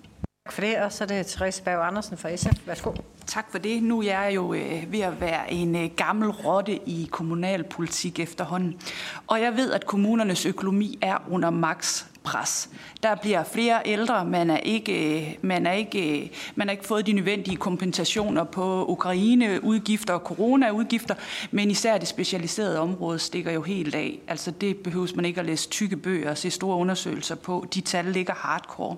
Tak 0.49 0.53
for 0.53 0.61
det, 0.61 0.77
og 0.77 0.91
så 0.91 1.03
er 1.03 1.07
det 1.07 1.25
Therese 1.25 1.63
Berg 1.63 1.87
Andersen 1.87 2.17
fra 2.17 2.35
SF. 2.35 2.67
Værsgo. 2.67 2.91
Tak 3.27 3.51
for 3.51 3.57
det. 3.57 3.83
Nu 3.83 3.99
er 3.99 4.03
jeg 4.03 4.31
jo 4.35 4.53
øh, 4.53 4.91
ved 4.91 4.99
at 4.99 5.21
være 5.21 5.53
en 5.53 5.75
øh, 5.75 5.89
gammel 5.95 6.29
rotte 6.29 6.89
i 6.89 7.09
kommunalpolitik 7.11 8.19
efterhånden. 8.19 8.81
Og 9.27 9.41
jeg 9.41 9.57
ved, 9.57 9.71
at 9.71 9.85
kommunernes 9.85 10.45
økonomi 10.45 10.97
er 11.01 11.17
under 11.29 11.49
maks 11.49 12.07
pres. 12.23 12.69
Der 13.03 13.15
bliver 13.15 13.43
flere 13.43 13.81
ældre, 13.85 14.25
man 14.25 14.49
er 14.49 14.57
ikke, 14.57 15.19
øh, 15.19 15.35
man 15.41 15.67
er 15.67 15.71
ikke, 15.71 16.21
øh, 16.21 16.29
man 16.55 16.67
har 16.67 16.71
ikke 16.71 16.85
fået 16.85 17.05
de 17.07 17.13
nødvendige 17.13 17.57
kompensationer 17.57 18.43
på 18.43 18.85
Ukraine-udgifter 18.85 20.13
og 20.13 20.19
corona-udgifter, 20.19 21.15
men 21.51 21.71
især 21.71 21.97
det 21.97 22.07
specialiserede 22.07 22.79
område 22.79 23.19
stikker 23.19 23.51
jo 23.51 23.61
helt 23.61 23.95
af. 23.95 24.19
Altså 24.27 24.51
det 24.51 24.77
behøves 24.77 25.15
man 25.15 25.25
ikke 25.25 25.39
at 25.39 25.45
læse 25.45 25.69
tykke 25.69 25.97
bøger 25.97 26.29
og 26.29 26.37
se 26.37 26.51
store 26.51 26.77
undersøgelser 26.77 27.35
på. 27.35 27.65
De 27.73 27.81
tal 27.81 28.05
ligger 28.05 28.33
hardcore. 28.33 28.97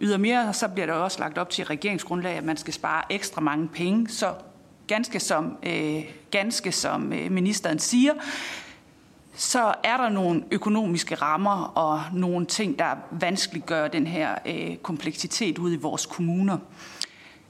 Ydermere 0.00 0.54
så 0.54 0.68
bliver 0.68 0.86
der 0.86 0.92
også 0.92 1.18
lagt 1.18 1.38
op 1.38 1.50
til 1.50 1.64
regeringsgrundlag, 1.64 2.36
at 2.36 2.44
man 2.44 2.56
skal 2.56 2.74
spare 2.74 3.02
ekstra 3.10 3.40
mange 3.40 3.68
penge, 3.68 4.08
så 4.08 4.34
ganske 4.86 5.20
som, 5.20 5.56
øh, 5.62 6.02
ganske 6.30 6.72
som 6.72 7.12
øh, 7.12 7.32
ministeren 7.32 7.78
siger, 7.78 8.12
så 9.36 9.74
er 9.84 9.96
der 9.96 10.08
nogle 10.08 10.44
økonomiske 10.50 11.14
rammer 11.14 11.72
og 11.74 12.02
nogle 12.12 12.46
ting, 12.46 12.78
der 12.78 12.96
vanskeligt 13.10 13.66
gør 13.66 13.88
den 13.88 14.06
her 14.06 14.34
øh, 14.46 14.76
kompleksitet 14.76 15.58
ude 15.58 15.74
i 15.74 15.78
vores 15.78 16.06
kommuner. 16.06 16.58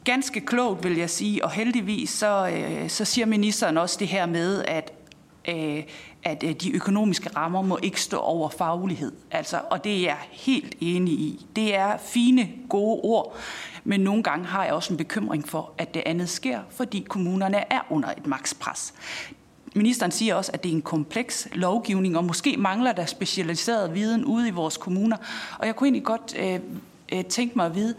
Ganske 0.05 0.41
klogt 0.41 0.85
vil 0.85 0.97
jeg 0.97 1.11
sige, 1.11 1.45
og 1.45 1.51
heldigvis 1.51 2.11
så, 2.11 2.49
øh, 2.49 2.89
så 2.89 3.05
siger 3.05 3.27
ministeren 3.27 3.79
også 3.79 3.97
det 4.01 4.09
her 4.09 4.27
med, 4.27 4.65
at 4.65 4.93
øh, 5.49 5.83
at 6.25 6.43
øh, 6.43 6.55
de 6.55 6.73
økonomiske 6.73 7.31
rammer 7.37 7.63
må 7.63 7.79
ikke 7.83 8.01
stå 8.01 8.19
over 8.19 8.49
faglighed. 8.49 9.13
Altså, 9.31 9.61
og 9.71 9.85
det 9.85 9.97
er 9.97 10.01
jeg 10.01 10.17
helt 10.31 10.75
enig 10.81 11.15
i. 11.15 11.47
Det 11.57 11.75
er 11.75 11.97
fine, 11.97 12.49
gode 12.69 13.01
ord, 13.03 13.37
men 13.85 14.01
nogle 14.01 14.23
gange 14.23 14.47
har 14.47 14.65
jeg 14.65 14.73
også 14.73 14.93
en 14.93 14.97
bekymring 14.97 15.49
for, 15.49 15.73
at 15.79 15.95
det 15.95 16.03
andet 16.07 16.29
sker, 16.29 16.61
fordi 16.71 17.07
kommunerne 17.09 17.73
er 17.73 17.81
under 17.91 18.09
et 18.09 18.27
makspres. 18.27 18.95
Ministeren 19.75 20.13
siger 20.13 20.35
også, 20.35 20.53
at 20.53 20.63
det 20.63 20.71
er 20.71 20.75
en 20.75 20.83
kompleks 20.83 21.49
lovgivning, 21.53 22.17
og 22.17 22.25
måske 22.25 22.57
mangler 22.57 22.93
der 22.93 23.07
specialiseret 23.07 23.95
viden 23.95 24.25
ude 24.25 24.49
i 24.49 24.51
vores 24.51 24.77
kommuner. 24.77 25.17
Og 25.59 25.67
jeg 25.67 25.77
kunne 25.77 25.87
egentlig 25.87 26.05
godt 26.05 26.35
øh, 26.39 26.61
øh, 27.13 27.25
tænke 27.25 27.53
mig 27.57 27.67
at 27.67 27.75
vide, 27.75 27.95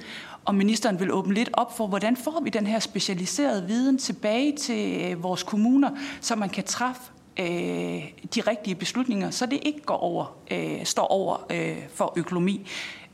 om 0.45 0.55
ministeren 0.55 0.99
vil 0.99 1.11
åbne 1.11 1.33
lidt 1.33 1.49
op 1.53 1.77
for, 1.77 1.87
hvordan 1.87 2.17
får 2.17 2.41
vi 2.43 2.49
den 2.49 2.67
her 2.67 2.79
specialiserede 2.79 3.67
viden 3.67 3.97
tilbage 3.97 4.57
til 4.57 5.01
øh, 5.01 5.23
vores 5.23 5.43
kommuner, 5.43 5.89
så 6.21 6.35
man 6.35 6.49
kan 6.49 6.63
træffe 6.63 7.01
øh, 7.39 7.45
de 8.35 8.41
rigtige 8.41 8.75
beslutninger, 8.75 9.29
så 9.29 9.45
det 9.45 9.59
ikke 9.61 9.81
går 9.81 9.97
over, 9.97 10.37
øh, 10.51 10.85
står 10.85 11.05
over 11.07 11.45
øh, 11.51 11.89
for 11.89 12.13
økonomi. 12.15 12.67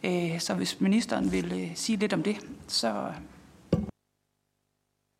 Øh, 0.03 0.39
så 0.39 0.53
hvis 0.53 0.81
ministeren 0.81 1.31
vil 1.31 1.51
øh, 1.61 1.71
sige 1.75 1.97
lidt 1.97 2.13
om 2.13 2.23
det, 2.23 2.37
så... 2.67 3.13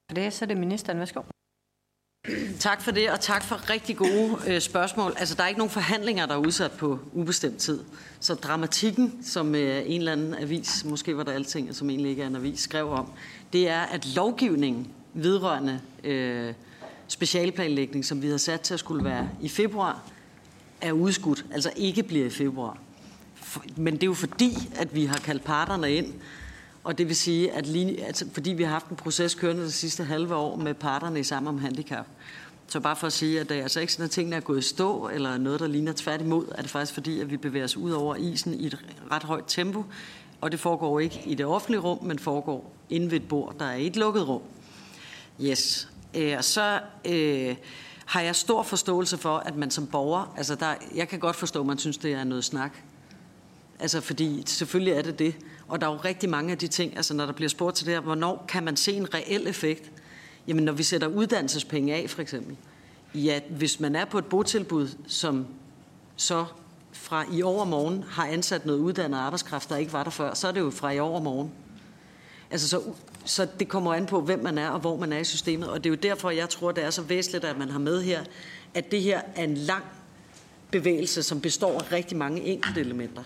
For 0.10 0.16
det, 0.16 0.34
så 0.34 0.46
er 0.46 0.48
det 0.48 0.58
ministeren. 0.58 1.00
Værsgo. 1.00 1.22
Tak 2.60 2.82
for 2.82 2.92
det, 2.92 3.12
og 3.12 3.20
tak 3.20 3.44
for 3.44 3.70
rigtig 3.70 3.98
gode 3.98 4.38
øh, 4.48 4.62
spørgsmål. 4.62 5.14
Altså, 5.18 5.36
der 5.36 5.44
er 5.44 5.48
ikke 5.48 5.58
nogen 5.58 5.72
forhandlinger, 5.72 6.26
der 6.26 6.34
er 6.34 6.38
udsat 6.38 6.72
på 6.72 7.00
ubestemt 7.14 7.58
tid. 7.58 7.84
Så 8.20 8.36
dramatikken, 8.36 9.24
som 9.24 9.56
øh, 9.56 9.84
en 9.86 10.00
eller 10.02 10.12
anden 10.12 10.36
avis, 10.36 10.86
måske 10.86 11.18
var 11.18 11.24
der 11.24 11.32
alting, 11.32 11.76
som 11.76 11.90
egentlig 11.90 12.10
ikke 12.10 12.24
er 12.24 12.28
en 12.28 12.36
avis, 12.36 12.60
skrev 12.60 12.90
om, 12.90 13.14
det 13.54 13.70
er, 13.70 13.82
at 13.82 14.16
lovgivningen 14.16 14.88
vedrørende 15.14 15.82
øh, 16.04 16.54
specialplanlægning, 17.12 18.06
som 18.06 18.22
vi 18.22 18.28
havde 18.28 18.40
sat 18.40 18.62
til 18.62 18.74
at 18.74 18.80
skulle 18.80 19.04
være 19.04 19.30
i 19.42 19.50
februar, 19.50 20.02
er 20.82 20.92
udskudt, 20.92 21.46
altså 21.54 21.72
ikke 21.76 22.04
bliver 22.04 22.26
i 22.26 22.30
februar. 22.30 22.78
Men 23.78 23.94
det 23.94 24.04
er 24.04 24.08
jo 24.08 24.14
fordi, 24.14 24.58
at 24.76 24.96
vi 24.96 25.06
har 25.06 25.18
kaldt 25.18 25.44
parterne 25.44 25.96
ind, 25.96 26.14
og 26.84 26.98
det 26.98 27.08
vil 27.08 27.16
sige, 27.16 27.52
at 27.52 27.68
lige, 27.68 28.06
altså, 28.06 28.26
fordi 28.34 28.50
vi 28.50 28.64
har 28.64 28.72
haft 28.72 28.90
en 28.90 28.96
proces 28.96 29.36
kørende 29.36 29.64
det 29.64 29.74
sidste 29.74 30.04
halve 30.04 30.36
år 30.36 30.56
med 30.56 30.74
parterne 30.74 31.20
i 31.20 31.24
sammen 31.24 31.48
om 31.48 31.60
handicap. 31.60 32.06
Så 32.68 32.80
bare 32.80 32.96
for 32.96 33.08
at 33.08 33.14
sige, 33.14 33.40
at 33.40 33.50
det 33.50 33.58
er 33.58 33.64
altså 33.64 33.80
ikke 33.80 33.94
sådan, 33.94 34.06
at 34.06 34.12
tingene 34.12 34.36
er 34.36 34.40
gået 34.40 34.60
i 34.60 34.62
stå, 34.62 35.10
eller 35.14 35.38
noget, 35.38 35.60
der 35.60 35.68
ligner 35.68 35.94
tværtimod, 35.96 36.46
er 36.52 36.62
det 36.62 36.72
faktisk 36.72 36.94
fordi, 36.94 37.20
at 37.20 37.32
vi 37.32 37.38
bevæger 37.38 37.66
os 37.66 37.78
ud 37.78 37.92
over 37.92 38.16
isen 38.16 38.54
i 38.54 38.66
et 38.66 38.80
ret 39.12 39.24
højt 39.24 39.44
tempo, 39.48 39.86
og 40.42 40.52
det 40.52 40.60
foregår 40.60 41.00
ikke 41.00 41.22
i 41.26 41.36
det 41.36 41.46
offentlige 41.46 41.82
rum, 41.82 42.04
men 42.04 42.20
foregår 42.20 42.74
inde 42.90 43.12
ved 43.12 43.18
et 43.18 43.28
bord, 43.28 43.56
der 43.60 43.66
er 43.66 43.76
i 43.76 43.88
et 43.88 43.96
lukket 43.96 44.28
rum. 44.28 44.42
Yes. 45.42 45.91
Øh, 46.16 46.38
og 46.38 46.44
så 46.44 46.80
øh, 47.06 47.56
har 48.06 48.22
jeg 48.22 48.36
stor 48.36 48.64
forståelse 48.64 49.18
for, 49.18 49.38
at 49.38 49.56
man 49.56 49.72
som 49.72 49.88
borger, 49.88 50.34
altså 50.38 50.56
der, 50.56 50.74
jeg 50.96 51.08
kan 51.08 51.20
godt 51.20 51.36
forstå, 51.36 51.60
at 51.60 51.66
man 51.66 51.78
synes, 51.78 51.98
det 51.98 52.14
er 52.14 52.24
noget 52.24 52.44
snak. 52.44 52.78
Altså 53.80 54.02
fordi 54.02 54.44
selvfølgelig 54.46 54.94
er 54.94 55.02
det 55.02 55.20
det. 55.20 55.36
Og 55.68 55.82
der 55.82 55.88
er 55.88 55.92
jo 55.92 55.98
rigtig 55.98 56.30
mange 56.30 56.52
af 56.52 56.58
de 56.58 56.68
ting, 56.68 56.98
altså 56.98 57.14
når 57.14 57.26
der 57.26 57.34
bliver 57.34 57.50
spurgt 57.50 57.76
til 57.76 57.86
det 57.86 57.94
her, 57.94 58.02
hvornår 58.02 58.46
kan 58.48 58.64
man 58.64 58.78
se 58.78 58.94
en 58.94 59.14
reel 59.14 59.48
effekt? 59.48 59.92
Jamen 60.48 60.64
når 60.64 60.74
vi 60.74 60.84
sætter 60.84 61.08
uddannelsespenge 61.08 61.96
af 61.96 62.10
for 62.10 62.22
eksempel. 62.22 62.58
Ja, 63.16 63.40
hvis 63.50 63.80
man 63.80 63.96
er 63.96 64.06
på 64.06 64.18
et 64.18 64.26
botilbud, 64.26 64.88
som 65.08 65.48
så 66.16 66.46
fra 66.92 67.26
i 67.34 67.42
overmorgen 67.42 68.04
har 68.10 68.26
ansat 68.26 68.66
noget 68.66 68.80
uddannet 68.80 69.18
arbejdskraft, 69.18 69.70
der 69.70 69.78
ikke 69.78 69.94
var 69.94 70.04
der 70.04 70.12
før, 70.12 70.34
så 70.34 70.48
er 70.48 70.52
det 70.52 70.60
jo 70.60 70.70
fra 70.70 70.92
i 70.92 71.00
overmorgen. 71.00 71.52
Altså 72.52 72.68
så 72.68 72.82
så 73.26 73.48
det 73.60 73.68
kommer 73.68 73.94
an 73.94 74.06
på, 74.06 74.22
hvem 74.22 74.44
man 74.44 74.58
er 74.58 74.70
og 74.70 74.80
hvor 74.80 74.98
man 74.98 75.14
er 75.14 75.18
i 75.18 75.24
systemet. 75.24 75.70
Og 75.70 75.84
det 75.84 75.86
er 75.86 75.90
jo 75.90 75.96
derfor, 75.96 76.30
jeg 76.30 76.50
tror, 76.50 76.72
det 76.72 76.84
er 76.84 76.90
så 76.90 77.02
væsentligt, 77.02 77.46
at 77.46 77.58
man 77.58 77.70
har 77.70 77.80
med 77.80 78.02
her, 78.02 78.24
at 78.74 78.92
det 78.92 79.02
her 79.02 79.22
er 79.36 79.44
en 79.44 79.58
lang 79.58 79.84
bevægelse, 80.72 81.24
som 81.24 81.42
består 81.42 81.80
af 81.80 81.92
rigtig 81.92 82.18
mange 82.18 82.42
enkelte 82.42 82.82
elementer. 82.82 83.24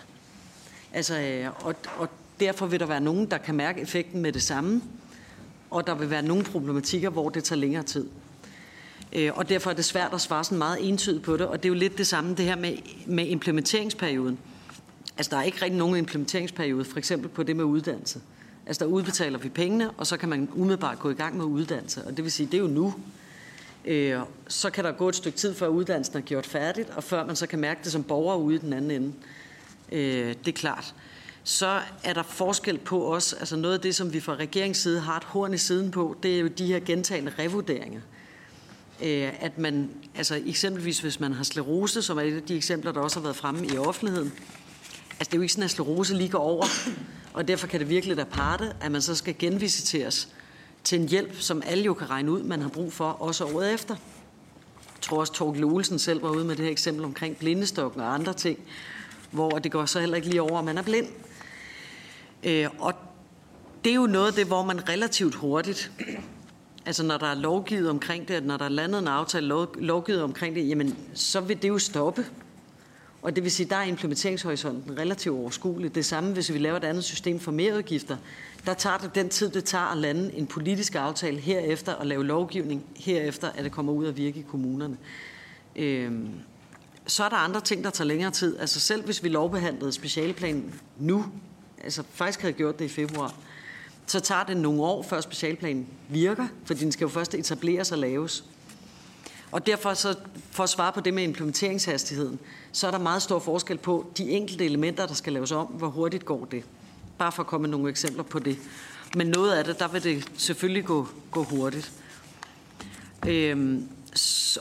Altså, 0.94 1.20
øh, 1.20 1.66
og, 1.66 1.76
og 1.98 2.10
derfor 2.40 2.66
vil 2.66 2.80
der 2.80 2.86
være 2.86 3.02
nogen, 3.02 3.32
der 3.32 3.38
kan 3.38 3.56
mærke 3.56 3.82
effekten 3.82 4.22
med 4.22 4.32
det 4.32 4.44
samme, 4.44 4.82
og 5.72 5.88
der 5.88 5.96
vil 5.96 6.10
være 6.10 6.22
nogle 6.22 6.44
problematikker, 6.44 7.10
hvor 7.10 7.30
det 7.30 7.44
tager 7.44 7.60
længere 7.60 7.84
tid. 7.84 8.08
Øh, 9.14 9.32
og 9.36 9.50
derfor 9.50 9.70
er 9.70 9.74
det 9.74 9.86
svært 9.86 10.14
at 10.14 10.22
svare 10.22 10.44
sådan 10.44 10.58
meget 10.58 10.90
entydigt 10.90 11.24
på 11.24 11.38
det, 11.38 11.48
og 11.48 11.64
det 11.64 11.66
er 11.66 11.74
jo 11.74 11.80
lidt 11.80 11.98
det 11.98 12.08
samme 12.08 12.36
det 12.36 12.46
her 12.46 12.56
med, 12.56 12.78
med 13.06 13.28
implementeringsperioden. 13.28 14.40
Altså, 15.18 15.30
der 15.30 15.38
er 15.38 15.44
ikke 15.44 15.62
rigtig 15.62 15.78
nogen 15.78 15.96
implementeringsperiode, 15.96 16.86
for 16.86 16.98
eksempel 16.98 17.30
på 17.30 17.44
det 17.44 17.56
med 17.56 17.66
uddannelse. 17.66 18.20
Altså 18.68 18.86
der 18.86 18.92
udbetaler 18.92 19.40
vi 19.40 19.50
pengene, 19.50 19.92
og 19.92 20.08
så 20.08 20.18
kan 20.18 20.30
man 20.30 20.50
umiddelbart 20.54 21.00
gå 21.00 21.10
i 21.10 21.14
gang 21.14 21.38
med 21.38 21.46
uddannelse. 21.46 22.04
Og 22.06 22.18
det 22.18 22.24
vil 22.24 22.32
sige, 22.32 22.46
det 22.46 22.54
er 22.54 22.62
jo 22.62 22.68
nu. 22.68 22.94
Øh, 23.86 24.20
så 24.48 24.70
kan 24.70 24.84
der 24.84 24.92
gå 24.92 25.10
et 25.10 25.16
stykke 25.16 25.38
tid, 25.38 25.56
før 25.56 25.68
uddannelsen 25.68 26.18
er 26.18 26.22
gjort 26.22 26.46
færdigt, 26.46 26.90
og 26.90 27.04
før 27.04 27.26
man 27.26 27.36
så 27.36 27.48
kan 27.48 27.60
mærke 27.60 27.80
det 27.84 27.92
som 27.92 28.04
borger 28.04 28.36
ude 28.36 28.56
i 28.56 28.58
den 28.58 28.74
anden 28.74 28.92
ende. 28.92 29.14
Øh, 29.92 30.36
det 30.46 30.48
er 30.48 30.52
klart. 30.52 30.96
Så 31.44 31.82
er 32.04 32.14
der 32.14 32.24
forskel 32.24 32.78
på 32.78 33.14
os. 33.16 33.34
Altså 33.34 33.56
noget 33.56 33.74
af 33.74 33.82
det, 33.82 33.96
som 33.96 34.14
vi 34.14 34.20
fra 34.20 34.36
regeringssiden 34.36 35.02
har 35.02 35.18
et 35.18 35.24
horn 35.24 35.54
i 35.54 35.58
siden 35.58 35.92
på, 35.92 36.16
det 36.24 36.36
er 36.36 36.40
jo 36.40 36.48
de 36.48 36.66
her 36.66 36.80
gentagende 36.80 37.32
revurderinger. 37.40 38.02
øh, 39.04 39.44
at 39.44 39.58
man, 39.58 39.90
altså 40.16 40.42
eksempelvis 40.46 41.00
hvis 41.00 41.20
man 41.20 41.34
har 41.34 41.44
sklerose, 41.44 42.02
som 42.02 42.18
er 42.18 42.22
et 42.22 42.36
af 42.36 42.42
de 42.42 42.56
eksempler, 42.56 42.92
der 42.92 43.00
også 43.00 43.20
har 43.20 43.24
været 43.24 43.36
fremme 43.36 43.68
i 43.68 43.78
offentligheden, 43.78 44.34
altså 45.20 45.26
det 45.26 45.34
er 45.34 45.38
jo 45.38 45.42
ikke 45.42 45.54
sådan, 45.54 45.64
at 45.64 45.72
sklerose 45.72 46.14
lige 46.14 46.30
går 46.30 46.40
over, 46.40 46.66
og 47.36 47.48
derfor 47.48 47.68
kan 47.68 47.80
det 47.80 47.90
virkelig 47.90 48.18
da 48.18 48.24
parte, 48.24 48.74
at 48.82 48.92
man 48.92 49.02
så 49.02 49.16
skal 49.16 49.36
genvisiteres 49.40 50.30
til 50.84 51.00
en 51.00 51.10
hjælp, 51.10 51.40
som 51.40 51.62
alle 51.66 51.84
jo 51.84 51.94
kan 51.94 52.10
regne 52.10 52.32
ud, 52.32 52.44
man 52.44 52.62
har 52.62 52.70
brug 52.70 52.94
for, 52.94 53.06
også 53.06 53.46
året 53.46 53.74
efter. 53.74 53.96
Jeg 54.96 55.02
tror 55.02 55.20
også, 55.20 55.34
Torgild 55.34 55.64
Olsen 55.64 56.00
selv 56.00 56.24
var 56.24 56.30
ude 56.30 56.46
med 56.46 56.56
det 56.56 56.66
her 56.66 56.72
eksempel 56.72 57.06
omkring 57.06 57.38
blindestokken 57.38 58.02
og 58.02 58.14
andre 58.14 58.34
ting, 58.34 58.60
hvor 59.32 59.50
det 59.50 59.72
går 59.72 59.86
så 59.86 60.00
heller 60.00 60.16
ikke 60.16 60.30
lige 60.30 60.42
over, 60.42 60.60
at 60.60 60.66
man 60.66 60.78
er 60.78 60.82
blind. 60.82 61.08
Øh, 62.44 62.68
og 62.80 62.94
det 63.84 63.90
er 63.90 63.96
jo 63.96 64.08
noget 64.08 64.28
af 64.28 64.34
det, 64.34 64.48
hvor 64.48 64.64
man 64.64 64.90
relativt 64.90 65.36
hurtigt, 65.36 65.92
altså 66.86 67.04
når 67.04 67.18
der 67.18 67.28
er 67.28 67.36
lovgivet 67.36 67.90
omkring 67.90 68.28
det, 68.28 68.44
når 68.44 68.58
der 68.58 68.66
er 68.66 68.70
landet 68.70 69.00
en 69.00 69.08
aftale 69.08 69.48
lovgivet 69.78 70.24
omkring 70.24 70.56
det, 70.56 70.70
jamen 70.70 70.98
så 71.14 71.42
vil 71.42 71.62
det 71.62 71.68
jo 71.68 71.80
stoppe. 71.80 72.26
Og 73.26 73.36
det 73.36 73.44
vil 73.44 73.52
sige, 73.52 73.70
der 73.70 73.76
er 73.76 73.84
implementeringshorisonten 73.84 75.00
relativt 75.00 75.36
overskuelig. 75.36 75.96
Det 75.96 76.06
samme, 76.06 76.34
hvis 76.34 76.54
vi 76.54 76.58
laver 76.58 76.78
et 76.78 76.84
andet 76.84 77.04
system 77.04 77.40
for 77.40 77.52
merudgifter, 77.52 78.18
der 78.66 78.74
tager 78.74 78.98
det 78.98 79.16
den 79.16 79.30
tid, 79.30 79.50
det 79.50 79.64
tager 79.64 79.84
at 79.84 79.98
lande 79.98 80.34
en 80.34 80.48
politisk 80.48 80.96
aftale 80.96 81.40
herefter 81.40 81.94
og 81.94 82.06
lave 82.06 82.26
lovgivning 82.26 82.86
herefter, 82.96 83.50
at 83.50 83.64
det 83.64 83.72
kommer 83.72 83.94
ud 83.94 84.08
at 84.08 84.18
virke 84.18 84.40
i 84.40 84.46
kommunerne. 84.50 84.98
Øhm, 85.76 86.30
så 87.08 87.24
er 87.24 87.30
der 87.30 87.36
andre 87.36 87.62
ting, 87.62 87.84
der 87.84 87.90
tager 87.90 88.08
længere 88.08 88.32
tid. 88.32 88.60
Altså 88.60 88.80
selv 88.80 89.06
hvis 89.06 89.24
vi 89.24 89.30
lovbehandlede 89.30 89.92
specialplanen 89.92 90.82
nu, 91.00 91.26
altså 91.84 92.04
faktisk 92.14 92.42
havde 92.42 92.54
gjort 92.54 92.80
det 92.80 92.86
i 92.86 92.90
februar, 92.90 93.34
så 94.06 94.20
tager 94.20 94.44
det 94.44 94.58
nogle 94.58 94.82
år, 94.82 95.04
før 95.04 95.22
specialplanen 95.22 95.88
virker, 96.10 96.48
for 96.66 96.74
den 96.74 96.92
skal 96.92 97.06
jo 97.06 97.10
først 97.10 97.36
etableres 97.36 97.92
og 97.92 97.98
laves. 97.98 98.44
Og 99.56 99.66
derfor, 99.66 99.94
så, 99.94 100.16
for 100.52 100.64
at 100.64 100.70
svare 100.70 100.94
på 100.94 101.02
det 101.02 101.14
med 101.14 101.24
implementeringshastigheden, 101.24 102.40
så 102.72 102.88
er 102.88 102.92
der 102.92 102.98
meget 102.98 103.22
stor 103.22 103.40
forskel 103.40 103.78
på 103.78 104.12
de 104.18 104.30
enkelte 104.30 104.66
elementer, 104.66 105.06
der 105.06 105.14
skal 105.14 105.34
laves 105.34 105.52
om, 105.52 105.66
hvor 105.66 105.88
hurtigt 105.88 106.26
går 106.26 106.46
det. 106.46 106.64
Bare 107.18 107.32
for 107.32 107.44
at 107.44 107.48
komme 107.48 107.62
med 107.62 107.70
nogle 107.70 107.90
eksempler 107.90 108.24
på 108.24 108.40
det. 108.40 108.58
Men 109.16 109.28
noget 109.28 109.54
af 109.54 109.66
det, 109.66 109.80
der 109.80 109.88
vil 109.88 110.04
det 110.04 110.26
selvfølgelig 110.38 110.86
gå, 110.86 111.08
gå 111.32 111.44
hurtigt. 111.44 111.92
Øhm, 113.28 113.90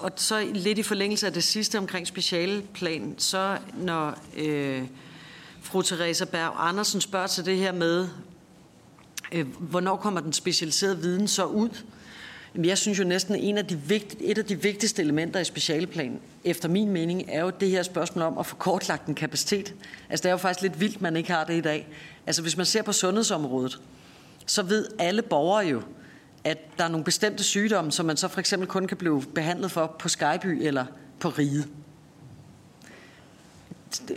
og 0.00 0.12
så 0.16 0.48
lidt 0.54 0.78
i 0.78 0.82
forlængelse 0.82 1.26
af 1.26 1.32
det 1.32 1.44
sidste 1.44 1.78
omkring 1.78 2.06
specialplan, 2.06 3.14
så 3.18 3.58
når 3.76 4.18
øh, 4.36 4.82
fru 5.62 5.82
Theresa 5.82 6.24
Berg 6.24 6.52
Andersen 6.56 7.00
spørger 7.00 7.26
til 7.26 7.44
det 7.44 7.56
her 7.56 7.72
med, 7.72 8.08
øh, 9.32 9.46
hvornår 9.58 9.96
kommer 9.96 10.20
den 10.20 10.32
specialiserede 10.32 10.98
viden 10.98 11.28
så 11.28 11.44
ud? 11.44 11.68
Jamen, 12.54 12.68
jeg 12.68 12.78
synes 12.78 12.98
jo 12.98 13.04
næsten, 13.04 13.34
en 13.34 13.58
af 13.58 13.66
de 13.66 13.76
vigtig, 13.76 14.18
et 14.22 14.38
af 14.38 14.44
de 14.44 14.62
vigtigste 14.62 15.02
elementer 15.02 15.40
i 15.40 15.44
specialplanen, 15.44 16.20
efter 16.44 16.68
min 16.68 16.88
mening, 16.88 17.24
er 17.28 17.40
jo 17.40 17.50
det 17.60 17.70
her 17.70 17.82
spørgsmål 17.82 18.24
om 18.24 18.38
at 18.38 18.46
få 18.46 18.56
kortlagt 18.56 19.06
en 19.06 19.14
kapacitet. 19.14 19.74
Altså 20.10 20.22
det 20.22 20.28
er 20.28 20.30
jo 20.30 20.36
faktisk 20.36 20.62
lidt 20.62 20.80
vildt, 20.80 21.02
man 21.02 21.16
ikke 21.16 21.32
har 21.32 21.44
det 21.44 21.54
i 21.54 21.60
dag. 21.60 21.88
Altså 22.26 22.42
hvis 22.42 22.56
man 22.56 22.66
ser 22.66 22.82
på 22.82 22.92
sundhedsområdet, 22.92 23.80
så 24.46 24.62
ved 24.62 24.86
alle 24.98 25.22
borgere 25.22 25.66
jo, 25.66 25.82
at 26.44 26.58
der 26.78 26.84
er 26.84 26.88
nogle 26.88 27.04
bestemte 27.04 27.44
sygdomme, 27.44 27.92
som 27.92 28.06
man 28.06 28.16
så 28.16 28.28
for 28.28 28.40
eksempel 28.40 28.68
kun 28.68 28.86
kan 28.86 28.96
blive 28.96 29.22
behandlet 29.34 29.70
for 29.70 29.96
på 29.98 30.08
Skyby 30.08 30.66
eller 30.66 30.84
på 31.20 31.28
Rige. 31.28 31.64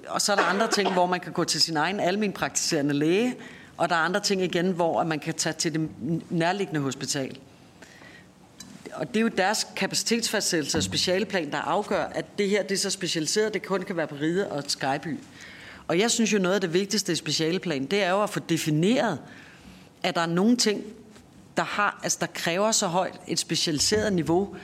Og 0.08 0.22
så 0.22 0.32
er 0.32 0.36
der 0.36 0.44
andre 0.44 0.68
ting, 0.68 0.94
hvor 0.94 1.06
man 1.06 1.20
kan 1.20 1.34
gå 1.34 1.44
til 1.44 1.62
sin 1.62 1.78
egen 1.78 2.00
almen 2.00 2.32
praktiserende 2.32 2.94
læge, 2.94 3.36
og 3.78 3.90
der 3.90 3.96
er 3.96 4.00
andre 4.00 4.20
ting 4.20 4.42
igen, 4.42 4.72
hvor 4.72 5.04
man 5.04 5.20
kan 5.20 5.34
tage 5.34 5.54
til 5.54 5.74
det 5.74 5.90
nærliggende 6.30 6.82
hospital. 6.82 7.38
Og 8.94 9.08
det 9.08 9.18
er 9.18 9.22
jo 9.22 9.28
deres 9.28 9.68
kapacitetsfastsættelse 9.76 10.78
og 10.78 10.84
specialeplan, 10.84 11.52
der 11.52 11.58
afgør, 11.58 12.04
at 12.04 12.38
det 12.38 12.50
her 12.50 12.64
det 12.64 12.72
er 12.72 12.80
så 12.80 12.90
specialiseret, 12.90 13.54
det 13.54 13.66
kun 13.66 13.82
kan 13.82 13.98
være 13.98 14.08
på 14.08 14.16
Ride 14.16 14.52
og 14.52 14.64
Skyby. 14.68 15.20
Og 15.88 16.00
jeg 16.00 16.12
synes 16.12 16.34
jo, 16.34 16.40
noget 16.40 16.56
af 16.56 16.62
det 16.62 16.74
vigtigste 16.74 17.12
i 17.12 17.16
specialeplan, 17.16 17.86
det 17.86 18.04
er 18.04 18.10
jo 18.10 18.24
at 18.24 18.30
få 18.30 18.40
defineret, 18.40 19.20
at 20.04 20.16
der 20.16 20.22
er 20.22 20.26
nogle 20.26 20.58
ting, 20.58 20.84
der, 21.58 21.64
har, 21.64 22.00
altså 22.04 22.18
der 22.22 22.28
kræver 22.28 22.72
så 22.72 22.88
højt 22.88 23.20
et 23.28 23.40
specialiseret 23.40 24.14
niveau, 24.14 24.56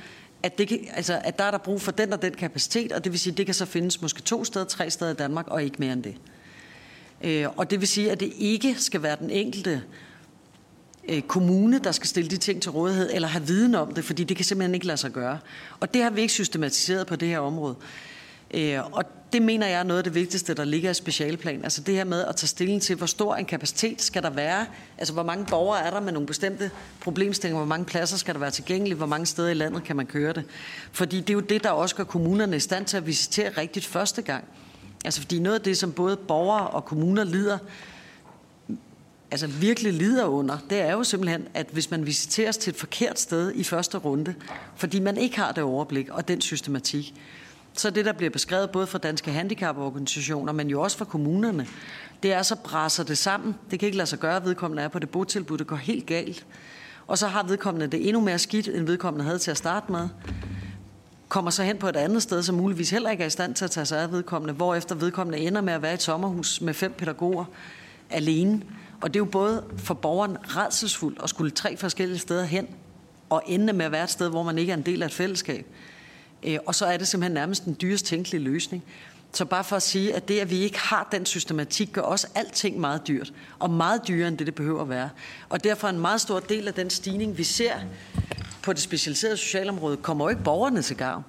at, 0.43 0.57
det 0.57 0.67
kan, 0.67 0.87
altså, 0.93 1.21
at 1.23 1.39
der 1.39 1.43
er 1.43 1.51
der 1.51 1.57
brug 1.57 1.81
for 1.81 1.91
den 1.91 2.13
og 2.13 2.21
den 2.21 2.33
kapacitet, 2.33 2.91
og 2.91 3.03
det 3.03 3.11
vil 3.11 3.19
sige, 3.19 3.31
at 3.31 3.37
det 3.37 3.45
kan 3.45 3.55
så 3.55 3.65
findes 3.65 4.01
måske 4.01 4.21
to 4.21 4.43
steder, 4.43 4.65
tre 4.65 4.89
steder 4.89 5.11
i 5.11 5.15
Danmark, 5.15 5.47
og 5.47 5.63
ikke 5.63 5.75
mere 5.79 5.93
end 5.93 6.03
det. 6.03 6.15
Øh, 7.21 7.47
og 7.57 7.71
det 7.71 7.79
vil 7.79 7.87
sige, 7.87 8.11
at 8.11 8.19
det 8.19 8.33
ikke 8.37 8.75
skal 8.77 9.03
være 9.03 9.17
den 9.19 9.29
enkelte 9.29 9.83
Øh, 11.09 11.21
kommune, 11.21 11.79
der 11.79 11.91
skal 11.91 12.07
stille 12.07 12.29
de 12.29 12.37
ting 12.37 12.61
til 12.61 12.71
rådighed, 12.71 13.09
eller 13.13 13.27
have 13.27 13.47
viden 13.47 13.75
om 13.75 13.93
det, 13.93 14.05
fordi 14.05 14.23
det 14.23 14.37
kan 14.37 14.45
simpelthen 14.45 14.75
ikke 14.75 14.87
lade 14.87 14.97
sig 14.97 15.11
gøre. 15.11 15.39
Og 15.79 15.93
det 15.93 16.03
har 16.03 16.09
vi 16.09 16.21
ikke 16.21 16.33
systematiseret 16.33 17.07
på 17.07 17.15
det 17.15 17.27
her 17.27 17.39
område. 17.39 17.75
Øh, 18.53 18.79
og 18.91 19.03
det 19.33 19.41
mener 19.41 19.67
jeg 19.67 19.79
er 19.79 19.83
noget 19.83 19.97
af 19.97 20.03
det 20.03 20.15
vigtigste, 20.15 20.53
der 20.53 20.63
ligger 20.63 20.91
i 20.91 20.93
specialplan. 20.93 21.63
Altså 21.63 21.81
det 21.81 21.95
her 21.95 22.03
med 22.03 22.25
at 22.25 22.35
tage 22.35 22.47
stilling 22.47 22.81
til, 22.81 22.95
hvor 22.95 23.05
stor 23.05 23.35
en 23.35 23.45
kapacitet 23.45 24.01
skal 24.01 24.23
der 24.23 24.29
være. 24.29 24.65
Altså 24.97 25.13
hvor 25.13 25.23
mange 25.23 25.45
borgere 25.45 25.85
er 25.85 25.91
der 25.91 25.99
med 25.99 26.11
nogle 26.11 26.27
bestemte 26.27 26.71
problemstillinger, 27.01 27.59
hvor 27.59 27.67
mange 27.67 27.85
pladser 27.85 28.17
skal 28.17 28.33
der 28.33 28.39
være 28.39 28.51
tilgængelige, 28.51 28.95
hvor 28.95 29.05
mange 29.05 29.25
steder 29.25 29.49
i 29.49 29.53
landet 29.53 29.83
kan 29.83 29.95
man 29.95 30.05
køre 30.05 30.33
det. 30.33 30.43
Fordi 30.91 31.19
det 31.19 31.29
er 31.29 31.33
jo 31.33 31.39
det, 31.39 31.63
der 31.63 31.69
også 31.69 31.95
gør 31.95 32.03
kommunerne 32.03 32.55
i 32.55 32.59
stand 32.59 32.85
til 32.85 32.97
at 32.97 33.07
visitere 33.07 33.49
rigtigt 33.57 33.85
første 33.85 34.21
gang. 34.21 34.43
Altså 35.05 35.21
fordi 35.21 35.39
noget 35.39 35.55
af 35.55 35.61
det, 35.61 35.77
som 35.77 35.91
både 35.91 36.17
borgere 36.17 36.67
og 36.67 36.85
kommuner 36.85 37.23
lider, 37.23 37.57
altså 39.33 39.47
virkelig 39.47 39.93
lider 39.93 40.25
under, 40.25 40.57
det 40.69 40.81
er 40.81 40.91
jo 40.91 41.03
simpelthen, 41.03 41.47
at 41.53 41.67
hvis 41.71 41.91
man 41.91 42.05
visiteres 42.05 42.57
til 42.57 42.71
et 42.71 42.77
forkert 42.77 43.19
sted 43.19 43.51
i 43.55 43.63
første 43.63 43.97
runde, 43.97 44.35
fordi 44.75 44.99
man 44.99 45.17
ikke 45.17 45.37
har 45.37 45.51
det 45.51 45.63
overblik 45.63 46.09
og 46.09 46.27
den 46.27 46.41
systematik, 46.41 47.13
så 47.73 47.89
det, 47.89 48.05
der 48.05 48.13
bliver 48.13 48.29
beskrevet 48.29 48.69
både 48.69 48.87
fra 48.87 48.97
danske 48.97 49.31
handicaporganisationer, 49.31 50.53
men 50.53 50.69
jo 50.69 50.81
også 50.81 50.97
fra 50.97 51.05
kommunerne, 51.05 51.67
det 52.23 52.33
er 52.33 52.41
så 52.41 52.55
brasser 52.55 53.03
det 53.03 53.17
sammen. 53.17 53.55
Det 53.71 53.79
kan 53.79 53.85
ikke 53.85 53.97
lade 53.97 54.07
sig 54.07 54.19
gøre, 54.19 54.35
at 54.35 54.45
vedkommende 54.45 54.83
er 54.83 54.87
på 54.87 54.99
det 54.99 55.09
botilbud, 55.09 55.57
det 55.57 55.67
går 55.67 55.75
helt 55.75 56.05
galt. 56.05 56.45
Og 57.07 57.17
så 57.17 57.27
har 57.27 57.43
vedkommende 57.43 57.87
det 57.87 58.07
endnu 58.07 58.21
mere 58.21 58.39
skidt, 58.39 58.67
end 58.67 58.85
vedkommende 58.85 59.25
havde 59.25 59.39
til 59.39 59.51
at 59.51 59.57
starte 59.57 59.91
med. 59.91 60.09
Kommer 61.29 61.51
så 61.51 61.63
hen 61.63 61.77
på 61.77 61.87
et 61.87 61.95
andet 61.95 62.21
sted, 62.21 62.43
som 62.43 62.55
muligvis 62.55 62.89
heller 62.89 63.09
ikke 63.09 63.23
er 63.23 63.27
i 63.27 63.29
stand 63.29 63.55
til 63.55 63.65
at 63.65 63.71
tage 63.71 63.85
sig 63.85 64.01
af 64.01 64.11
vedkommende, 64.11 64.53
hvorefter 64.53 64.95
vedkommende 64.95 65.39
ender 65.39 65.61
med 65.61 65.73
at 65.73 65.81
være 65.81 65.91
i 65.91 65.93
et 65.93 66.01
sommerhus 66.01 66.61
med 66.61 66.73
fem 66.73 66.93
pædagoger 66.97 67.45
alene. 68.09 68.61
Og 69.03 69.13
det 69.13 69.19
er 69.19 69.25
jo 69.25 69.31
både 69.31 69.63
for 69.77 69.93
borgeren 69.93 70.37
redselsfuldt 70.43 71.19
at 71.23 71.29
skulle 71.29 71.51
tre 71.51 71.77
forskellige 71.77 72.19
steder 72.19 72.43
hen, 72.43 72.67
og 73.29 73.43
ende 73.45 73.73
med 73.73 73.85
at 73.85 73.91
være 73.91 74.03
et 74.03 74.09
sted, 74.09 74.29
hvor 74.29 74.43
man 74.43 74.57
ikke 74.57 74.71
er 74.71 74.77
en 74.77 74.81
del 74.81 75.03
af 75.03 75.07
et 75.07 75.13
fællesskab. 75.13 75.65
Øh, 76.43 76.57
og 76.65 76.75
så 76.75 76.85
er 76.85 76.97
det 76.97 77.07
simpelthen 77.07 77.33
nærmest 77.33 77.65
den 77.65 77.77
dyrest 77.81 78.05
tænkelige 78.05 78.41
løsning. 78.43 78.83
Så 79.33 79.45
bare 79.45 79.63
for 79.63 79.75
at 79.75 79.81
sige, 79.81 80.15
at 80.15 80.27
det, 80.27 80.39
at 80.39 80.49
vi 80.49 80.57
ikke 80.57 80.79
har 80.79 81.07
den 81.11 81.25
systematik, 81.25 81.93
gør 81.93 82.01
også 82.01 82.27
alting 82.35 82.79
meget 82.79 83.07
dyrt. 83.07 83.33
Og 83.59 83.69
meget 83.69 84.07
dyrere, 84.07 84.27
end 84.27 84.37
det, 84.37 84.47
det 84.47 84.55
behøver 84.55 84.81
at 84.81 84.89
være. 84.89 85.09
Og 85.49 85.63
derfor 85.63 85.87
en 85.87 85.99
meget 85.99 86.21
stor 86.21 86.39
del 86.39 86.67
af 86.67 86.73
den 86.73 86.89
stigning, 86.89 87.37
vi 87.37 87.43
ser 87.43 87.73
på 88.61 88.73
det 88.73 88.81
specialiserede 88.81 89.37
socialområde, 89.37 89.97
kommer 89.97 90.25
jo 90.25 90.29
ikke 90.29 90.43
borgerne 90.43 90.81
til 90.81 90.97
gavn. 90.97 91.23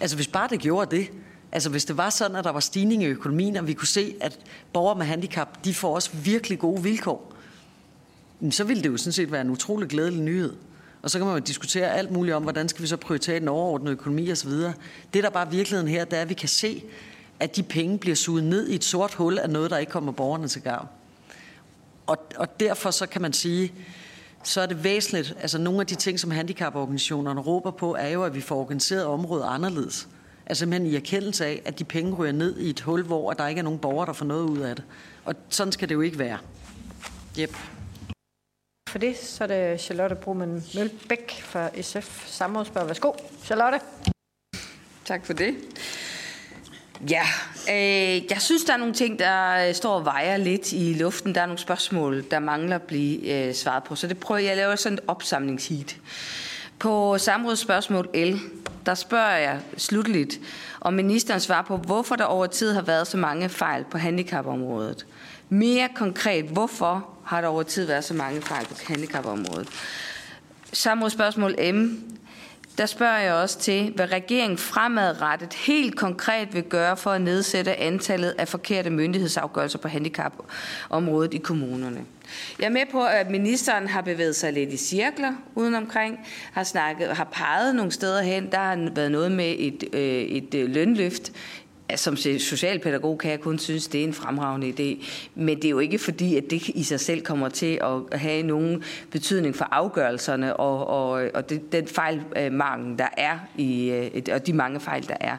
Altså 0.00 0.16
hvis 0.16 0.28
bare 0.28 0.48
det 0.48 0.60
gjorde 0.60 0.96
det, 0.96 1.10
Altså 1.52 1.70
hvis 1.70 1.84
det 1.84 1.96
var 1.96 2.10
sådan, 2.10 2.36
at 2.36 2.44
der 2.44 2.50
var 2.50 2.60
stigning 2.60 3.02
i 3.02 3.06
økonomien, 3.06 3.56
og 3.56 3.66
vi 3.66 3.74
kunne 3.74 3.88
se, 3.88 4.14
at 4.20 4.38
borgere 4.72 4.98
med 4.98 5.06
handicap, 5.06 5.64
de 5.64 5.74
får 5.74 5.94
også 5.94 6.10
virkelig 6.12 6.58
gode 6.58 6.82
vilkår, 6.82 7.32
så 8.50 8.64
ville 8.64 8.82
det 8.82 8.88
jo 8.88 8.96
sådan 8.96 9.12
set 9.12 9.32
være 9.32 9.40
en 9.40 9.50
utrolig 9.50 9.88
glædelig 9.88 10.22
nyhed. 10.22 10.56
Og 11.02 11.10
så 11.10 11.18
kan 11.18 11.26
man 11.26 11.36
jo 11.36 11.42
diskutere 11.46 11.94
alt 11.94 12.10
muligt 12.10 12.34
om, 12.34 12.42
hvordan 12.42 12.68
skal 12.68 12.82
vi 12.82 12.86
så 12.86 12.96
prioritere 12.96 13.40
den 13.40 13.48
overordnede 13.48 13.92
økonomi 13.92 14.32
osv. 14.32 14.50
Det, 14.50 14.74
der 15.24 15.30
bare 15.30 15.46
er 15.46 15.50
virkeligheden 15.50 15.88
her, 15.88 16.04
det 16.04 16.18
er, 16.18 16.22
at 16.22 16.28
vi 16.28 16.34
kan 16.34 16.48
se, 16.48 16.84
at 17.40 17.56
de 17.56 17.62
penge 17.62 17.98
bliver 17.98 18.16
suget 18.16 18.44
ned 18.44 18.68
i 18.68 18.74
et 18.74 18.84
sort 18.84 19.14
hul 19.14 19.38
af 19.38 19.50
noget, 19.50 19.70
der 19.70 19.78
ikke 19.78 19.92
kommer 19.92 20.12
borgerne 20.12 20.48
til 20.48 20.62
gavn. 20.62 20.88
Og, 22.06 22.18
og 22.36 22.60
derfor 22.60 22.90
så 22.90 23.06
kan 23.06 23.22
man 23.22 23.32
sige, 23.32 23.72
så 24.42 24.60
er 24.60 24.66
det 24.66 24.84
væsentligt, 24.84 25.34
altså 25.40 25.58
nogle 25.58 25.80
af 25.80 25.86
de 25.86 25.94
ting, 25.94 26.20
som 26.20 26.30
handicaporganisationerne 26.30 27.40
råber 27.40 27.70
på, 27.70 27.94
er 27.94 28.08
jo, 28.08 28.24
at 28.24 28.34
vi 28.34 28.40
får 28.40 28.60
organiseret 28.60 29.04
området 29.04 29.44
anderledes. 29.48 30.08
Altså 30.50 30.66
men 30.66 30.86
i 30.86 30.96
erkendelse 30.96 31.46
af, 31.46 31.62
at 31.64 31.78
de 31.78 31.84
penge 31.84 32.14
ryger 32.14 32.32
ned 32.32 32.58
i 32.58 32.70
et 32.70 32.80
hul, 32.80 33.02
hvor 33.02 33.32
der 33.32 33.46
ikke 33.46 33.58
er 33.58 33.62
nogen 33.62 33.78
borgere, 33.78 34.06
der 34.06 34.12
får 34.12 34.24
noget 34.24 34.42
ud 34.42 34.58
af 34.58 34.76
det. 34.76 34.84
Og 35.24 35.34
sådan 35.48 35.72
skal 35.72 35.88
det 35.88 35.94
jo 35.94 36.00
ikke 36.00 36.18
være. 36.18 36.38
Yep. 37.38 37.56
For 38.88 38.98
det, 38.98 39.16
så 39.18 39.44
er 39.44 39.48
det 39.48 39.80
Charlotte 39.80 40.16
Brumann 40.16 40.64
Mølbæk 40.74 41.42
fra 41.42 41.82
SF 41.82 42.26
Samrådsbørg. 42.26 42.86
Værsgo, 42.86 43.12
Charlotte. 43.44 43.80
Tak 45.04 45.26
for 45.26 45.32
det. 45.32 45.54
Ja, 47.10 47.22
øh, 47.70 48.30
jeg 48.30 48.40
synes, 48.40 48.64
der 48.64 48.72
er 48.72 48.76
nogle 48.76 48.94
ting, 48.94 49.18
der 49.18 49.68
øh, 49.68 49.74
står 49.74 49.94
og 49.94 50.04
vejer 50.04 50.36
lidt 50.36 50.72
i 50.72 50.94
luften. 50.94 51.34
Der 51.34 51.40
er 51.40 51.46
nogle 51.46 51.58
spørgsmål, 51.58 52.24
der 52.30 52.38
mangler 52.38 52.76
at 52.76 52.82
blive 52.82 53.46
øh, 53.48 53.54
svaret 53.54 53.84
på. 53.84 53.96
Så 53.96 54.06
det 54.06 54.18
prøver 54.18 54.40
jeg 54.40 54.50
at 54.50 54.56
lave 54.56 54.76
sådan 54.76 54.98
et 54.98 55.04
opsamlingsheat. 55.06 55.96
På 56.80 57.18
samrådsspørgsmål 57.18 58.08
L, 58.14 58.34
der 58.86 58.94
spørger 58.94 59.36
jeg 59.36 59.60
slutligt, 59.76 60.40
om 60.80 60.94
ministeren 60.94 61.40
svarer 61.40 61.62
på, 61.62 61.76
hvorfor 61.76 62.16
der 62.16 62.24
over 62.24 62.46
tid 62.46 62.72
har 62.72 62.82
været 62.82 63.06
så 63.06 63.16
mange 63.16 63.48
fejl 63.48 63.84
på 63.90 63.98
handicapområdet. 63.98 65.06
Mere 65.48 65.88
konkret, 65.94 66.44
hvorfor 66.44 67.08
har 67.24 67.40
der 67.40 67.48
over 67.48 67.62
tid 67.62 67.86
været 67.86 68.04
så 68.04 68.14
mange 68.14 68.42
fejl 68.42 68.66
på 68.66 68.74
handicapområdet? 68.88 69.68
Samrådsspørgsmål 70.72 71.74
M, 71.74 72.02
der 72.80 72.86
spørger 72.86 73.18
jeg 73.18 73.34
også 73.34 73.58
til, 73.58 73.92
hvad 73.96 74.12
regeringen 74.12 74.58
fremadrettet 74.58 75.54
helt 75.54 75.96
konkret 75.96 76.54
vil 76.54 76.62
gøre 76.62 76.96
for 76.96 77.10
at 77.10 77.20
nedsætte 77.20 77.76
antallet 77.76 78.34
af 78.38 78.48
forkerte 78.48 78.90
myndighedsafgørelser 78.90 79.78
på 79.78 79.88
handicapområdet 79.88 81.34
i 81.34 81.38
kommunerne. 81.38 82.04
Jeg 82.58 82.66
er 82.66 82.70
med 82.70 82.82
på, 82.92 83.04
at 83.04 83.30
ministeren 83.30 83.88
har 83.88 84.00
bevæget 84.00 84.36
sig 84.36 84.52
lidt 84.52 84.72
i 84.72 84.76
cirkler 84.76 85.32
udenomkring, 85.54 86.18
har, 86.52 86.64
snakket, 86.64 87.08
har 87.08 87.28
peget 87.32 87.74
nogle 87.74 87.92
steder 87.92 88.22
hen. 88.22 88.50
Der 88.50 88.58
har 88.58 88.90
været 88.94 89.12
noget 89.12 89.32
med 89.32 89.54
et, 89.58 89.84
øh, 89.92 90.00
et 90.02 90.54
lønlyft 90.54 90.74
lønløft 90.74 91.32
som 91.96 92.16
socialpædagog 92.16 93.18
kan 93.18 93.30
jeg 93.30 93.40
kun 93.40 93.58
synes, 93.58 93.88
det 93.88 94.00
er 94.00 94.04
en 94.04 94.12
fremragende 94.12 94.68
idé. 94.68 95.06
Men 95.34 95.56
det 95.56 95.64
er 95.64 95.70
jo 95.70 95.78
ikke 95.78 95.98
fordi, 95.98 96.36
at 96.36 96.44
det 96.50 96.68
i 96.68 96.82
sig 96.82 97.00
selv 97.00 97.20
kommer 97.20 97.48
til 97.48 97.80
at 97.82 98.20
have 98.20 98.42
nogen 98.42 98.82
betydning 99.10 99.56
for 99.56 99.68
afgørelserne 99.70 100.56
og, 100.56 100.86
og, 100.86 101.30
og 101.34 101.50
det, 101.50 101.72
den 101.72 101.86
fejlmangel, 101.86 102.98
der 102.98 103.08
er 103.16 103.38
i, 103.56 103.90
øh, 103.90 104.22
og 104.32 104.46
de 104.46 104.52
mange 104.52 104.80
fejl, 104.80 105.08
der 105.08 105.16
er. 105.20 105.36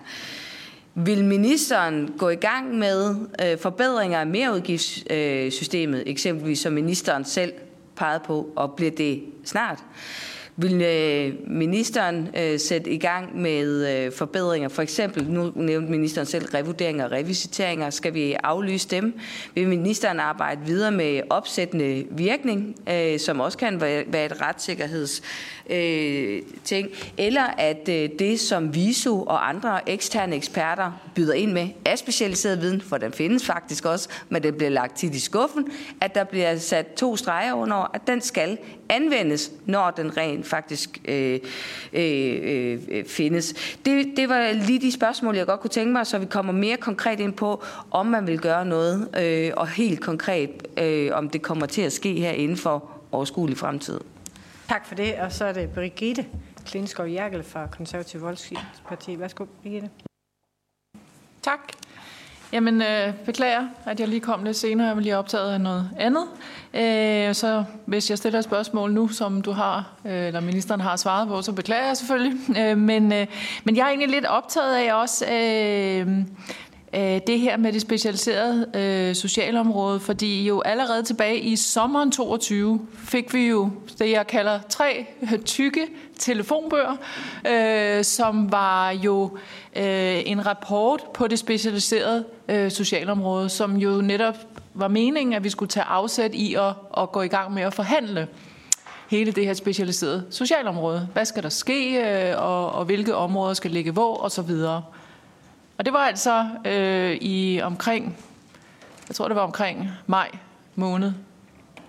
Vil 0.96 1.26
ministeren 1.26 2.14
gå 2.18 2.30
i 2.30 2.36
gang 2.36 2.78
med 2.78 3.16
øh, 3.46 3.58
forbedringer 3.58 4.20
af 4.20 4.28
merudgiftssystemet, 4.28 6.04
eksempelvis 6.06 6.60
som 6.60 6.74
ministeren 6.74 7.26
selv 7.26 7.54
pegede 7.96 8.22
på, 8.26 8.50
og 8.56 8.74
bliver 8.74 8.92
det 8.92 9.24
snart? 9.44 9.84
Vil 10.58 10.82
øh, 10.82 11.34
ministeren 11.48 12.30
øh, 12.38 12.60
sætte 12.60 12.90
i 12.92 12.98
gang 12.98 13.42
med 13.42 13.90
øh, 13.90 14.12
forbedringer? 14.12 14.70
For 14.70 14.82
eksempel, 14.82 15.30
nu 15.30 15.52
nævnte 15.56 15.92
ministeren 15.92 16.28
selv 16.28 16.46
revurderinger 16.46 17.06
og 17.06 17.12
revisiteringer. 17.12 17.90
Skal 17.90 18.14
vi 18.14 18.36
aflyse 18.44 18.88
dem? 18.90 19.20
Vil 19.56 19.68
ministeren 19.68 20.20
arbejde 20.20 20.62
videre 20.66 20.92
med 20.92 21.22
opsættende 21.30 22.06
virkning, 22.12 22.76
som 23.18 23.40
også 23.40 23.58
kan 23.58 23.82
være 23.82 24.26
et 24.26 24.42
retssikkerheds 24.42 25.22
ting, 26.64 26.90
eller 27.18 27.44
at 27.44 27.86
det, 28.20 28.40
som 28.40 28.76
VISO 28.76 29.24
og 29.24 29.50
andre 29.50 29.90
eksterne 29.90 30.36
eksperter 30.36 30.92
byder 31.16 31.34
ind 31.34 31.52
med, 31.52 31.68
er 31.86 31.96
specialiseret 31.96 32.62
viden, 32.62 32.82
for 32.82 32.98
den 32.98 33.14
findes 33.14 33.46
faktisk 33.46 33.86
også, 33.86 34.10
men 34.30 34.44
det 34.44 34.56
bliver 34.56 34.70
lagt 34.70 34.98
tit 34.98 35.16
i 35.16 35.20
skuffen, 35.20 35.68
at 36.02 36.16
der 36.16 36.24
bliver 36.24 36.58
sat 36.58 36.88
to 36.94 37.16
streger 37.16 37.54
under, 37.54 37.92
at 37.94 38.08
den 38.08 38.22
skal 38.22 38.58
anvendes, 38.90 39.52
når 39.66 39.92
den 39.92 40.18
rent 40.18 40.41
faktisk 40.44 41.02
øh, 41.06 41.40
øh, 41.94 42.80
øh, 42.90 43.06
findes. 43.06 43.54
Det, 43.86 44.08
det 44.18 44.30
var 44.30 44.52
lige 44.54 44.82
de 44.82 44.92
spørgsmål, 44.92 45.36
jeg 45.36 45.46
godt 45.46 45.60
kunne 45.60 45.70
tænke 45.70 45.94
mig, 45.94 46.08
så 46.08 46.18
vi 46.18 46.26
kommer 46.26 46.54
mere 46.54 46.78
konkret 46.78 47.20
ind 47.20 47.34
på, 47.34 47.64
om 47.92 48.06
man 48.06 48.28
vil 48.28 48.40
gøre 48.40 48.66
noget, 48.66 49.10
øh, 49.20 49.52
og 49.58 49.68
helt 49.68 50.02
konkret, 50.02 50.68
øh, 50.78 51.12
om 51.14 51.30
det 51.30 51.42
kommer 51.42 51.66
til 51.66 51.82
at 51.82 51.94
ske 51.94 52.14
her 52.14 52.32
inden 52.32 52.58
for 52.58 52.92
overskuelig 53.12 53.58
fremtid. 53.58 54.00
Tak 54.70 54.88
for 54.88 54.96
det, 54.96 55.16
og 55.16 55.32
så 55.32 55.46
er 55.46 55.54
det 55.54 55.70
Brigitte 55.70 56.26
Klinskov 56.66 57.08
Jerkel 57.08 57.44
fra 57.44 57.68
Konservativ 57.68 58.22
Voldsparti. 58.22 59.20
Værsgo, 59.20 59.46
Brigitte. 59.62 59.90
Tak. 61.42 61.60
Jamen, 62.54 62.82
øh, 62.82 63.14
beklager, 63.26 63.68
at 63.86 64.00
jeg 64.00 64.08
lige 64.08 64.20
kom 64.20 64.44
lidt 64.44 64.58
senere. 64.58 64.88
Jeg 64.88 64.96
var 64.96 65.02
lige 65.02 65.18
optaget 65.18 65.54
af 65.54 65.62
noget 65.62 65.90
andet. 65.98 66.24
Øh, 66.74 67.36
så 67.36 67.64
hvis 67.86 68.10
jeg 68.10 68.18
stiller 68.18 68.40
et 68.40 68.46
spørgsmål 68.46 68.94
nu, 68.94 69.08
som 69.08 69.42
du 69.42 69.52
har, 69.52 69.94
øh, 70.06 70.28
eller 70.28 70.40
ministeren 70.40 70.82
har 70.82 70.96
svaret 70.96 71.28
på, 71.28 71.42
så 71.42 71.52
beklager 71.52 71.88
jeg 71.88 71.98
selvfølgelig. 71.98 72.58
Øh, 72.60 72.78
men, 72.78 73.14
øh, 73.14 73.28
men 73.64 73.76
jeg 73.76 73.84
er 73.84 73.88
egentlig 73.88 74.10
lidt 74.10 74.26
optaget 74.26 74.76
af 74.76 74.94
også 74.94 75.26
øh, 75.26 76.08
Øh, 76.96 77.20
det 77.28 77.40
her 77.40 77.58
med 77.58 77.74
det 77.74 77.82
specialiserede 77.82 78.68
øh, 78.74 79.16
socialområde, 79.16 80.00
fordi 80.00 80.48
jo 80.48 80.62
allerede 80.62 81.04
tilbage 81.04 81.40
i 81.40 81.56
sommeren 81.56 82.12
22 82.12 82.88
fik 82.98 83.34
vi 83.34 83.48
jo 83.48 83.70
det, 84.00 84.12
jeg 84.12 84.28
kalder 84.28 84.60
tre 84.70 85.06
tykke 85.46 85.88
telefonbøger, 86.20 86.96
øh, 87.50 88.04
som 88.04 88.52
var 88.52 88.92
jo 88.92 89.38
øh, 89.76 90.22
en 90.26 90.46
rapport 90.46 91.04
på 91.14 91.28
det 91.28 91.40
specialiserede 91.40 92.26
øh, 92.50 92.72
socialområde, 92.72 93.50
som 93.50 93.76
jo 93.76 94.02
netop 94.02 94.36
var 94.74 94.88
meningen, 94.88 95.34
at 95.34 95.44
vi 95.44 95.50
skulle 95.50 95.70
tage 95.70 95.84
afsæt 95.84 96.34
i 96.34 96.56
at, 96.56 96.74
at 96.98 97.12
gå 97.12 97.22
i 97.22 97.28
gang 97.28 97.54
med 97.54 97.64
at 97.64 97.74
forhandle 97.74 98.28
hele 99.10 99.32
det 99.32 99.46
her 99.46 99.54
specialiserede 99.54 100.26
socialområde. 100.30 101.08
Hvad 101.14 101.26
skal 101.26 101.44
der 101.44 101.50
ske, 101.50 102.02
øh, 102.02 102.44
og, 102.44 102.72
og 102.72 102.86
hvilke 102.86 103.16
områder 103.16 103.54
skal 103.54 103.72
ligge 103.72 103.92
hvor, 103.92 104.16
og 104.16 104.32
så 104.32 104.42
videre. 104.42 104.84
Og 105.82 105.86
det 105.86 105.94
var 105.94 106.00
altså 106.00 106.48
øh, 106.66 107.16
i 107.22 107.62
omkring, 107.62 108.18
jeg 109.08 109.16
tror 109.16 109.28
det 109.28 109.36
var 109.36 109.42
omkring 109.42 109.90
maj 110.08 110.30
måned 110.76 111.14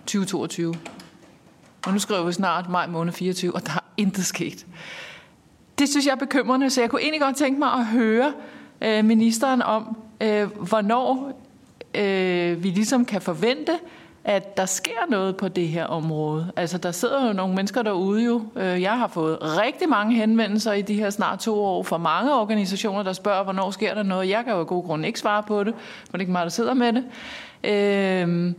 2022. 0.05 0.75
Og 1.85 1.93
nu 1.93 1.99
skriver 1.99 2.23
vi 2.23 2.33
snart 2.33 2.69
maj 2.69 2.87
måned 2.87 3.13
24, 3.13 3.55
og 3.55 3.65
der 3.65 3.71
er 3.73 3.83
intet 3.97 4.25
sket. 4.25 4.65
Det 5.79 5.89
synes 5.89 6.05
jeg 6.05 6.11
er 6.11 6.15
bekymrende, 6.15 6.69
så 6.69 6.81
jeg 6.81 6.89
kunne 6.89 7.01
egentlig 7.01 7.21
godt 7.21 7.35
tænke 7.35 7.59
mig 7.59 7.73
at 7.73 7.85
høre 7.85 8.33
øh, 8.81 9.05
ministeren 9.05 9.61
om, 9.61 9.97
øh, 10.21 10.47
hvornår 10.57 11.41
øh, 11.95 12.63
vi 12.63 12.69
ligesom 12.69 13.05
kan 13.05 13.21
forvente, 13.21 13.79
at 14.25 14.57
der 14.57 14.65
sker 14.65 15.09
noget 15.09 15.37
på 15.37 15.47
det 15.47 15.67
her 15.67 15.85
område. 15.85 16.51
Altså, 16.55 16.77
der 16.77 16.91
sidder 16.91 17.27
jo 17.27 17.33
nogle 17.33 17.55
mennesker 17.55 17.81
derude 17.81 18.25
jo. 18.25 18.41
Øh, 18.55 18.81
jeg 18.81 18.97
har 18.97 19.07
fået 19.07 19.37
rigtig 19.41 19.89
mange 19.89 20.15
henvendelser 20.15 20.73
i 20.73 20.81
de 20.81 20.93
her 20.93 21.09
snart 21.09 21.39
to 21.39 21.63
år 21.63 21.83
fra 21.83 21.97
mange 21.97 22.33
organisationer, 22.33 23.03
der 23.03 23.13
spørger, 23.13 23.43
hvornår 23.43 23.71
sker 23.71 23.93
der 23.93 24.03
noget. 24.03 24.29
Jeg 24.29 24.43
kan 24.43 24.53
jo 24.53 24.59
af 24.59 24.67
god 24.67 24.83
grund 24.83 25.05
ikke 25.05 25.19
svare 25.19 25.43
på 25.43 25.63
det, 25.63 25.73
for 25.75 26.11
det 26.11 26.15
er 26.15 26.19
ikke 26.19 26.31
mig, 26.31 26.43
der 26.43 26.49
sidder 26.49 26.73
med 26.73 26.93
det. 26.93 27.03
Øhm, 27.63 28.55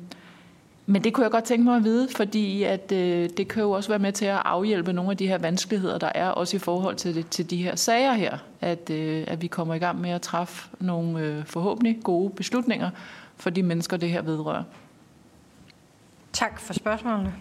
men 0.87 1.05
det 1.05 1.13
kunne 1.13 1.25
jeg 1.25 1.31
godt 1.31 1.45
tænke 1.45 1.65
mig 1.65 1.77
at 1.77 1.85
vide, 1.85 2.09
fordi 2.17 2.63
at, 2.63 2.93
øh, 2.93 3.31
det 3.37 3.49
kan 3.49 3.63
jo 3.63 3.71
også 3.71 3.89
være 3.89 3.99
med 3.99 4.13
til 4.13 4.25
at 4.25 4.43
afhjælpe 4.45 4.93
nogle 4.93 5.11
af 5.11 5.17
de 5.17 5.29
her 5.29 5.39
vanskeligheder, 5.39 5.99
der 5.99 6.11
er, 6.15 6.29
også 6.29 6.57
i 6.57 6.61
forhold 6.61 6.97
til, 6.97 7.15
det, 7.15 7.29
til 7.29 7.51
de 7.51 7.57
her 7.57 7.77
sager 7.77 8.13
her. 8.13 8.39
At, 8.61 8.91
øh, 8.91 9.25
at 9.27 9.43
vi 9.43 9.47
kommer 9.47 9.75
i 9.75 9.79
gang 9.79 10.01
med 10.01 10.11
at 10.11 10.23
træffe 10.23 10.69
nogle 10.81 11.21
øh, 11.21 11.45
forhåbentlig 11.47 11.99
gode 12.03 12.31
beslutninger 12.31 12.91
for 13.37 13.51
de 13.51 13.63
mennesker, 13.63 13.97
det 13.97 14.11
her 14.11 14.23
vedrører. 14.23 14.63
Tak 16.35 16.61
for 16.61 16.73
spørgsmålene. 16.73 17.35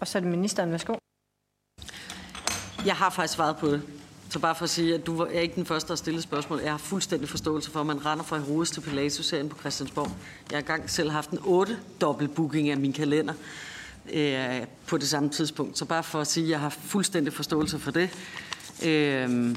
Og 0.00 0.08
så 0.08 0.18
er 0.18 0.20
det 0.20 0.30
ministeren. 0.30 0.70
Værsgo. 0.70 0.94
Jeg 2.86 2.96
har 2.96 3.10
faktisk 3.10 3.34
svaret 3.34 3.56
på 3.56 3.66
det. 3.66 3.82
Så 4.28 4.38
bare 4.38 4.54
for 4.54 4.64
at 4.64 4.70
sige, 4.70 4.94
at 4.94 5.06
du 5.06 5.20
er 5.20 5.40
ikke 5.40 5.54
den 5.54 5.66
første, 5.66 5.88
der 5.88 5.92
har 5.92 5.96
stillet 5.96 6.22
spørgsmål. 6.22 6.60
Jeg 6.60 6.70
har 6.70 6.78
fuldstændig 6.78 7.28
forståelse 7.28 7.70
for, 7.70 7.80
at 7.80 7.86
man 7.86 8.06
render 8.06 8.24
fra 8.24 8.38
Herodes 8.38 8.70
til 8.70 8.80
Pilatus 8.80 9.30
herinde 9.30 9.50
på 9.50 9.58
Christiansborg. 9.58 10.10
Jeg 10.50 10.56
har 10.56 10.58
engang 10.58 10.90
selv 10.90 11.10
haft 11.10 11.30
en 11.30 11.38
otte 11.44 11.78
dobbelt 12.00 12.34
booking 12.34 12.68
af 12.68 12.76
min 12.76 12.92
kalender 12.92 13.34
øh, 14.12 14.60
på 14.86 14.98
det 14.98 15.08
samme 15.08 15.28
tidspunkt. 15.28 15.78
Så 15.78 15.84
bare 15.84 16.02
for 16.02 16.20
at 16.20 16.26
sige, 16.26 16.44
at 16.44 16.50
jeg 16.50 16.60
har 16.60 16.68
fuldstændig 16.68 17.32
forståelse 17.32 17.78
for 17.78 17.90
det. 17.90 18.10
Øh, 18.84 19.56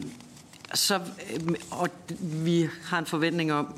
så, 0.73 0.95
øh, 0.95 1.55
og 1.71 1.89
vi 2.19 2.69
har 2.85 2.99
en 2.99 3.05
forventning 3.05 3.53
om, 3.53 3.75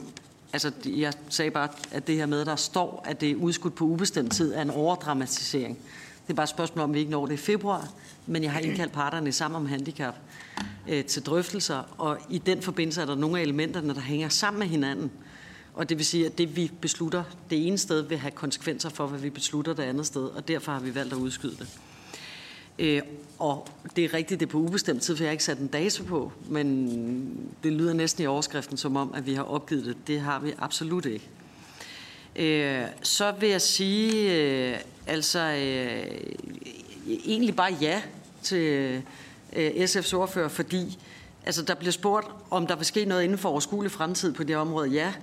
Altså, 0.55 0.71
jeg 0.85 1.13
sagde 1.29 1.51
bare, 1.51 1.69
at 1.91 2.07
det 2.07 2.15
her 2.15 2.25
med, 2.25 2.45
der 2.45 2.55
står, 2.55 3.05
at 3.05 3.21
det 3.21 3.31
er 3.31 3.35
udskudt 3.35 3.75
på 3.75 3.85
ubestemt 3.85 4.33
tid, 4.33 4.53
er 4.53 4.61
en 4.61 4.69
overdramatisering. 4.69 5.77
Det 6.27 6.33
er 6.33 6.33
bare 6.33 6.43
et 6.43 6.49
spørgsmål 6.49 6.83
om, 6.83 6.93
vi 6.93 6.99
ikke 6.99 7.11
når 7.11 7.25
det 7.25 7.33
i 7.33 7.37
februar, 7.37 7.89
men 8.25 8.43
jeg 8.43 8.51
har 8.51 8.59
indkaldt 8.59 8.93
parterne 8.93 9.31
sammen 9.31 9.55
om 9.55 9.65
handicap 9.65 10.15
øh, 10.87 11.05
til 11.05 11.23
drøftelser, 11.23 11.83
og 11.97 12.17
i 12.29 12.37
den 12.37 12.61
forbindelse 12.61 13.01
er 13.01 13.05
der 13.05 13.15
nogle 13.15 13.37
af 13.37 13.41
elementerne, 13.41 13.93
der 13.93 14.01
hænger 14.01 14.29
sammen 14.29 14.59
med 14.59 14.67
hinanden. 14.67 15.11
Og 15.73 15.89
det 15.89 15.97
vil 15.97 16.05
sige, 16.05 16.25
at 16.25 16.37
det 16.37 16.55
vi 16.55 16.71
beslutter 16.81 17.23
det 17.49 17.67
ene 17.67 17.77
sted, 17.77 18.01
vil 18.01 18.17
have 18.17 18.31
konsekvenser 18.31 18.89
for, 18.89 19.07
hvad 19.07 19.19
vi 19.19 19.29
beslutter 19.29 19.73
det 19.73 19.83
andet 19.83 20.05
sted, 20.05 20.23
og 20.23 20.47
derfor 20.47 20.71
har 20.71 20.79
vi 20.79 20.95
valgt 20.95 21.13
at 21.13 21.19
udskyde 21.19 21.55
det. 21.59 21.67
Øh, 22.79 23.01
og 23.39 23.67
det 23.95 24.05
er 24.05 24.13
rigtigt, 24.13 24.39
det 24.39 24.45
er 24.45 24.51
på 24.51 24.57
ubestemt 24.57 25.01
tid, 25.01 25.15
for 25.15 25.23
jeg 25.23 25.29
har 25.29 25.31
ikke 25.31 25.43
sat 25.43 25.57
en 25.57 25.67
dato 25.67 26.03
på, 26.03 26.31
men 26.49 27.51
det 27.63 27.73
lyder 27.73 27.93
næsten 27.93 28.23
i 28.23 28.27
overskriften 28.27 28.77
som 28.77 28.95
om, 28.95 29.13
at 29.15 29.25
vi 29.25 29.33
har 29.33 29.43
opgivet 29.43 29.85
det. 29.85 29.97
Det 30.07 30.19
har 30.19 30.39
vi 30.39 30.53
absolut 30.59 31.05
ikke. 31.05 31.29
Øh, 32.35 32.85
så 33.01 33.33
vil 33.39 33.49
jeg 33.49 33.61
sige, 33.61 34.33
øh, 34.35 34.79
altså 35.07 35.39
øh, 35.39 36.03
e-, 37.07 37.29
egentlig 37.29 37.55
bare 37.55 37.77
ja 37.81 38.01
til 38.43 39.03
øh, 39.55 39.71
SF's 39.71 40.15
ordfører, 40.15 40.47
fordi 40.47 40.97
altså, 41.45 41.61
der 41.61 41.75
bliver 41.75 41.91
spurgt, 41.91 42.27
om 42.49 42.67
der 42.67 42.75
vil 42.75 42.85
ske 42.85 43.05
noget 43.05 43.23
inden 43.23 43.37
for 43.37 43.49
overskuelig 43.49 43.91
fremtid 43.91 44.33
på 44.33 44.43
det 44.43 44.55
område. 44.55 44.89
Ja. 44.89 45.13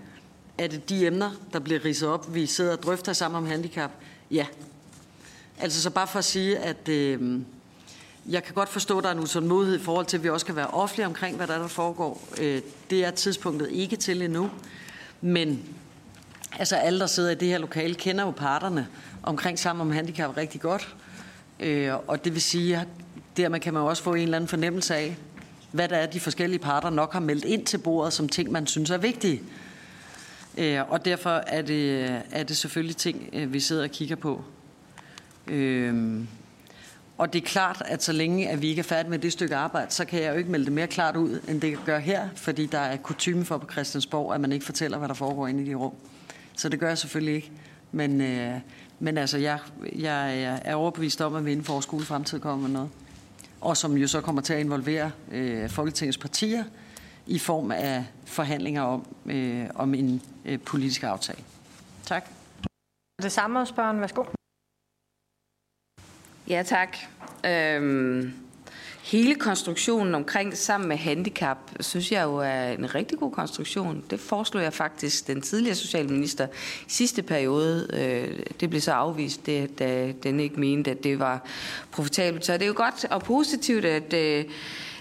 Er 0.58 0.66
det 0.66 0.88
de 0.88 1.06
emner, 1.06 1.30
der 1.52 1.58
bliver 1.58 1.84
ridset 1.84 2.08
op, 2.08 2.34
vi 2.34 2.46
sidder 2.46 2.76
og 2.76 2.82
drøfter 2.82 3.12
sammen 3.12 3.38
om 3.38 3.46
handicap? 3.46 3.90
Ja, 4.30 4.46
Altså 5.60 5.82
så 5.82 5.90
bare 5.90 6.06
for 6.06 6.18
at 6.18 6.24
sige, 6.24 6.58
at 6.58 6.88
øh, 6.88 7.40
jeg 8.28 8.44
kan 8.44 8.54
godt 8.54 8.68
forstå, 8.68 8.98
at 8.98 9.04
der 9.04 9.10
er 9.10 9.14
en 9.14 9.20
utålmodighed 9.20 9.78
i 9.78 9.82
forhold 9.82 10.06
til, 10.06 10.16
at 10.16 10.22
vi 10.22 10.28
også 10.28 10.46
kan 10.46 10.56
være 10.56 10.66
offentlige 10.66 11.06
omkring, 11.06 11.36
hvad 11.36 11.46
der, 11.46 11.54
er, 11.54 11.58
der 11.58 11.68
foregår. 11.68 12.28
Øh, 12.40 12.62
det 12.90 13.04
er 13.04 13.10
tidspunktet 13.10 13.68
ikke 13.70 13.96
til 13.96 14.22
endnu. 14.22 14.50
Men 15.20 15.64
altså 16.58 16.76
alle, 16.76 17.00
der 17.00 17.06
sidder 17.06 17.30
i 17.30 17.34
det 17.34 17.48
her 17.48 17.58
lokale, 17.58 17.94
kender 17.94 18.24
jo 18.24 18.30
parterne 18.30 18.88
omkring 19.22 19.58
sammen 19.58 19.80
om 19.80 19.92
handicap 19.92 20.36
rigtig 20.36 20.60
godt. 20.60 20.94
Øh, 21.60 21.92
og 22.06 22.24
det 22.24 22.34
vil 22.34 22.42
sige, 22.42 22.76
at 22.76 22.86
dermed 23.36 23.60
kan 23.60 23.74
man 23.74 23.82
også 23.82 24.02
få 24.02 24.14
en 24.14 24.22
eller 24.22 24.36
anden 24.36 24.48
fornemmelse 24.48 24.94
af, 24.94 25.16
hvad 25.72 25.88
der 25.88 25.96
er, 25.96 26.06
de 26.06 26.20
forskellige 26.20 26.58
parter 26.58 26.90
nok 26.90 27.12
har 27.12 27.20
meldt 27.20 27.44
ind 27.44 27.66
til 27.66 27.78
bordet 27.78 28.12
som 28.12 28.28
ting, 28.28 28.52
man 28.52 28.66
synes 28.66 28.90
er 28.90 28.98
vigtige. 28.98 29.42
Øh, 30.58 30.90
og 30.90 31.04
derfor 31.04 31.30
er 31.30 31.62
det, 31.62 32.10
er 32.30 32.42
det 32.42 32.56
selvfølgelig 32.56 32.96
ting, 32.96 33.30
øh, 33.32 33.52
vi 33.52 33.60
sidder 33.60 33.82
og 33.82 33.90
kigger 33.90 34.16
på. 34.16 34.44
Øhm, 35.46 36.28
Og 37.18 37.32
det 37.32 37.42
er 37.42 37.46
klart, 37.46 37.82
at 37.86 38.02
så 38.02 38.12
længe 38.12 38.48
at 38.48 38.62
vi 38.62 38.68
ikke 38.68 38.78
er 38.78 38.84
færdige 38.84 39.10
med 39.10 39.18
det 39.18 39.32
stykke 39.32 39.56
arbejde, 39.56 39.90
så 39.90 40.04
kan 40.04 40.22
jeg 40.22 40.32
jo 40.32 40.38
ikke 40.38 40.50
melde 40.50 40.64
det 40.64 40.72
mere 40.72 40.86
klart 40.86 41.16
ud, 41.16 41.40
end 41.48 41.60
det 41.60 41.78
gør 41.86 41.98
her, 41.98 42.28
fordi 42.36 42.66
der 42.66 42.78
er 42.78 42.96
kutume 42.96 43.44
for 43.44 43.58
på 43.58 43.66
Christiansborg, 43.72 44.34
at 44.34 44.40
man 44.40 44.52
ikke 44.52 44.64
fortæller, 44.64 44.98
hvad 44.98 45.08
der 45.08 45.14
foregår 45.14 45.46
inde 45.46 45.62
i 45.62 45.66
de 45.68 45.74
rum. 45.74 45.94
Så 46.56 46.68
det 46.68 46.80
gør 46.80 46.88
jeg 46.88 46.98
selvfølgelig 46.98 47.34
ikke. 47.34 47.50
Men, 47.92 48.20
øh, 48.20 48.54
men 48.98 49.18
altså, 49.18 49.38
jeg, 49.38 49.58
jeg, 49.82 50.38
jeg 50.38 50.62
er 50.64 50.74
overbevist 50.74 51.20
om, 51.20 51.34
at 51.34 51.44
vi 51.44 51.52
inden 51.52 51.64
for 51.64 51.80
skole 51.80 52.04
fremtid 52.04 52.40
kommer 52.40 52.68
med 52.68 52.74
noget. 52.74 52.90
Og 53.60 53.76
som 53.76 53.96
jo 53.96 54.06
så 54.08 54.20
kommer 54.20 54.42
til 54.42 54.52
at 54.54 54.60
involvere 54.60 55.10
øh, 55.32 55.70
Folketingets 55.70 56.18
partier 56.18 56.64
i 57.26 57.38
form 57.38 57.70
af 57.70 58.04
forhandlinger 58.24 58.82
om, 58.82 59.06
øh, 59.26 59.66
om 59.74 59.94
en 59.94 60.22
øh, 60.44 60.58
politisk 60.58 61.02
aftale. 61.02 61.38
Tak. 62.06 62.24
Det 63.22 63.32
samme 63.32 63.66
spørgsmål. 63.66 64.00
Værsgo. 64.00 64.24
Ja, 66.48 66.62
tak. 66.62 66.96
Øhm, 67.46 68.32
hele 69.02 69.34
konstruktionen 69.34 70.14
omkring 70.14 70.56
sammen 70.56 70.88
med 70.88 70.96
handicap, 70.96 71.58
synes 71.80 72.12
jeg 72.12 72.24
jo 72.24 72.36
er 72.36 72.70
en 72.70 72.94
rigtig 72.94 73.18
god 73.18 73.32
konstruktion. 73.32 74.04
Det 74.10 74.20
foreslog 74.20 74.62
jeg 74.62 74.72
faktisk 74.72 75.26
den 75.26 75.40
tidligere 75.40 75.74
socialminister 75.76 76.46
i 76.86 76.90
sidste 76.90 77.22
periode. 77.22 77.86
Øh, 77.92 78.38
det 78.60 78.70
blev 78.70 78.80
så 78.80 78.92
afvist, 78.92 79.46
det, 79.46 79.78
da 79.78 80.12
den 80.22 80.40
ikke 80.40 80.60
mente, 80.60 80.90
at 80.90 81.04
det 81.04 81.18
var 81.18 81.46
profitabelt. 81.92 82.46
Så 82.46 82.52
det 82.52 82.62
er 82.62 82.66
jo 82.66 82.74
godt 82.76 83.04
og 83.04 83.22
positivt, 83.22 83.84
at 83.84 84.12
øh, 84.12 84.44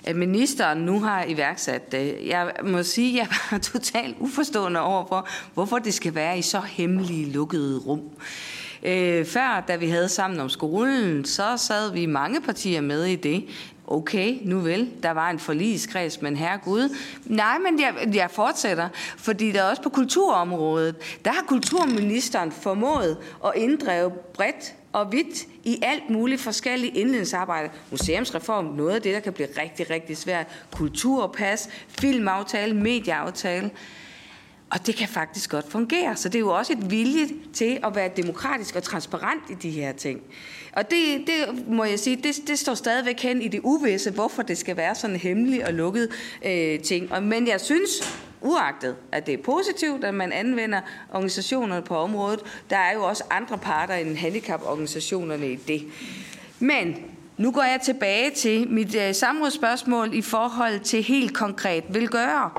at 0.03 0.15
ministeren 0.15 0.79
nu 0.79 0.99
har 0.99 1.25
iværksat 1.27 1.91
det. 1.91 2.17
Jeg 2.25 2.51
må 2.63 2.83
sige, 2.83 3.21
at 3.21 3.27
jeg 3.27 3.37
var 3.51 3.57
totalt 3.73 4.15
uforstående 4.19 4.79
overfor, 4.79 5.27
hvorfor 5.53 5.79
det 5.79 5.93
skal 5.93 6.15
være 6.15 6.37
i 6.37 6.41
så 6.41 6.61
hemmelige, 6.61 7.31
lukkede 7.31 7.79
rum. 7.79 8.01
Øh, 8.83 9.25
før, 9.25 9.63
da 9.67 9.75
vi 9.75 9.89
havde 9.89 10.09
sammen 10.09 10.39
om 10.39 10.49
skolen, 10.49 11.25
så 11.25 11.57
sad 11.57 11.91
vi 11.91 12.05
mange 12.05 12.41
partier 12.41 12.81
med 12.81 13.05
i 13.05 13.15
det. 13.15 13.45
Okay, 13.87 14.37
nu 14.41 14.59
vel, 14.59 14.89
der 15.03 15.11
var 15.11 15.29
en 15.29 15.39
forligskreds, 15.39 16.21
men 16.21 16.35
herre 16.35 16.59
Gud. 16.63 16.95
Nej, 17.25 17.57
men 17.57 17.79
jeg, 17.79 18.15
jeg 18.15 18.29
fortsætter, 18.31 18.89
fordi 19.17 19.51
der 19.51 19.63
også 19.63 19.81
på 19.81 19.89
kulturområdet, 19.89 20.95
der 21.25 21.31
har 21.31 21.43
kulturministeren 21.47 22.51
formået 22.51 23.17
at 23.45 23.51
inddrive 23.55 24.11
bredt 24.33 24.73
og 24.93 25.11
vidt 25.11 25.47
i 25.63 25.79
alt 25.81 26.09
muligt 26.09 26.41
forskellige 26.41 26.97
indledningsarbejde. 26.97 27.69
Museumsreform, 27.91 28.65
noget 28.65 28.95
af 28.95 29.01
det, 29.01 29.13
der 29.13 29.19
kan 29.19 29.33
blive 29.33 29.47
rigtig, 29.63 29.89
rigtig 29.89 30.17
svært. 30.17 30.47
Kulturpas, 30.71 31.69
filmaftale, 31.87 32.75
medieaftale. 32.75 33.71
Og 34.71 34.87
det 34.87 34.95
kan 34.95 35.07
faktisk 35.07 35.49
godt 35.49 35.71
fungere. 35.71 36.15
Så 36.15 36.29
det 36.29 36.35
er 36.35 36.39
jo 36.39 36.49
også 36.49 36.73
et 36.73 36.91
vilje 36.91 37.27
til 37.53 37.79
at 37.83 37.95
være 37.95 38.09
demokratisk 38.17 38.75
og 38.75 38.83
transparent 38.83 39.43
i 39.49 39.53
de 39.53 39.69
her 39.69 39.91
ting. 39.91 40.21
Og 40.73 40.91
det, 40.91 41.27
det 41.27 41.67
må 41.67 41.83
jeg 41.83 41.99
sige, 41.99 42.15
det, 42.15 42.47
det 42.47 42.59
står 42.59 42.73
stadigvæk 42.73 43.19
hen 43.19 43.41
i 43.41 43.47
det 43.47 43.59
uvisse, 43.63 44.11
hvorfor 44.11 44.41
det 44.41 44.57
skal 44.57 44.77
være 44.77 44.95
sådan 44.95 45.15
en 45.15 45.19
hemmelig 45.19 45.67
og 45.67 45.73
lukket 45.73 46.09
øh, 46.45 46.79
ting. 46.79 47.11
Og, 47.11 47.23
men 47.23 47.47
jeg 47.47 47.61
synes, 47.61 47.89
uagtet 48.41 48.95
at 49.11 49.25
det 49.25 49.33
er 49.33 49.43
positivt, 49.43 50.03
at 50.03 50.13
man 50.13 50.31
anvender 50.31 50.81
organisationerne 51.13 51.81
på 51.81 51.95
området, 51.95 52.39
der 52.69 52.77
er 52.77 52.93
jo 52.93 53.03
også 53.03 53.23
andre 53.29 53.57
parter 53.57 53.93
end 53.93 54.17
handicaporganisationerne 54.17 55.51
i 55.51 55.55
det. 55.55 55.83
Men 56.59 56.95
nu 57.37 57.51
går 57.51 57.63
jeg 57.63 57.79
tilbage 57.83 58.31
til 58.31 58.67
mit 58.69 58.95
øh, 58.95 59.15
samrådsspørgsmål 59.15 60.13
i 60.13 60.21
forhold 60.21 60.79
til 60.79 61.03
helt 61.03 61.33
konkret 61.33 61.83
vil 61.89 62.09
gøre. 62.09 62.49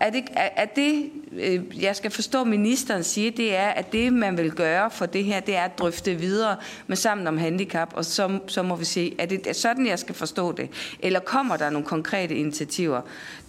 Er 0.00 0.10
det, 0.10 0.24
er, 0.32 0.48
er 0.56 0.64
det 0.64 1.10
øh, 1.32 1.82
jeg 1.82 1.96
skal 1.96 2.10
forstå, 2.10 2.44
ministeren 2.44 3.04
siger, 3.04 3.30
det 3.30 3.56
er, 3.56 3.68
at 3.68 3.92
det, 3.92 4.12
man 4.12 4.36
vil 4.36 4.50
gøre 4.50 4.90
for 4.90 5.06
det 5.06 5.24
her, 5.24 5.40
det 5.40 5.56
er 5.56 5.62
at 5.62 5.78
drøfte 5.78 6.14
videre 6.14 6.56
med 6.86 6.96
sammen 6.96 7.26
om 7.26 7.38
handicap, 7.38 7.92
og 7.94 8.04
så, 8.04 8.38
så 8.46 8.62
må 8.62 8.76
vi 8.76 8.84
se, 8.84 9.14
er 9.18 9.26
det 9.26 9.56
sådan, 9.56 9.86
jeg 9.86 9.98
skal 9.98 10.14
forstå 10.14 10.52
det? 10.52 10.96
Eller 11.00 11.20
kommer 11.20 11.56
der 11.56 11.70
nogle 11.70 11.86
konkrete 11.86 12.34
initiativer? 12.34 13.00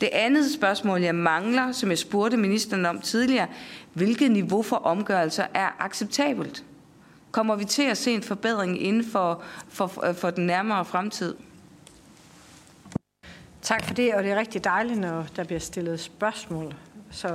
Det 0.01 0.09
andet 0.11 0.51
spørgsmål, 0.51 1.01
jeg 1.01 1.15
mangler, 1.15 1.71
som 1.71 1.89
jeg 1.89 1.97
spurgte 1.97 2.37
ministeren 2.37 2.85
om 2.85 3.01
tidligere, 3.01 3.47
hvilket 3.93 4.31
niveau 4.31 4.61
for 4.61 4.75
omgørelser 4.75 5.45
er 5.53 5.75
acceptabelt? 5.79 6.63
Kommer 7.31 7.55
vi 7.55 7.65
til 7.65 7.83
at 7.83 7.97
se 7.97 8.11
en 8.11 8.23
forbedring 8.23 8.81
inden 8.81 9.03
for, 9.11 9.43
for, 9.69 9.87
for 10.13 10.29
den 10.29 10.45
nærmere 10.45 10.85
fremtid? 10.85 11.35
Tak 13.61 13.85
for 13.85 13.93
det, 13.93 14.13
og 14.13 14.23
det 14.23 14.31
er 14.31 14.35
rigtig 14.35 14.63
dejligt, 14.63 14.99
når 14.99 15.25
der 15.35 15.43
bliver 15.43 15.59
stillet 15.59 15.99
spørgsmål. 15.99 16.73
Så 17.11 17.29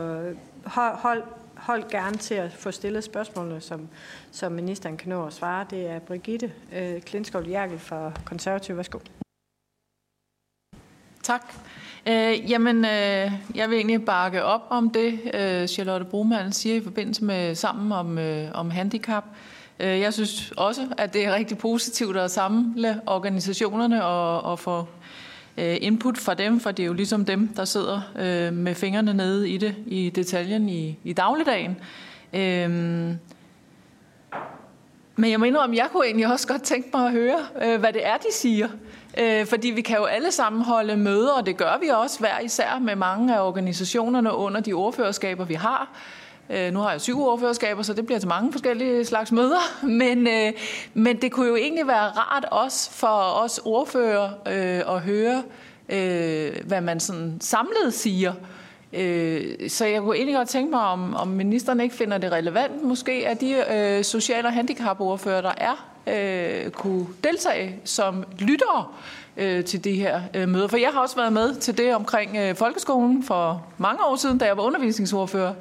hold, 0.64 0.96
hold, 0.96 1.22
hold 1.56 1.90
gerne 1.90 2.16
til 2.16 2.34
at 2.34 2.52
få 2.52 2.70
stillet 2.70 3.04
spørgsmålene, 3.04 3.60
som, 3.60 3.88
som 4.30 4.52
ministeren 4.52 4.96
kan 4.96 5.08
nå 5.08 5.26
at 5.26 5.32
svare. 5.32 5.66
Det 5.70 5.86
er 5.86 5.98
Brigitte 5.98 6.52
øh, 6.72 7.00
Klinskov 7.00 7.48
Jerkel 7.48 7.78
fra 7.78 8.12
Konservativ. 8.24 8.76
Værsgo. 8.76 8.98
Tak. 11.22 11.42
Øh, 12.06 12.50
jamen, 12.50 12.76
øh, 12.76 13.32
jeg 13.54 13.70
vil 13.70 13.76
egentlig 13.76 14.04
bakke 14.04 14.44
op 14.44 14.62
om 14.70 14.90
det, 14.90 15.20
øh, 15.34 15.68
Charlotte 15.68 16.06
Broman 16.06 16.52
siger 16.52 16.76
i 16.76 16.80
forbindelse 16.80 17.24
med 17.24 17.54
sammen 17.54 17.92
om, 17.92 18.18
øh, 18.18 18.48
om 18.54 18.70
handicap. 18.70 19.24
Øh, 19.24 19.51
Øh, 19.82 20.00
jeg 20.00 20.12
synes 20.12 20.52
også, 20.56 20.86
at 20.98 21.14
det 21.14 21.26
er 21.26 21.34
rigtig 21.34 21.58
positivt 21.58 22.16
at 22.16 22.30
samle 22.30 23.00
organisationerne 23.06 24.04
og, 24.04 24.42
og 24.42 24.58
få 24.58 24.86
øh, 25.58 25.76
input 25.80 26.18
fra 26.18 26.34
dem, 26.34 26.60
for 26.60 26.70
det 26.70 26.82
er 26.82 26.86
jo 26.86 26.92
ligesom 26.92 27.24
dem, 27.24 27.48
der 27.48 27.64
sidder 27.64 28.00
øh, 28.18 28.52
med 28.52 28.74
fingrene 28.74 29.14
nede 29.14 29.50
i 29.50 29.56
det, 29.56 29.74
i 29.86 30.10
detaljen 30.10 30.68
i, 30.68 30.98
i 31.04 31.12
dagligdagen. 31.12 31.76
Men 35.16 35.30
jeg 35.30 35.38
må 35.38 35.44
indrømme, 35.44 35.76
jeg 35.76 35.88
kunne 35.92 36.06
egentlig 36.06 36.26
også 36.26 36.48
godt 36.48 36.62
tænke 36.62 36.88
mig 36.94 37.06
at 37.06 37.12
høre, 37.12 37.38
hvad 37.78 37.92
det 37.92 38.06
er, 38.06 38.16
de 38.16 38.32
siger. 38.32 38.68
Fordi 39.44 39.68
vi 39.68 39.80
kan 39.80 39.96
jo 39.96 40.04
alle 40.04 40.32
sammen 40.32 40.62
holde 40.62 40.96
møder, 40.96 41.32
og 41.32 41.46
det 41.46 41.56
gør 41.56 41.78
vi 41.80 41.88
også 41.88 42.18
hver 42.18 42.40
især 42.40 42.78
med 42.78 42.96
mange 42.96 43.36
af 43.36 43.46
organisationerne 43.46 44.34
under 44.34 44.60
de 44.60 44.72
ordførerskaber, 44.72 45.44
vi 45.44 45.54
har. 45.54 45.88
Øh, 46.50 46.72
nu 46.72 46.78
har 46.78 46.90
jeg 46.90 47.00
syv 47.00 47.20
ordførerskaber, 47.26 47.82
så 47.82 47.92
det 47.92 48.06
bliver 48.06 48.18
til 48.18 48.28
mange 48.28 48.52
forskellige 48.52 49.04
slags 49.04 49.32
møder. 49.32 49.82
Men, 50.00 50.26
øh, 50.26 50.52
men 50.94 51.22
det 51.22 51.32
kunne 51.32 51.48
jo 51.48 51.56
egentlig 51.56 51.86
være 51.86 52.08
rart 52.08 52.44
også 52.50 52.90
for 52.90 53.42
os 53.44 53.60
ordfører 53.64 54.30
øh, 54.46 54.94
at 54.94 55.00
høre, 55.00 55.42
øh, 55.88 56.66
hvad 56.66 56.80
man 56.80 57.00
sådan 57.00 57.38
samlet 57.40 57.94
siger. 57.94 58.32
Øh, 58.92 59.68
så 59.68 59.86
jeg 59.86 60.00
kunne 60.00 60.16
egentlig 60.16 60.36
godt 60.36 60.48
tænke 60.48 60.70
mig, 60.70 60.80
om, 60.80 61.14
om 61.14 61.28
ministeren 61.28 61.80
ikke 61.80 61.94
finder 61.94 62.18
det 62.18 62.32
relevant, 62.32 62.82
måske 62.82 63.28
at 63.28 63.40
de 63.40 63.64
øh, 63.74 64.04
sociale 64.04 64.48
og 64.48 64.52
handicapordfører, 64.52 65.40
der 65.40 65.52
er, 65.56 65.88
øh, 66.06 66.70
kunne 66.70 67.06
deltage 67.24 67.76
som 67.84 68.24
lyttere 68.38 68.86
øh, 69.36 69.64
til 69.64 69.84
de 69.84 69.92
her 69.92 70.20
øh, 70.34 70.48
møder. 70.48 70.68
For 70.68 70.76
jeg 70.76 70.90
har 70.92 71.00
også 71.00 71.16
været 71.16 71.32
med 71.32 71.54
til 71.54 71.78
det 71.78 71.94
omkring 71.94 72.36
øh, 72.36 72.54
folkeskolen 72.54 73.22
for 73.22 73.66
mange 73.78 74.04
år 74.04 74.16
siden, 74.16 74.38
da 74.38 74.44
jeg 74.44 74.56
var 74.56 74.62
undervisningsordfører. 74.62 75.54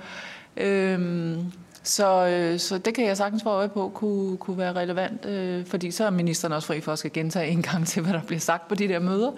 Øhm, 0.58 1.52
så, 1.84 2.28
øh, 2.28 2.60
så 2.60 2.78
det 2.78 2.94
kan 2.94 3.06
jeg 3.06 3.18
sagtens 3.18 3.44
få 3.44 3.50
øje 3.50 3.70
på 3.70 3.92
kunne, 3.96 4.38
kunne 4.38 4.58
være 4.58 4.74
relevant, 4.74 5.26
øh, 5.26 5.66
fordi 5.66 5.92
så 5.92 6.06
er 6.06 6.10
ministeren 6.10 6.54
også 6.54 6.68
fri 6.68 6.82
for 6.82 6.92
at 6.92 7.00
skal 7.00 7.14
gentage 7.14 7.48
en 7.48 7.62
gang 7.62 7.88
til, 7.88 8.02
hvad 8.02 8.14
der 8.14 8.22
bliver 8.22 8.40
sagt 8.40 8.68
på 8.68 8.76
de 8.76 8.88
der 8.88 9.00
møder, 9.00 9.32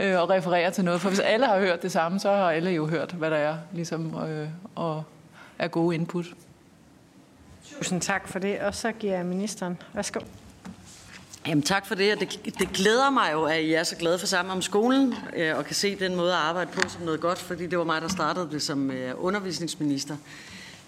øh, 0.00 0.20
og 0.20 0.30
referere 0.30 0.70
til 0.70 0.84
noget. 0.84 1.00
For 1.00 1.08
hvis 1.08 1.20
alle 1.20 1.46
har 1.46 1.58
hørt 1.58 1.82
det 1.82 1.92
samme, 1.92 2.20
så 2.20 2.28
har 2.28 2.50
alle 2.50 2.70
jo 2.70 2.86
hørt, 2.86 3.12
hvad 3.12 3.30
der 3.30 3.36
er, 3.36 3.56
ligesom, 3.72 4.14
øh, 4.28 4.48
og 4.74 5.02
er 5.58 5.68
gode 5.68 5.94
input. 5.94 6.26
Tusind 7.76 8.00
tak 8.00 8.28
for 8.28 8.38
det, 8.38 8.60
og 8.60 8.74
så 8.74 8.92
giver 8.92 9.16
jeg 9.16 9.26
ministeren. 9.26 9.78
Værsgo. 9.94 10.20
Jamen 11.46 11.62
tak 11.62 11.86
for 11.86 11.94
det, 11.94 12.12
og 12.12 12.20
det, 12.20 12.54
det 12.58 12.72
glæder 12.72 13.10
mig 13.10 13.30
jo, 13.32 13.44
at 13.44 13.60
I 13.60 13.72
er 13.72 13.82
så 13.82 13.96
glade 13.96 14.18
for 14.18 14.26
sammen 14.26 14.52
om 14.52 14.62
skolen, 14.62 15.14
øh, 15.36 15.58
og 15.58 15.64
kan 15.64 15.74
se 15.74 15.96
den 15.96 16.16
måde 16.16 16.32
at 16.32 16.38
arbejde 16.38 16.70
på 16.70 16.88
som 16.88 17.02
noget 17.02 17.20
godt, 17.20 17.38
fordi 17.38 17.66
det 17.66 17.78
var 17.78 17.84
mig, 17.84 18.02
der 18.02 18.08
startede 18.08 18.48
det 18.50 18.62
som 18.62 18.90
øh, 18.90 19.14
undervisningsminister. 19.16 20.16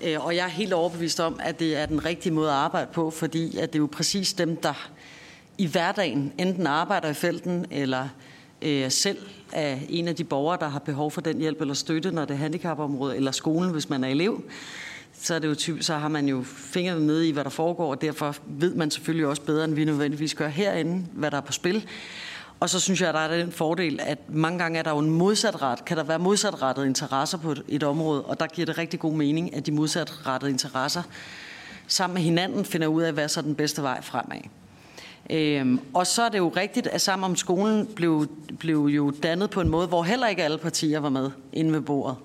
Øh, 0.03 0.25
og 0.25 0.37
jeg 0.37 0.45
er 0.45 0.51
helt 0.51 0.73
overbevist 0.73 1.21
om, 1.21 1.41
at 1.43 1.59
det 1.61 1.77
er 1.77 1.87
den 1.87 2.05
rigtige 2.05 2.33
måde 2.33 2.49
at 2.49 2.55
arbejde 2.55 2.89
på, 2.93 3.11
fordi 3.11 3.59
at 3.59 3.73
det 3.73 3.79
er 3.79 3.83
jo 3.83 3.89
præcis 3.93 4.33
dem, 4.33 4.57
der 4.57 4.89
i 5.59 5.67
hverdagen 5.67 6.33
enten 6.39 6.67
arbejder 6.67 7.09
i 7.09 7.15
felten, 7.15 7.67
eller 7.71 8.09
øh, 8.63 8.91
selv 8.91 9.19
er 9.53 9.79
en 9.89 10.09
af 10.09 10.17
de 10.17 10.25
borgere, 10.25 10.59
der 10.61 10.69
har 10.69 10.79
behov 10.79 11.11
for 11.11 11.21
den 11.21 11.39
hjælp 11.39 11.61
eller 11.61 11.75
støtte, 11.75 12.11
når 12.11 12.25
det 12.25 12.35
er 12.35 12.39
handicapområdet, 12.39 13.17
eller 13.17 13.31
skolen, 13.31 13.71
hvis 13.71 13.89
man 13.89 14.05
er 14.05 14.09
elev, 14.09 14.43
så, 15.21 15.35
er 15.35 15.39
det 15.39 15.49
jo 15.49 15.55
typ, 15.55 15.83
så 15.83 15.95
har 15.95 16.09
man 16.09 16.29
jo 16.29 16.43
fingrene 16.45 17.01
med 17.01 17.23
i, 17.23 17.31
hvad 17.31 17.45
der 17.45 17.51
foregår, 17.51 17.91
og 17.91 18.01
derfor 18.01 18.37
ved 18.47 18.75
man 18.75 18.91
selvfølgelig 18.91 19.27
også 19.27 19.43
bedre, 19.43 19.65
end 19.65 19.75
vi 19.75 19.85
nødvendigvis 19.85 20.35
gør 20.35 20.49
herinde, 20.49 21.07
hvad 21.13 21.31
der 21.31 21.37
er 21.37 21.41
på 21.41 21.53
spil. 21.53 21.87
Og 22.63 22.71
så 22.71 22.81
synes 22.81 23.01
jeg, 23.01 23.09
at 23.09 23.15
der 23.15 23.21
er 23.21 23.37
den 23.37 23.53
fordel, 23.53 24.01
at 24.03 24.19
mange 24.29 24.59
gange 24.59 24.79
er 24.79 24.83
der 24.83 24.91
jo 24.91 24.99
en 24.99 25.11
modsatret, 25.11 25.85
kan 25.85 25.97
der 25.97 26.05
være 26.05 26.19
modsatrettede 26.19 26.87
interesser 26.87 27.39
på 27.39 27.55
et 27.69 27.83
område, 27.83 28.25
og 28.25 28.41
der 28.41 28.47
giver 28.47 28.67
det 28.67 28.79
rigtig 28.79 29.01
god 29.01 29.13
mening, 29.13 29.55
at 29.55 29.67
de 29.67 29.73
modsatrettede 29.73 30.51
interesser 30.51 31.03
sammen 31.87 32.15
med 32.15 32.23
hinanden 32.23 32.65
finder 32.65 32.87
ud 32.87 33.03
af, 33.03 33.13
hvad 33.13 33.29
så 33.29 33.41
er 33.41 33.45
den 33.45 33.55
bedste 33.55 33.83
vej 33.83 34.03
fremad. 34.03 34.41
Øhm, 35.31 35.81
og 35.95 36.07
så 36.07 36.23
er 36.23 36.29
det 36.29 36.39
jo 36.39 36.53
rigtigt, 36.57 36.87
at 36.87 37.01
Sammen 37.01 37.25
om 37.25 37.37
skolen 37.37 37.87
blev, 37.87 38.27
blev 38.59 38.79
jo 38.79 39.13
dannet 39.23 39.51
på 39.51 39.61
en 39.61 39.69
måde, 39.69 39.87
hvor 39.87 40.03
heller 40.03 40.27
ikke 40.27 40.45
alle 40.45 40.59
partier 40.59 41.01
var 41.01 41.09
med 41.09 41.31
inde 41.53 41.73
ved 41.73 41.81
bordet. 41.81 42.17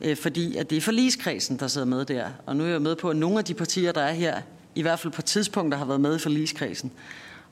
Øh, 0.00 0.16
fordi 0.16 0.56
at 0.56 0.70
det 0.70 0.76
er 0.76 0.80
forligskredsen, 0.80 1.58
der 1.58 1.66
sidder 1.66 1.86
med 1.86 2.04
der. 2.04 2.26
Og 2.46 2.56
nu 2.56 2.64
er 2.64 2.68
jeg 2.68 2.82
med 2.82 2.96
på, 2.96 3.10
at 3.10 3.16
nogle 3.16 3.38
af 3.38 3.44
de 3.44 3.54
partier, 3.54 3.92
der 3.92 4.02
er 4.02 4.12
her, 4.12 4.40
i 4.74 4.82
hvert 4.82 4.98
fald 4.98 5.12
på 5.12 5.22
tidspunkter 5.22 5.78
har 5.78 5.84
været 5.84 6.00
med 6.00 6.16
i 6.16 6.18
forligskredsen 6.18 6.92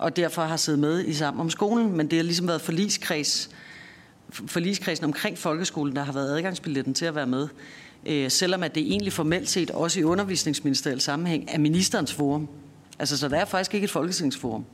og 0.03 0.17
derfor 0.17 0.43
har 0.43 0.57
siddet 0.57 0.81
med 0.81 1.05
i 1.05 1.15
sammen 1.15 1.41
om 1.41 1.51
skolen, 1.51 1.97
men 1.97 2.11
det 2.11 2.19
har 2.19 2.23
ligesom 2.23 2.49
været 2.49 2.61
forligskreds, 2.61 3.51
forligskredsen 4.31 5.05
omkring 5.05 5.39
folkeskolen, 5.39 5.97
der 5.97 6.03
har 6.03 6.13
været 6.13 6.37
adgangsbilletten 6.37 6.95
til 6.95 7.05
at 7.05 7.15
være 7.15 7.27
med. 7.27 7.49
Øh, 8.07 8.31
selvom 8.31 8.63
at 8.63 8.75
det 8.75 8.83
egentlig 8.83 9.13
formelt 9.13 9.49
set 9.49 9.71
også 9.71 10.01
i 10.01 10.05
undervisningsministeriets 10.05 11.05
sammenhæng 11.05 11.49
er 11.49 11.59
ministerens 11.59 12.13
forum. 12.13 12.49
Altså, 12.99 13.19
så 13.19 13.29
der 13.29 13.37
er 13.37 13.45
faktisk 13.45 13.75
ikke 13.75 13.85
et 13.85 13.91
folketingsforum. 13.91 14.65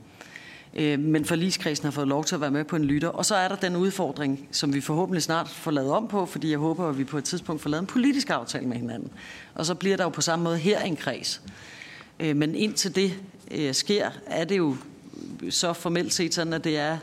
Øh, 0.73 0.99
men 0.99 1.25
forligskredsen 1.25 1.85
har 1.85 1.91
fået 1.91 2.07
lov 2.07 2.23
til 2.23 2.35
at 2.35 2.41
være 2.41 2.51
med 2.51 2.63
på 2.63 2.75
en 2.75 2.85
lytter. 2.85 3.07
Og 3.07 3.25
så 3.25 3.35
er 3.35 3.47
der 3.47 3.55
den 3.55 3.75
udfordring, 3.75 4.47
som 4.51 4.73
vi 4.73 4.81
forhåbentlig 4.81 5.23
snart 5.23 5.49
får 5.49 5.71
lavet 5.71 5.91
om 5.91 6.07
på, 6.07 6.25
fordi 6.25 6.51
jeg 6.51 6.59
håber, 6.59 6.89
at 6.89 6.97
vi 6.97 7.03
på 7.03 7.17
et 7.17 7.23
tidspunkt 7.23 7.61
får 7.61 7.69
lavet 7.69 7.81
en 7.81 7.87
politisk 7.87 8.29
aftale 8.29 8.67
med 8.67 8.77
hinanden. 8.77 9.11
Og 9.55 9.65
så 9.65 9.75
bliver 9.75 9.97
der 9.97 10.03
jo 10.03 10.09
på 10.09 10.21
samme 10.21 10.43
måde 10.43 10.57
her 10.57 10.79
en 10.79 10.95
kreds. 10.95 11.41
Øh, 12.19 12.35
men 12.35 12.55
indtil 12.55 12.95
det 12.95 13.13
øh, 13.51 13.73
sker, 13.73 14.09
er 14.25 14.45
det 14.45 14.57
jo 14.57 14.75
så 15.49 15.73
formelt 15.73 16.13
set 16.13 16.33
sådan, 16.33 16.53
at 16.53 16.63
det 16.63 16.77
er 16.77 16.97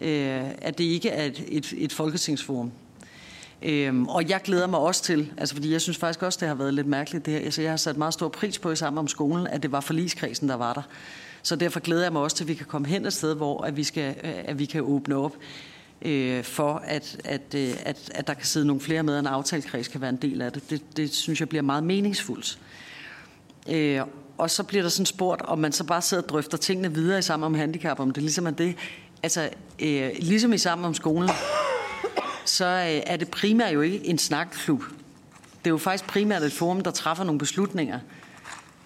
øh, 0.00 0.50
at 0.58 0.78
det 0.78 0.84
ikke 0.84 1.08
er 1.08 1.24
et, 1.24 1.44
et, 1.48 1.74
et 1.76 1.92
folketingsforum. 1.92 2.72
Øhm, 3.62 4.06
og 4.08 4.28
jeg 4.28 4.40
glæder 4.44 4.66
mig 4.66 4.78
også 4.78 5.02
til, 5.02 5.32
altså 5.36 5.54
fordi 5.54 5.72
jeg 5.72 5.80
synes 5.80 5.98
faktisk 5.98 6.22
også, 6.22 6.38
det 6.40 6.48
har 6.48 6.54
været 6.54 6.74
lidt 6.74 6.86
mærkeligt 6.86 7.26
det 7.26 7.34
her. 7.34 7.40
Altså 7.40 7.62
jeg 7.62 7.70
har 7.70 7.76
sat 7.76 7.96
meget 7.96 8.14
stor 8.14 8.28
pris 8.28 8.58
på 8.58 8.70
i 8.70 8.76
sammen 8.76 8.98
om 8.98 9.08
skolen, 9.08 9.46
at 9.46 9.62
det 9.62 9.72
var 9.72 9.80
forligskredsen, 9.80 10.48
der 10.48 10.54
var 10.54 10.72
der. 10.72 10.82
Så 11.42 11.56
derfor 11.56 11.80
glæder 11.80 12.02
jeg 12.02 12.12
mig 12.12 12.22
også 12.22 12.36
til, 12.36 12.44
at 12.44 12.48
vi 12.48 12.54
kan 12.54 12.66
komme 12.66 12.88
hen 12.88 13.06
et 13.06 13.12
sted, 13.12 13.34
hvor 13.34 13.62
at 13.64 13.76
vi, 13.76 13.84
skal, 13.84 14.16
øh, 14.24 14.32
at 14.44 14.58
vi 14.58 14.64
kan 14.64 14.82
åbne 14.82 15.16
op 15.16 15.36
øh, 16.02 16.44
for, 16.44 16.82
at, 16.84 17.20
at, 17.24 17.54
øh, 17.54 17.70
at, 17.82 18.10
at 18.14 18.26
der 18.26 18.34
kan 18.34 18.46
sidde 18.46 18.66
nogle 18.66 18.80
flere 18.80 19.02
med, 19.02 19.14
og 19.14 19.20
en 19.20 19.26
aftalekreds 19.26 19.88
kan 19.88 20.00
være 20.00 20.10
en 20.10 20.16
del 20.16 20.42
af 20.42 20.52
det. 20.52 20.70
Det, 20.70 20.82
det 20.96 21.14
synes 21.14 21.40
jeg 21.40 21.48
bliver 21.48 21.62
meget 21.62 21.84
meningsfuldt. 21.84 22.58
Øh, 23.68 24.00
og 24.40 24.50
så 24.50 24.62
bliver 24.62 24.82
der 24.82 24.90
sådan 24.90 25.06
spurgt, 25.06 25.42
om 25.42 25.58
man 25.58 25.72
så 25.72 25.84
bare 25.84 26.02
sidder 26.02 26.22
og 26.22 26.28
drøfter 26.28 26.58
tingene 26.58 26.94
videre 26.94 27.18
i 27.18 27.22
sammen 27.22 27.46
om 27.46 27.54
handicap, 27.54 28.00
om 28.00 28.10
det 28.10 28.22
ligesom 28.22 28.46
er 28.46 28.50
det. 28.50 28.76
Altså, 29.22 29.50
øh, 29.78 30.10
ligesom 30.18 30.52
i 30.52 30.58
sammen 30.58 30.84
om 30.84 30.94
skolen, 30.94 31.30
så 32.44 32.64
øh, 32.66 33.02
er 33.06 33.16
det 33.16 33.28
primært 33.28 33.74
jo 33.74 33.80
ikke 33.80 34.06
en 34.06 34.18
snakklub. 34.18 34.82
Det 35.40 35.66
er 35.66 35.70
jo 35.70 35.78
faktisk 35.78 36.10
primært 36.10 36.42
et 36.42 36.52
forum, 36.52 36.80
der 36.80 36.90
træffer 36.90 37.24
nogle 37.24 37.38
beslutninger 37.38 37.98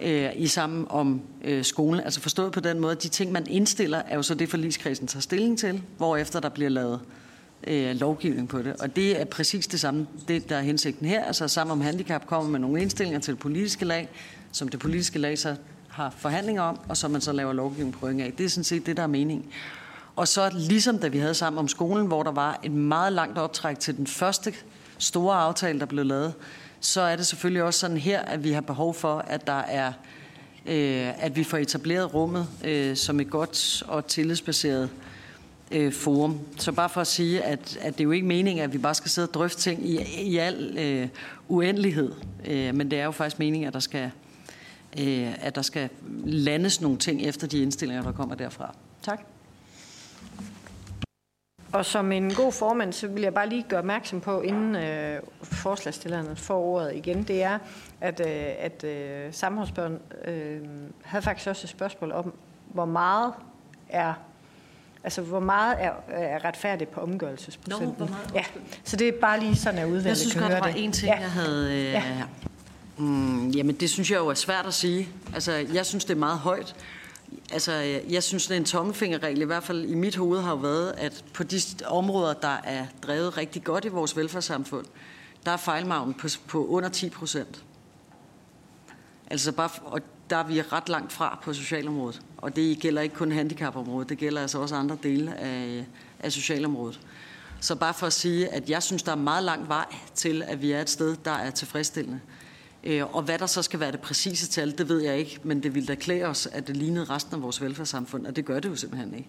øh, 0.00 0.30
i 0.36 0.46
sammen 0.46 0.86
om 0.90 1.22
øh, 1.44 1.64
skolen. 1.64 2.00
Altså 2.00 2.20
forstået 2.20 2.52
på 2.52 2.60
den 2.60 2.80
måde, 2.80 2.92
at 2.92 3.02
de 3.02 3.08
ting, 3.08 3.32
man 3.32 3.46
indstiller, 3.50 4.02
er 4.08 4.16
jo 4.16 4.22
så 4.22 4.34
det, 4.34 4.50
forligskredsen 4.50 5.06
tager 5.06 5.20
stilling 5.20 5.58
til, 5.58 5.82
hvorefter 5.96 6.40
der 6.40 6.48
bliver 6.48 6.70
lavet 6.70 7.00
øh, 7.02 7.23
Øh, 7.66 7.96
lovgivning 7.96 8.48
på 8.48 8.62
det. 8.62 8.76
Og 8.76 8.96
det 8.96 9.20
er 9.20 9.24
præcis 9.24 9.66
det 9.66 9.80
samme, 9.80 10.06
det 10.28 10.48
der 10.48 10.56
er 10.56 10.60
hensigten 10.60 11.06
her. 11.06 11.24
Altså 11.24 11.48
sammen 11.48 11.72
om 11.72 11.80
handicap 11.80 12.26
kommer 12.26 12.50
med 12.50 12.60
nogle 12.60 12.82
indstillinger 12.82 13.20
til 13.20 13.34
det 13.34 13.40
politiske 13.40 13.84
lag, 13.84 14.08
som 14.52 14.68
det 14.68 14.80
politiske 14.80 15.18
lag 15.18 15.38
så 15.38 15.56
har 15.88 16.14
forhandlinger 16.18 16.62
om, 16.62 16.80
og 16.88 16.96
så 16.96 17.08
man 17.08 17.20
så 17.20 17.32
laver 17.32 17.52
lovgivning 17.52 17.94
på 17.94 18.06
af. 18.06 18.32
Det 18.38 18.44
er 18.44 18.48
sådan 18.48 18.64
set 18.64 18.86
det, 18.86 18.96
der 18.96 19.02
er 19.02 19.06
meningen. 19.06 19.46
Og 20.16 20.28
så 20.28 20.50
ligesom 20.52 20.98
da 20.98 21.08
vi 21.08 21.18
havde 21.18 21.34
sammen 21.34 21.58
om 21.58 21.68
skolen, 21.68 22.06
hvor 22.06 22.22
der 22.22 22.32
var 22.32 22.60
et 22.62 22.72
meget 22.72 23.12
langt 23.12 23.38
optræk 23.38 23.78
til 23.78 23.96
den 23.96 24.06
første 24.06 24.54
store 24.98 25.36
aftale, 25.36 25.80
der 25.80 25.86
blev 25.86 26.04
lavet, 26.04 26.34
så 26.80 27.00
er 27.00 27.16
det 27.16 27.26
selvfølgelig 27.26 27.62
også 27.62 27.80
sådan 27.80 27.96
her, 27.96 28.20
at 28.20 28.44
vi 28.44 28.52
har 28.52 28.60
behov 28.60 28.94
for, 28.94 29.18
at 29.18 29.46
der 29.46 29.58
er 29.58 29.92
øh, 30.66 31.24
at 31.24 31.36
vi 31.36 31.44
får 31.44 31.58
etableret 31.58 32.14
rummet 32.14 32.48
øh, 32.64 32.96
som 32.96 33.20
et 33.20 33.30
godt 33.30 33.82
og 33.88 34.06
tillidsbaseret 34.06 34.90
øh, 35.70 35.92
forum. 35.92 36.40
Så 36.56 36.72
bare 36.72 36.88
for 36.88 37.00
at 37.00 37.06
sige, 37.06 37.42
at, 37.42 37.78
at 37.80 37.92
det 37.92 38.00
er 38.00 38.04
jo 38.04 38.10
ikke 38.10 38.26
meningen, 38.26 38.64
at 38.64 38.72
vi 38.72 38.78
bare 38.78 38.94
skal 38.94 39.10
sidde 39.10 39.28
og 39.28 39.34
drøfte 39.34 39.60
ting 39.60 39.88
i, 39.88 39.98
i 40.22 40.36
al 40.36 40.78
øh, 40.78 41.08
uendelighed, 41.48 42.12
øh, 42.46 42.74
men 42.74 42.90
det 42.90 43.00
er 43.00 43.04
jo 43.04 43.10
faktisk 43.10 43.38
meningen, 43.38 43.68
at 43.68 43.74
der 43.74 43.80
skal 43.80 44.10
øh, 45.00 45.46
at 45.46 45.54
der 45.54 45.62
skal 45.62 45.88
landes 46.24 46.80
nogle 46.80 46.98
ting 46.98 47.22
efter 47.22 47.46
de 47.46 47.62
indstillinger, 47.62 48.02
der 48.02 48.12
kommer 48.12 48.34
derfra. 48.34 48.74
Tak. 49.02 49.20
Og 51.72 51.84
som 51.84 52.12
en 52.12 52.34
god 52.34 52.52
formand, 52.52 52.92
så 52.92 53.08
vil 53.08 53.22
jeg 53.22 53.34
bare 53.34 53.48
lige 53.48 53.64
gøre 53.68 53.78
opmærksom 53.78 54.20
på, 54.20 54.40
inden 54.40 54.76
øh, 54.76 55.20
forslagstillerne 55.42 56.36
får 56.36 56.60
ordet 56.60 56.96
igen, 56.96 57.22
det 57.22 57.42
er, 57.42 57.58
at, 58.00 58.20
øh, 58.20 58.52
at 58.58 58.84
øh, 58.84 59.32
samfundsbørn 59.32 59.98
øh, 60.24 60.60
havde 61.02 61.22
faktisk 61.22 61.48
også 61.48 61.64
et 61.64 61.70
spørgsmål 61.70 62.12
om, 62.12 62.34
hvor 62.72 62.84
meget 62.84 63.32
er 63.88 64.14
Altså, 65.04 65.22
hvor 65.22 65.40
meget 65.40 65.76
er, 65.80 65.90
er 66.08 66.44
retfærdigt 66.44 66.90
på 66.90 67.00
omgørelsesprocenten? 67.00 67.88
Nå, 67.88 67.94
hvor 67.94 68.06
meget? 68.06 68.30
Ja, 68.34 68.44
så 68.84 68.96
det 68.96 69.08
er 69.08 69.12
bare 69.20 69.40
lige 69.40 69.56
sådan, 69.56 69.78
at 69.78 69.84
udvalget 69.84 70.06
Jeg 70.06 70.16
synes 70.16 70.34
godt, 70.34 70.52
der 70.52 70.58
var 70.58 70.66
en 70.66 70.92
ting, 70.92 71.12
ja. 71.12 71.20
jeg 71.20 71.30
havde... 71.30 71.72
Øh, 71.72 71.84
ja. 71.84 72.22
mm, 72.96 73.50
jamen, 73.50 73.74
det 73.74 73.90
synes 73.90 74.10
jeg 74.10 74.18
jo 74.18 74.28
er 74.28 74.34
svært 74.34 74.66
at 74.66 74.74
sige. 74.74 75.08
Altså, 75.34 75.52
jeg 75.52 75.86
synes, 75.86 76.04
det 76.04 76.14
er 76.14 76.18
meget 76.18 76.38
højt. 76.38 76.76
Altså, 77.52 77.72
jeg 78.10 78.22
synes, 78.22 78.46
det 78.46 78.54
er 78.54 78.58
en 78.58 78.64
tommelfingerregel, 78.64 79.40
i 79.40 79.44
hvert 79.44 79.62
fald 79.62 79.84
i 79.84 79.94
mit 79.94 80.16
hoved 80.16 80.40
har 80.42 80.50
jo 80.50 80.56
været, 80.56 80.94
at 80.98 81.24
på 81.34 81.42
de 81.42 81.60
områder, 81.86 82.34
der 82.34 82.56
er 82.64 82.86
drevet 83.06 83.36
rigtig 83.36 83.64
godt 83.64 83.84
i 83.84 83.88
vores 83.88 84.16
velfærdssamfund, 84.16 84.86
der 85.44 85.50
er 85.50 85.56
fejlmagen 85.56 86.14
på, 86.14 86.28
på 86.48 86.66
under 86.66 86.88
10 86.88 87.08
procent. 87.10 87.64
Altså 89.30 89.52
bare, 89.52 89.70
og 89.84 90.00
der 90.30 90.36
er 90.36 90.46
vi 90.46 90.62
ret 90.62 90.88
langt 90.88 91.12
fra 91.12 91.38
på 91.42 91.52
socialområdet. 91.52 92.20
Og 92.36 92.56
det 92.56 92.80
gælder 92.80 93.02
ikke 93.02 93.14
kun 93.14 93.32
handicapområdet, 93.32 94.08
det 94.08 94.18
gælder 94.18 94.42
altså 94.42 94.58
også 94.58 94.74
andre 94.74 94.98
dele 95.02 95.38
af, 95.38 95.86
af 96.20 96.32
socialområdet. 96.32 97.00
Så 97.60 97.74
bare 97.74 97.94
for 97.94 98.06
at 98.06 98.12
sige, 98.12 98.48
at 98.48 98.70
jeg 98.70 98.82
synes, 98.82 99.02
der 99.02 99.12
er 99.12 99.16
meget 99.16 99.44
lang 99.44 99.68
vej 99.68 99.84
til, 100.14 100.42
at 100.42 100.62
vi 100.62 100.72
er 100.72 100.80
et 100.80 100.90
sted, 100.90 101.16
der 101.24 101.30
er 101.30 101.50
tilfredsstillende. 101.50 102.20
Øh, 102.84 103.16
og 103.16 103.22
hvad 103.22 103.38
der 103.38 103.46
så 103.46 103.62
skal 103.62 103.80
være 103.80 103.92
det 103.92 104.00
præcise 104.00 104.48
tal, 104.48 104.78
det 104.78 104.88
ved 104.88 105.02
jeg 105.02 105.18
ikke, 105.18 105.40
men 105.42 105.62
det 105.62 105.74
ville 105.74 105.86
da 105.86 105.94
klæde 105.94 106.24
os, 106.24 106.48
at 106.52 106.66
det 106.66 106.76
lignede 106.76 107.04
resten 107.04 107.34
af 107.34 107.42
vores 107.42 107.62
velfærdssamfund, 107.62 108.26
og 108.26 108.36
det 108.36 108.44
gør 108.44 108.60
det 108.60 108.68
jo 108.68 108.76
simpelthen 108.76 109.14
ikke. 109.14 109.28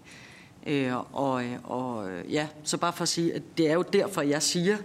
Øh, 0.88 1.16
og, 1.16 1.43
øh, 1.43 1.58
og 1.64 2.10
ja, 2.30 2.48
så 2.64 2.78
bare 2.78 2.93
for 2.93 3.02
at 3.02 3.10
sige, 3.10 3.34
at 3.34 3.41
det 3.58 3.70
er 3.70 3.74
jo 3.74 3.84
derfor, 3.93 4.22
jeg 4.22 4.43
siger 4.43 4.78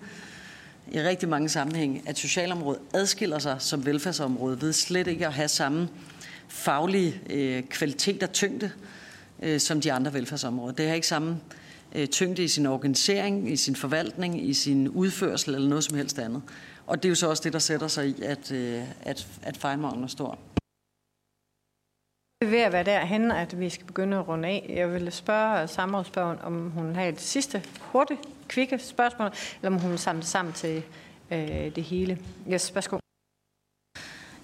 i 0.90 1.00
rigtig 1.00 1.28
mange 1.28 1.48
sammenhænge, 1.48 2.02
at 2.06 2.18
socialområdet 2.18 2.82
adskiller 2.94 3.38
sig 3.38 3.56
som 3.58 3.86
velfærdsområde 3.86 4.60
ved 4.60 4.72
slet 4.72 5.06
ikke 5.06 5.26
at 5.26 5.32
have 5.32 5.48
samme 5.48 5.88
faglige 6.48 7.20
øh, 7.30 7.62
kvalitet 7.62 8.22
og 8.22 8.32
tyngde 8.32 8.70
øh, 9.42 9.60
som 9.60 9.80
de 9.80 9.92
andre 9.92 10.14
velfærdsområder. 10.14 10.72
Det 10.74 10.86
har 10.86 10.94
ikke 10.94 11.06
samme 11.06 11.36
øh, 11.94 12.06
tyngde 12.06 12.44
i 12.44 12.48
sin 12.48 12.66
organisering, 12.66 13.52
i 13.52 13.56
sin 13.56 13.76
forvaltning, 13.76 14.48
i 14.48 14.54
sin 14.54 14.88
udførsel 14.88 15.54
eller 15.54 15.68
noget 15.68 15.84
som 15.84 15.96
helst 15.96 16.18
andet. 16.18 16.42
Og 16.86 17.02
det 17.02 17.04
er 17.04 17.10
jo 17.10 17.14
så 17.14 17.28
også 17.28 17.42
det, 17.44 17.52
der 17.52 17.58
sætter 17.58 17.88
sig 17.88 18.08
i, 18.08 18.22
at, 18.22 18.52
øh, 18.52 18.82
at, 19.02 19.26
at 19.42 19.56
fejlmanglen 19.56 20.04
er 20.04 20.08
stor. 20.08 20.38
Det 22.40 22.46
er 22.46 22.50
ved 22.50 22.58
at 22.58 22.72
være 22.72 22.84
derhen, 22.84 23.30
at 23.30 23.60
vi 23.60 23.68
skal 23.68 23.86
begynde 23.86 24.16
at 24.16 24.28
runde 24.28 24.48
af. 24.48 24.72
Jeg 24.76 24.92
vil 24.92 25.12
spørge 25.12 25.68
samrådsspørgen, 25.68 26.38
om 26.42 26.70
hun 26.70 26.94
har 26.94 27.04
et 27.04 27.20
sidste 27.20 27.62
hurtigt, 27.80 28.20
kvikke 28.48 28.78
spørgsmål, 28.78 29.30
eller 29.62 29.76
om 29.76 29.82
hun 29.82 29.90
vil 29.90 29.98
samle 29.98 30.22
sammen 30.22 30.54
til 30.54 30.82
øh, 31.30 31.74
det 31.76 31.82
hele. 31.82 32.18
Yes, 32.52 32.74
værsgo. 32.74 32.98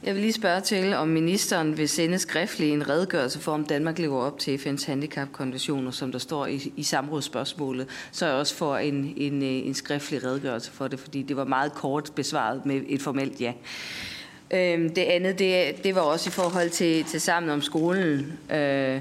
Jeg 0.02 0.14
vil 0.14 0.20
lige 0.20 0.32
spørge 0.32 0.60
til, 0.60 0.94
om 0.94 1.08
ministeren 1.08 1.76
vil 1.76 1.88
sende 1.88 2.18
skriftlig 2.18 2.72
en 2.72 2.88
redegørelse 2.88 3.40
for, 3.40 3.52
om 3.52 3.64
Danmark 3.64 3.98
lever 3.98 4.22
op 4.22 4.38
til 4.38 4.56
FN's 4.56 4.86
handicapkonventioner, 4.86 5.90
som 5.90 6.12
der 6.12 6.18
står 6.18 6.46
i, 6.46 6.72
i 6.76 6.82
samrådsspørgsmålet, 6.82 7.88
så 8.12 8.26
jeg 8.26 8.34
også 8.34 8.54
får 8.54 8.76
en, 8.76 9.14
en, 9.16 9.42
øh, 9.42 9.66
en 9.66 9.74
skriftlig 9.74 10.24
redegørelse 10.24 10.70
for 10.70 10.88
det, 10.88 10.98
fordi 11.00 11.22
det 11.22 11.36
var 11.36 11.44
meget 11.44 11.74
kort 11.74 12.10
besvaret 12.14 12.66
med 12.66 12.82
et 12.88 13.02
formelt 13.02 13.40
ja. 13.40 13.52
Øhm, 14.50 14.94
det 14.94 15.02
andet, 15.02 15.38
det, 15.38 15.84
det 15.84 15.94
var 15.94 16.00
også 16.00 16.30
i 16.30 16.32
forhold 16.32 16.70
til, 16.70 17.04
til 17.04 17.20
sammen 17.20 17.50
om 17.50 17.62
skolen. 17.62 18.38
Øh, 18.50 19.00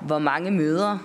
hvor 0.00 0.18
mange 0.18 0.50
møder 0.50 0.98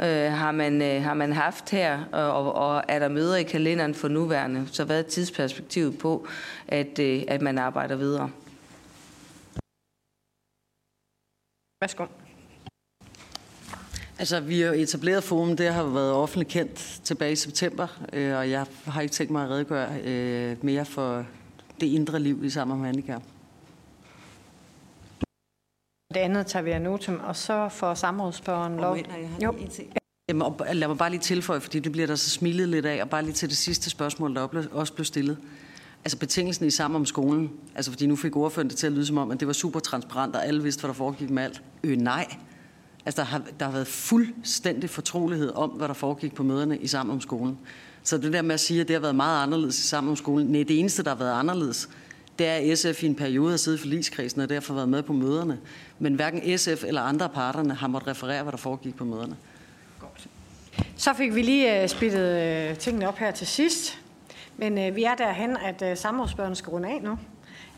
øh, 0.00 0.32
har, 0.32 0.52
man, 0.52 0.82
øh, 0.82 1.02
har 1.02 1.14
man 1.14 1.32
haft 1.32 1.70
her, 1.70 2.04
og, 2.12 2.52
og 2.54 2.82
er 2.88 2.98
der 2.98 3.08
møder 3.08 3.36
i 3.36 3.42
kalenderen 3.42 3.94
for 3.94 4.08
nuværende? 4.08 4.68
Så 4.72 4.84
hvad 4.84 4.98
er 4.98 5.08
tidsperspektivet 5.08 5.98
på, 5.98 6.26
at, 6.68 6.98
øh, 6.98 7.22
at 7.28 7.42
man 7.42 7.58
arbejder 7.58 7.96
videre? 7.96 8.30
Værsgo. 11.80 12.06
Altså, 14.18 14.40
vi 14.40 14.60
har 14.60 14.72
etableret 14.72 15.24
forum, 15.24 15.56
det 15.56 15.72
har 15.72 15.84
været 15.84 16.12
offentligt 16.12 16.50
kendt 16.50 17.00
tilbage 17.04 17.32
i 17.32 17.36
september, 17.36 17.86
øh, 18.12 18.36
og 18.36 18.50
jeg 18.50 18.66
har 18.84 19.00
ikke 19.00 19.12
tænkt 19.12 19.30
mig 19.30 19.44
at 19.44 19.50
redegøre 19.50 20.00
øh, 20.04 20.64
mere 20.64 20.84
for 20.84 21.26
det 21.80 21.86
indre 21.86 22.20
liv 22.20 22.44
i 22.44 22.50
sammen 22.50 22.78
med 22.78 22.86
handicap. 22.86 23.22
Det 26.14 26.20
andet 26.20 26.46
tager 26.46 26.62
vi 26.62 26.70
af 26.70 26.82
notum, 26.82 27.20
og 27.24 27.36
så 27.36 27.68
får 27.68 27.94
samrådsspørgeren 27.94 28.76
lov. 28.76 28.96
Jo. 29.42 29.54
Jamen, 30.28 30.42
og 30.42 30.60
lad 30.72 30.88
mig 30.88 30.98
bare 30.98 31.10
lige 31.10 31.20
tilføje, 31.20 31.60
fordi 31.60 31.78
det 31.78 31.92
bliver 31.92 32.06
der 32.06 32.14
så 32.14 32.30
smilet 32.30 32.68
lidt 32.68 32.86
af, 32.86 33.02
og 33.02 33.10
bare 33.10 33.22
lige 33.22 33.32
til 33.32 33.48
det 33.48 33.56
sidste 33.56 33.90
spørgsmål, 33.90 34.34
der 34.34 34.68
også 34.72 34.92
blev 34.92 35.04
stillet. 35.04 35.38
Altså 36.04 36.18
betingelsen 36.18 36.66
i 36.66 36.70
sammen 36.70 36.96
om 36.96 37.06
skolen, 37.06 37.50
altså 37.74 37.90
fordi 37.90 38.06
nu 38.06 38.16
fik 38.16 38.36
ordføreren 38.36 38.68
det 38.68 38.76
til 38.76 38.86
at 38.86 38.92
lyde 38.92 39.06
som 39.06 39.18
om, 39.18 39.30
at 39.30 39.40
det 39.40 39.46
var 39.46 39.52
super 39.52 39.80
transparent, 39.80 40.36
og 40.36 40.46
alle 40.46 40.62
vidste, 40.62 40.80
hvad 40.80 40.88
der 40.88 40.94
foregik 40.94 41.30
med 41.30 41.42
alt. 41.42 41.62
Øh, 41.84 41.96
nej. 41.96 42.26
Altså 43.06 43.20
der 43.20 43.26
har, 43.26 43.42
der 43.58 43.64
har 43.64 43.72
været 43.72 43.86
fuldstændig 43.86 44.90
fortrolighed 44.90 45.52
om, 45.54 45.70
hvad 45.70 45.88
der 45.88 45.94
foregik 45.94 46.34
på 46.34 46.42
møderne 46.42 46.78
i 46.78 46.86
sammen 46.86 47.12
om 47.14 47.20
skolen. 47.20 47.58
Så 48.02 48.18
det 48.18 48.32
der 48.32 48.42
med 48.42 48.54
at 48.54 48.60
sige, 48.60 48.80
at 48.80 48.88
det 48.88 48.94
har 48.94 49.00
været 49.00 49.14
meget 49.14 49.42
anderledes 49.42 49.78
i 49.78 49.82
sammen 49.82 50.10
om 50.10 50.16
skolen, 50.16 50.46
nej, 50.46 50.62
det 50.62 50.80
eneste, 50.80 51.02
der 51.02 51.10
har 51.10 51.16
været 51.16 51.38
anderledes, 51.38 51.88
det 52.38 52.46
er, 52.46 52.72
at 52.72 52.78
SF 52.78 53.02
i 53.02 53.06
en 53.06 53.14
periode 53.14 53.50
har 53.50 53.56
siddet 53.56 53.78
i 53.78 53.80
forligskredsen 53.80 54.40
og 54.40 54.48
derfor 54.48 54.74
været 54.74 54.88
med 54.88 55.02
på 55.02 55.12
møderne. 55.12 55.58
Men 55.98 56.14
hverken 56.14 56.58
SF 56.58 56.84
eller 56.84 57.02
andre 57.02 57.28
parterne 57.28 57.74
har 57.74 57.88
måttet 57.88 58.08
referere, 58.08 58.42
hvad 58.42 58.52
der 58.52 58.58
foregik 58.58 58.96
på 58.96 59.04
møderne. 59.04 59.36
Godt. 60.00 60.26
Så 60.96 61.14
fik 61.14 61.34
vi 61.34 61.42
lige 61.42 61.76
øh, 61.76 61.84
uh, 61.84 61.88
splittet 61.88 62.64
uh, 62.66 62.70
øh, 62.70 62.78
tingene 62.78 63.08
op 63.08 63.18
her 63.18 63.30
til 63.30 63.46
sidst. 63.46 63.98
Men 64.56 64.88
uh, 64.88 64.96
vi 64.96 65.04
er 65.04 65.14
derhen, 65.14 65.56
at 65.56 65.82
uh, 65.82 65.98
samrådsbørnene 65.98 66.56
skal 66.56 66.70
runde 66.70 66.88
af 66.88 67.00
nu. 67.02 67.18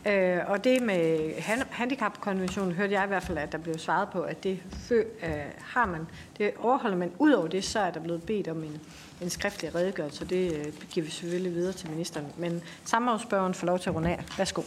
Øh, 0.07 0.39
og 0.47 0.63
det 0.63 0.81
med 0.81 1.33
handicapkonventionen 1.71 2.73
hørte 2.73 2.93
jeg 2.93 3.03
i 3.03 3.07
hvert 3.07 3.23
fald, 3.23 3.37
at 3.37 3.51
der 3.51 3.57
blev 3.57 3.77
svaret 3.77 4.09
på, 4.09 4.21
at 4.21 4.43
det 4.43 4.59
fø, 4.71 5.03
øh, 5.23 5.29
har 5.59 5.85
man, 5.85 6.07
det 6.37 6.51
overholder 6.59 6.97
man. 6.97 7.11
Udover 7.19 7.47
det, 7.47 7.63
så 7.63 7.79
er 7.79 7.91
der 7.91 7.99
blevet 7.99 8.23
bedt 8.23 8.47
om 8.47 8.63
en, 8.63 8.81
en 9.21 9.29
skriftlig 9.29 9.75
redegørelse, 9.75 10.23
og 10.23 10.29
det 10.29 10.53
øh, 10.57 10.73
giver 10.91 11.05
vi 11.05 11.11
selvfølgelig 11.11 11.55
videre 11.55 11.73
til 11.73 11.89
ministeren. 11.89 12.25
Men 12.37 12.63
samrådsspørgen 12.85 13.53
får 13.53 13.67
lov 13.67 13.79
til 13.79 13.89
at 13.89 13.95
runde 13.95 14.09
af. 14.09 14.23
Værsgo. 14.37 14.61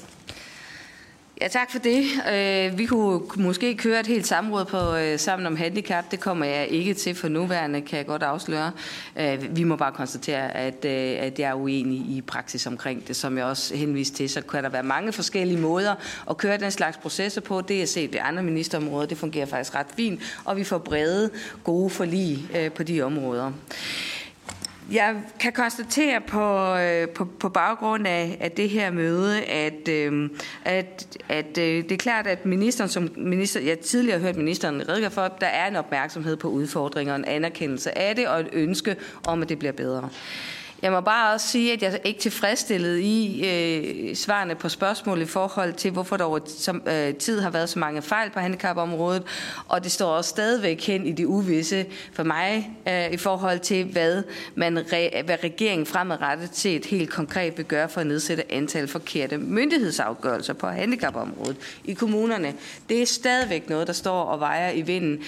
Ja, 1.41 1.49
tak 1.49 1.71
for 1.71 1.79
det. 1.79 2.05
Øh, 2.33 2.79
vi 2.79 2.87
kunne 2.87 3.21
måske 3.37 3.77
køre 3.77 4.01
et 4.01 4.07
helt 4.07 4.27
samråd 4.27 4.65
på 4.65 4.95
øh, 4.97 5.19
sammen 5.19 5.47
om 5.47 5.57
handicap. 5.57 6.11
Det 6.11 6.21
kommer 6.21 6.47
jeg 6.47 6.69
ikke 6.69 6.95
til 6.95 7.15
for 7.15 7.29
nuværende, 7.29 7.81
kan 7.81 7.99
jeg 7.99 8.07
godt 8.07 8.23
afsløre. 8.23 8.73
Øh, 9.17 9.57
vi 9.57 9.65
må 9.65 9.77
bare 9.77 9.93
konstatere, 9.93 10.57
at, 10.57 10.85
at 10.85 11.39
jeg 11.39 11.51
er 11.51 11.55
uenig 11.55 11.99
i 11.99 12.23
praksis 12.27 12.67
omkring 12.67 13.09
det, 13.09 13.17
som 13.17 13.39
jeg 13.39 13.45
også 13.45 13.77
henviste 13.77 14.17
til. 14.17 14.29
Så 14.29 14.41
kan 14.41 14.65
der 14.65 14.71
være 14.71 14.83
mange 14.83 15.13
forskellige 15.13 15.61
måder 15.61 15.95
at 16.31 16.37
køre 16.37 16.59
den 16.59 16.71
slags 16.71 16.97
processer 16.97 17.41
på. 17.41 17.61
Det 17.61 17.83
er 17.83 17.87
set 17.87 18.13
ved 18.13 18.21
andre 18.23 18.43
ministerområder. 18.43 19.07
Det 19.07 19.19
fungerer 19.19 19.47
faktisk 19.47 19.75
ret 19.75 19.87
fint, 19.97 20.21
og 20.45 20.57
vi 20.57 20.65
får 20.65 20.79
brede, 20.79 21.31
gode 21.65 21.91
forlig 21.91 22.49
på 22.75 22.83
de 22.83 23.03
områder. 23.03 23.53
Jeg 24.91 25.17
kan 25.41 25.53
konstatere 25.53 26.21
på, 26.21 26.75
øh, 26.75 27.09
på, 27.09 27.25
på 27.25 27.49
baggrund 27.49 28.07
af, 28.07 28.37
af 28.41 28.51
det 28.51 28.71
her 28.71 28.91
møde, 28.91 29.45
at, 29.45 29.89
øh, 29.89 30.31
at, 30.65 31.19
at 31.29 31.59
øh, 31.59 31.83
det 31.85 31.93
er 31.93 31.97
klart, 31.97 32.27
at 32.27 32.47
ministeren, 32.47 32.91
som 32.91 33.11
minister, 33.17 33.61
jeg 33.61 33.79
tidligere 33.79 34.19
har 34.19 34.27
hørt 34.27 34.37
ministeren 34.37 34.89
redegøre 34.89 35.11
for, 35.11 35.29
der 35.41 35.47
er 35.47 35.69
en 35.69 35.77
opmærksomhed 35.77 36.37
på 36.37 36.49
udfordringer, 36.49 37.15
en 37.15 37.25
anerkendelse 37.25 37.99
af 37.99 38.17
det 38.17 38.29
og 38.29 38.41
et 38.41 38.49
ønske 38.53 38.97
om, 39.27 39.43
at 39.43 39.49
det 39.49 39.59
bliver 39.59 39.73
bedre. 39.73 40.09
Jeg 40.87 40.93
må 40.93 41.01
bare 41.01 41.33
også 41.33 41.49
sige, 41.49 41.73
at 41.73 41.83
jeg 41.83 41.93
er 41.93 41.99
ikke 42.05 42.21
tilfredsstillet 42.21 42.99
i 42.99 43.45
øh, 43.47 44.17
svarene 44.17 44.55
på 44.55 44.69
spørgsmål 44.69 45.23
i 45.23 45.25
forhold 45.25 45.73
til, 45.73 45.91
hvorfor 45.91 46.17
der 46.17 46.25
over 46.25 46.39
som, 46.47 46.83
øh, 46.87 47.15
tid 47.15 47.41
har 47.41 47.51
været 47.51 47.69
så 47.69 47.79
mange 47.79 48.03
fejl 48.03 48.31
på 48.31 48.41
handicapområdet, 48.41 49.23
og 49.69 49.85
det 49.85 49.93
står 49.93 50.11
også 50.11 50.31
stadigvæk 50.31 50.87
hen 50.87 51.07
i 51.07 51.13
det 51.13 51.25
uvisse 51.25 51.87
for 52.13 52.23
mig 52.23 52.71
øh, 52.89 53.13
i 53.13 53.17
forhold 53.17 53.59
til, 53.59 53.85
hvad, 53.85 54.23
man 54.55 54.79
re, 54.93 55.23
hvad 55.23 55.37
regeringen 55.45 55.87
fremadrettet 55.87 56.51
til 56.51 56.77
et 56.77 56.87
helt 56.87 57.11
konkret 57.11 57.57
vil 57.57 57.67
gøre 57.67 57.89
for 57.89 58.01
at 58.01 58.07
nedsætte 58.07 58.53
antal 58.53 58.89
forkerte 58.89 59.39
myndighedsafgørelser 59.39 60.53
på 60.53 60.67
handicapområdet 60.67 61.57
i 61.85 61.93
kommunerne. 61.93 62.55
Det 62.89 63.03
er 63.03 63.07
stadigvæk 63.07 63.69
noget, 63.69 63.87
der 63.87 63.93
står 63.93 64.23
og 64.23 64.41
vejer 64.41 64.71
i 64.71 64.83
vinden. 64.83 65.23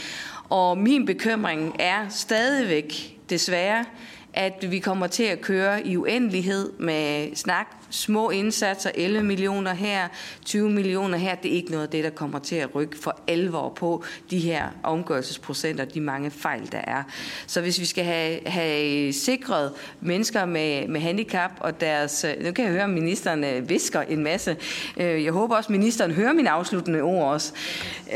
Og 0.48 0.78
min 0.78 1.06
bekymring 1.06 1.76
er 1.78 2.08
stadigvæk, 2.08 3.17
desværre, 3.30 3.84
at 4.32 4.70
vi 4.70 4.78
kommer 4.78 5.06
til 5.06 5.22
at 5.22 5.40
køre 5.40 5.86
i 5.86 5.96
uendelighed 5.96 6.72
med 6.78 7.36
snak, 7.36 7.66
små 7.90 8.30
indsatser, 8.30 8.90
11 8.94 9.24
millioner 9.24 9.74
her, 9.74 10.08
20 10.44 10.70
millioner 10.70 11.18
her. 11.18 11.34
Det 11.34 11.50
er 11.50 11.54
ikke 11.54 11.70
noget 11.70 11.84
af 11.84 11.90
det, 11.90 12.04
der 12.04 12.10
kommer 12.10 12.38
til 12.38 12.56
at 12.56 12.74
rykke 12.74 12.98
for 12.98 13.20
alvor 13.28 13.68
på 13.68 14.04
de 14.30 14.38
her 14.38 14.68
omgørelsesprocenter, 14.82 15.84
de 15.84 16.00
mange 16.00 16.30
fejl, 16.30 16.72
der 16.72 16.78
er. 16.78 17.02
Så 17.46 17.60
hvis 17.60 17.80
vi 17.80 17.84
skal 17.84 18.04
have, 18.04 18.40
have 18.46 19.12
sikret 19.12 19.72
mennesker 20.00 20.44
med, 20.44 20.88
med 20.88 21.00
handicap 21.00 21.50
og 21.60 21.80
deres... 21.80 22.26
Nu 22.44 22.52
kan 22.52 22.64
jeg 22.64 22.72
høre, 22.72 22.84
at 22.84 22.90
ministeren 22.90 23.44
øh, 23.44 23.68
visker 23.68 24.00
en 24.00 24.22
masse. 24.22 24.56
Øh, 24.96 25.24
jeg 25.24 25.32
håber 25.32 25.56
også, 25.56 25.66
at 25.66 25.70
ministeren 25.70 26.10
hører 26.12 26.32
mine 26.32 26.50
afsluttende 26.50 27.00
ord 27.00 27.32
også. 27.32 27.52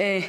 Øh, 0.01 0.29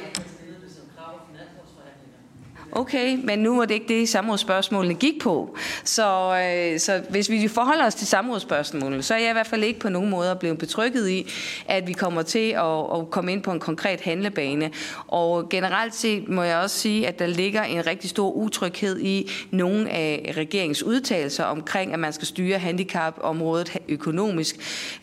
Okay, 2.76 3.18
men 3.24 3.38
nu 3.38 3.56
var 3.56 3.64
det 3.64 3.74
ikke 3.74 3.88
det, 3.88 4.08
samrådsspørgsmålene 4.08 4.94
gik 4.94 5.20
på. 5.22 5.56
Så, 5.84 6.36
øh, 6.36 6.80
så 6.80 7.02
hvis 7.10 7.30
vi 7.30 7.48
forholder 7.48 7.86
os 7.86 7.94
til 7.94 8.06
samrådsspørgsmålene, 8.06 9.02
så 9.02 9.14
er 9.14 9.18
jeg 9.18 9.30
i 9.30 9.32
hvert 9.32 9.46
fald 9.46 9.64
ikke 9.64 9.80
på 9.80 9.88
nogen 9.88 10.10
måde 10.10 10.36
blevet 10.40 10.58
betrykket 10.58 11.08
i, 11.08 11.32
at 11.68 11.86
vi 11.86 11.92
kommer 11.92 12.22
til 12.22 12.50
at, 12.50 12.98
at 12.98 13.10
komme 13.10 13.32
ind 13.32 13.42
på 13.42 13.52
en 13.52 13.60
konkret 13.60 14.00
handlebane. 14.00 14.70
Og 15.06 15.48
generelt 15.48 15.94
set 15.94 16.28
må 16.28 16.42
jeg 16.42 16.58
også 16.58 16.78
sige, 16.78 17.08
at 17.08 17.18
der 17.18 17.26
ligger 17.26 17.62
en 17.62 17.86
rigtig 17.86 18.10
stor 18.10 18.30
utryghed 18.30 19.00
i 19.00 19.30
nogle 19.50 19.90
af 19.90 20.32
regeringens 20.36 20.82
udtalelser 20.82 21.44
omkring, 21.44 21.92
at 21.92 21.98
man 21.98 22.12
skal 22.12 22.26
styre 22.26 22.58
handicapområdet 22.58 23.78
økonomisk, 23.88 24.56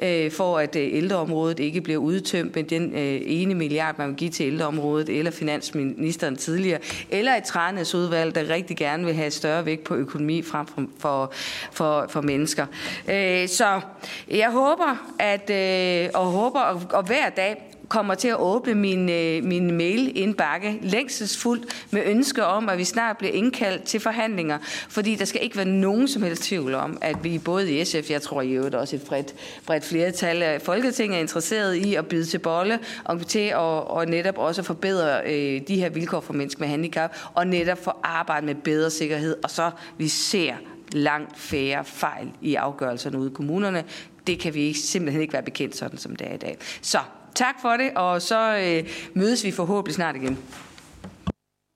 øh, 0.03 0.31
for 0.31 0.57
at 0.57 0.75
øh, 0.75 0.89
ældreområdet 0.93 1.59
ikke 1.59 1.81
bliver 1.81 1.99
udtømt 1.99 2.55
med 2.55 2.63
den 2.63 2.93
øh, 2.93 3.21
ene 3.25 3.55
milliard, 3.55 3.97
man 3.97 4.07
vil 4.07 4.15
give 4.15 4.29
til 4.29 4.45
ældreområdet, 4.45 5.09
eller 5.09 5.31
finansministeren 5.31 6.35
tidligere, 6.35 6.79
eller 7.09 7.35
et 7.35 7.43
udvalg, 7.93 8.35
der 8.35 8.49
rigtig 8.49 8.77
gerne 8.77 9.05
vil 9.05 9.13
have 9.13 9.31
større 9.31 9.65
vægt 9.65 9.83
på 9.83 9.95
økonomi 9.95 10.41
frem 10.41 10.67
for, 10.67 10.85
for, 10.99 11.31
for, 11.71 12.05
for 12.09 12.21
mennesker. 12.21 12.65
Øh, 13.09 13.47
så 13.47 13.81
jeg 14.29 14.51
håber, 14.51 15.13
at, 15.19 15.49
øh, 15.49 16.09
og 16.13 16.25
håber, 16.25 16.59
og, 16.59 16.81
og 16.93 17.03
hver 17.03 17.29
dag 17.29 17.70
kommer 17.91 18.15
til 18.15 18.27
at 18.27 18.39
åbne 18.39 18.75
min, 18.75 19.09
øh, 19.09 19.43
min 19.43 19.71
mail-indbakke 19.77 20.79
længselsfuldt 20.81 21.85
med 21.91 22.01
ønske 22.05 22.45
om, 22.45 22.69
at 22.69 22.77
vi 22.77 22.83
snart 22.83 23.17
bliver 23.17 23.33
indkaldt 23.33 23.83
til 23.83 23.99
forhandlinger. 23.99 24.57
Fordi 24.89 25.15
der 25.15 25.25
skal 25.25 25.43
ikke 25.43 25.57
være 25.57 25.65
nogen 25.65 26.07
som 26.07 26.23
helst 26.23 26.43
tvivl 26.43 26.73
om, 26.73 26.97
at 27.01 27.23
vi 27.23 27.39
både 27.39 27.71
i 27.71 27.85
SF, 27.85 28.09
jeg 28.09 28.21
tror 28.21 28.41
i 28.41 28.51
øvrigt 28.51 28.75
også 28.75 28.95
et 28.95 29.01
bredt, 29.01 29.35
bredt 29.65 29.85
flertal 29.85 30.43
af 30.43 30.61
Folketinget 30.61 31.17
er 31.17 31.21
interesseret 31.21 31.75
i 31.75 31.95
at 31.95 32.05
byde 32.05 32.25
til 32.25 32.39
bolle 32.39 32.79
og 33.03 33.27
til 33.27 33.39
at 33.39 33.55
og 33.55 34.05
netop 34.05 34.37
også 34.37 34.63
forbedre 34.63 35.21
øh, 35.25 35.61
de 35.67 35.75
her 35.75 35.89
vilkår 35.89 36.19
for 36.19 36.33
mennesker 36.33 36.59
med 36.59 36.67
handicap 36.67 37.15
og 37.33 37.47
netop 37.47 37.83
få 37.83 37.91
arbejde 38.03 38.45
med 38.45 38.55
bedre 38.55 38.89
sikkerhed. 38.89 39.35
Og 39.43 39.49
så 39.49 39.71
vi 39.97 40.07
ser 40.07 40.53
langt 40.91 41.39
færre 41.39 41.85
fejl 41.85 42.27
i 42.41 42.55
afgørelserne 42.55 43.19
ude 43.19 43.29
i 43.29 43.33
kommunerne. 43.33 43.83
Det 44.27 44.39
kan 44.39 44.53
vi 44.53 44.73
simpelthen 44.73 45.21
ikke 45.21 45.33
være 45.33 45.43
bekendt 45.43 45.75
sådan, 45.75 45.97
som 45.97 46.15
det 46.15 46.27
er 46.27 46.33
i 46.33 46.37
dag. 46.37 46.57
Så 46.81 46.99
tak 47.35 47.55
for 47.61 47.77
det, 47.77 47.91
og 47.95 48.21
så 48.21 48.57
øh, 48.57 48.89
mødes 49.13 49.43
vi 49.43 49.51
forhåbentlig 49.51 49.95
snart 49.95 50.15
igen. 50.15 50.39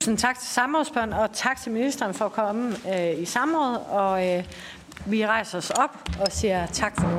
Tusind 0.02 0.18
tak 0.18 0.40
til 0.40 0.48
samrådsbørn, 0.48 1.14
og 1.14 1.30
tak 1.34 1.62
til 1.62 1.72
ministeren 1.72 2.14
for 2.14 2.26
at 2.26 2.32
komme 2.32 2.76
øh, 2.96 3.22
i 3.22 3.26
samråd. 3.26 3.78
Og 3.90 4.28
øh, 4.28 4.44
vi 5.06 5.26
rejser 5.26 5.58
os 5.58 5.70
op 5.70 6.10
og 6.22 6.32
siger 6.32 6.66
tak 6.66 7.02
for. 7.02 7.12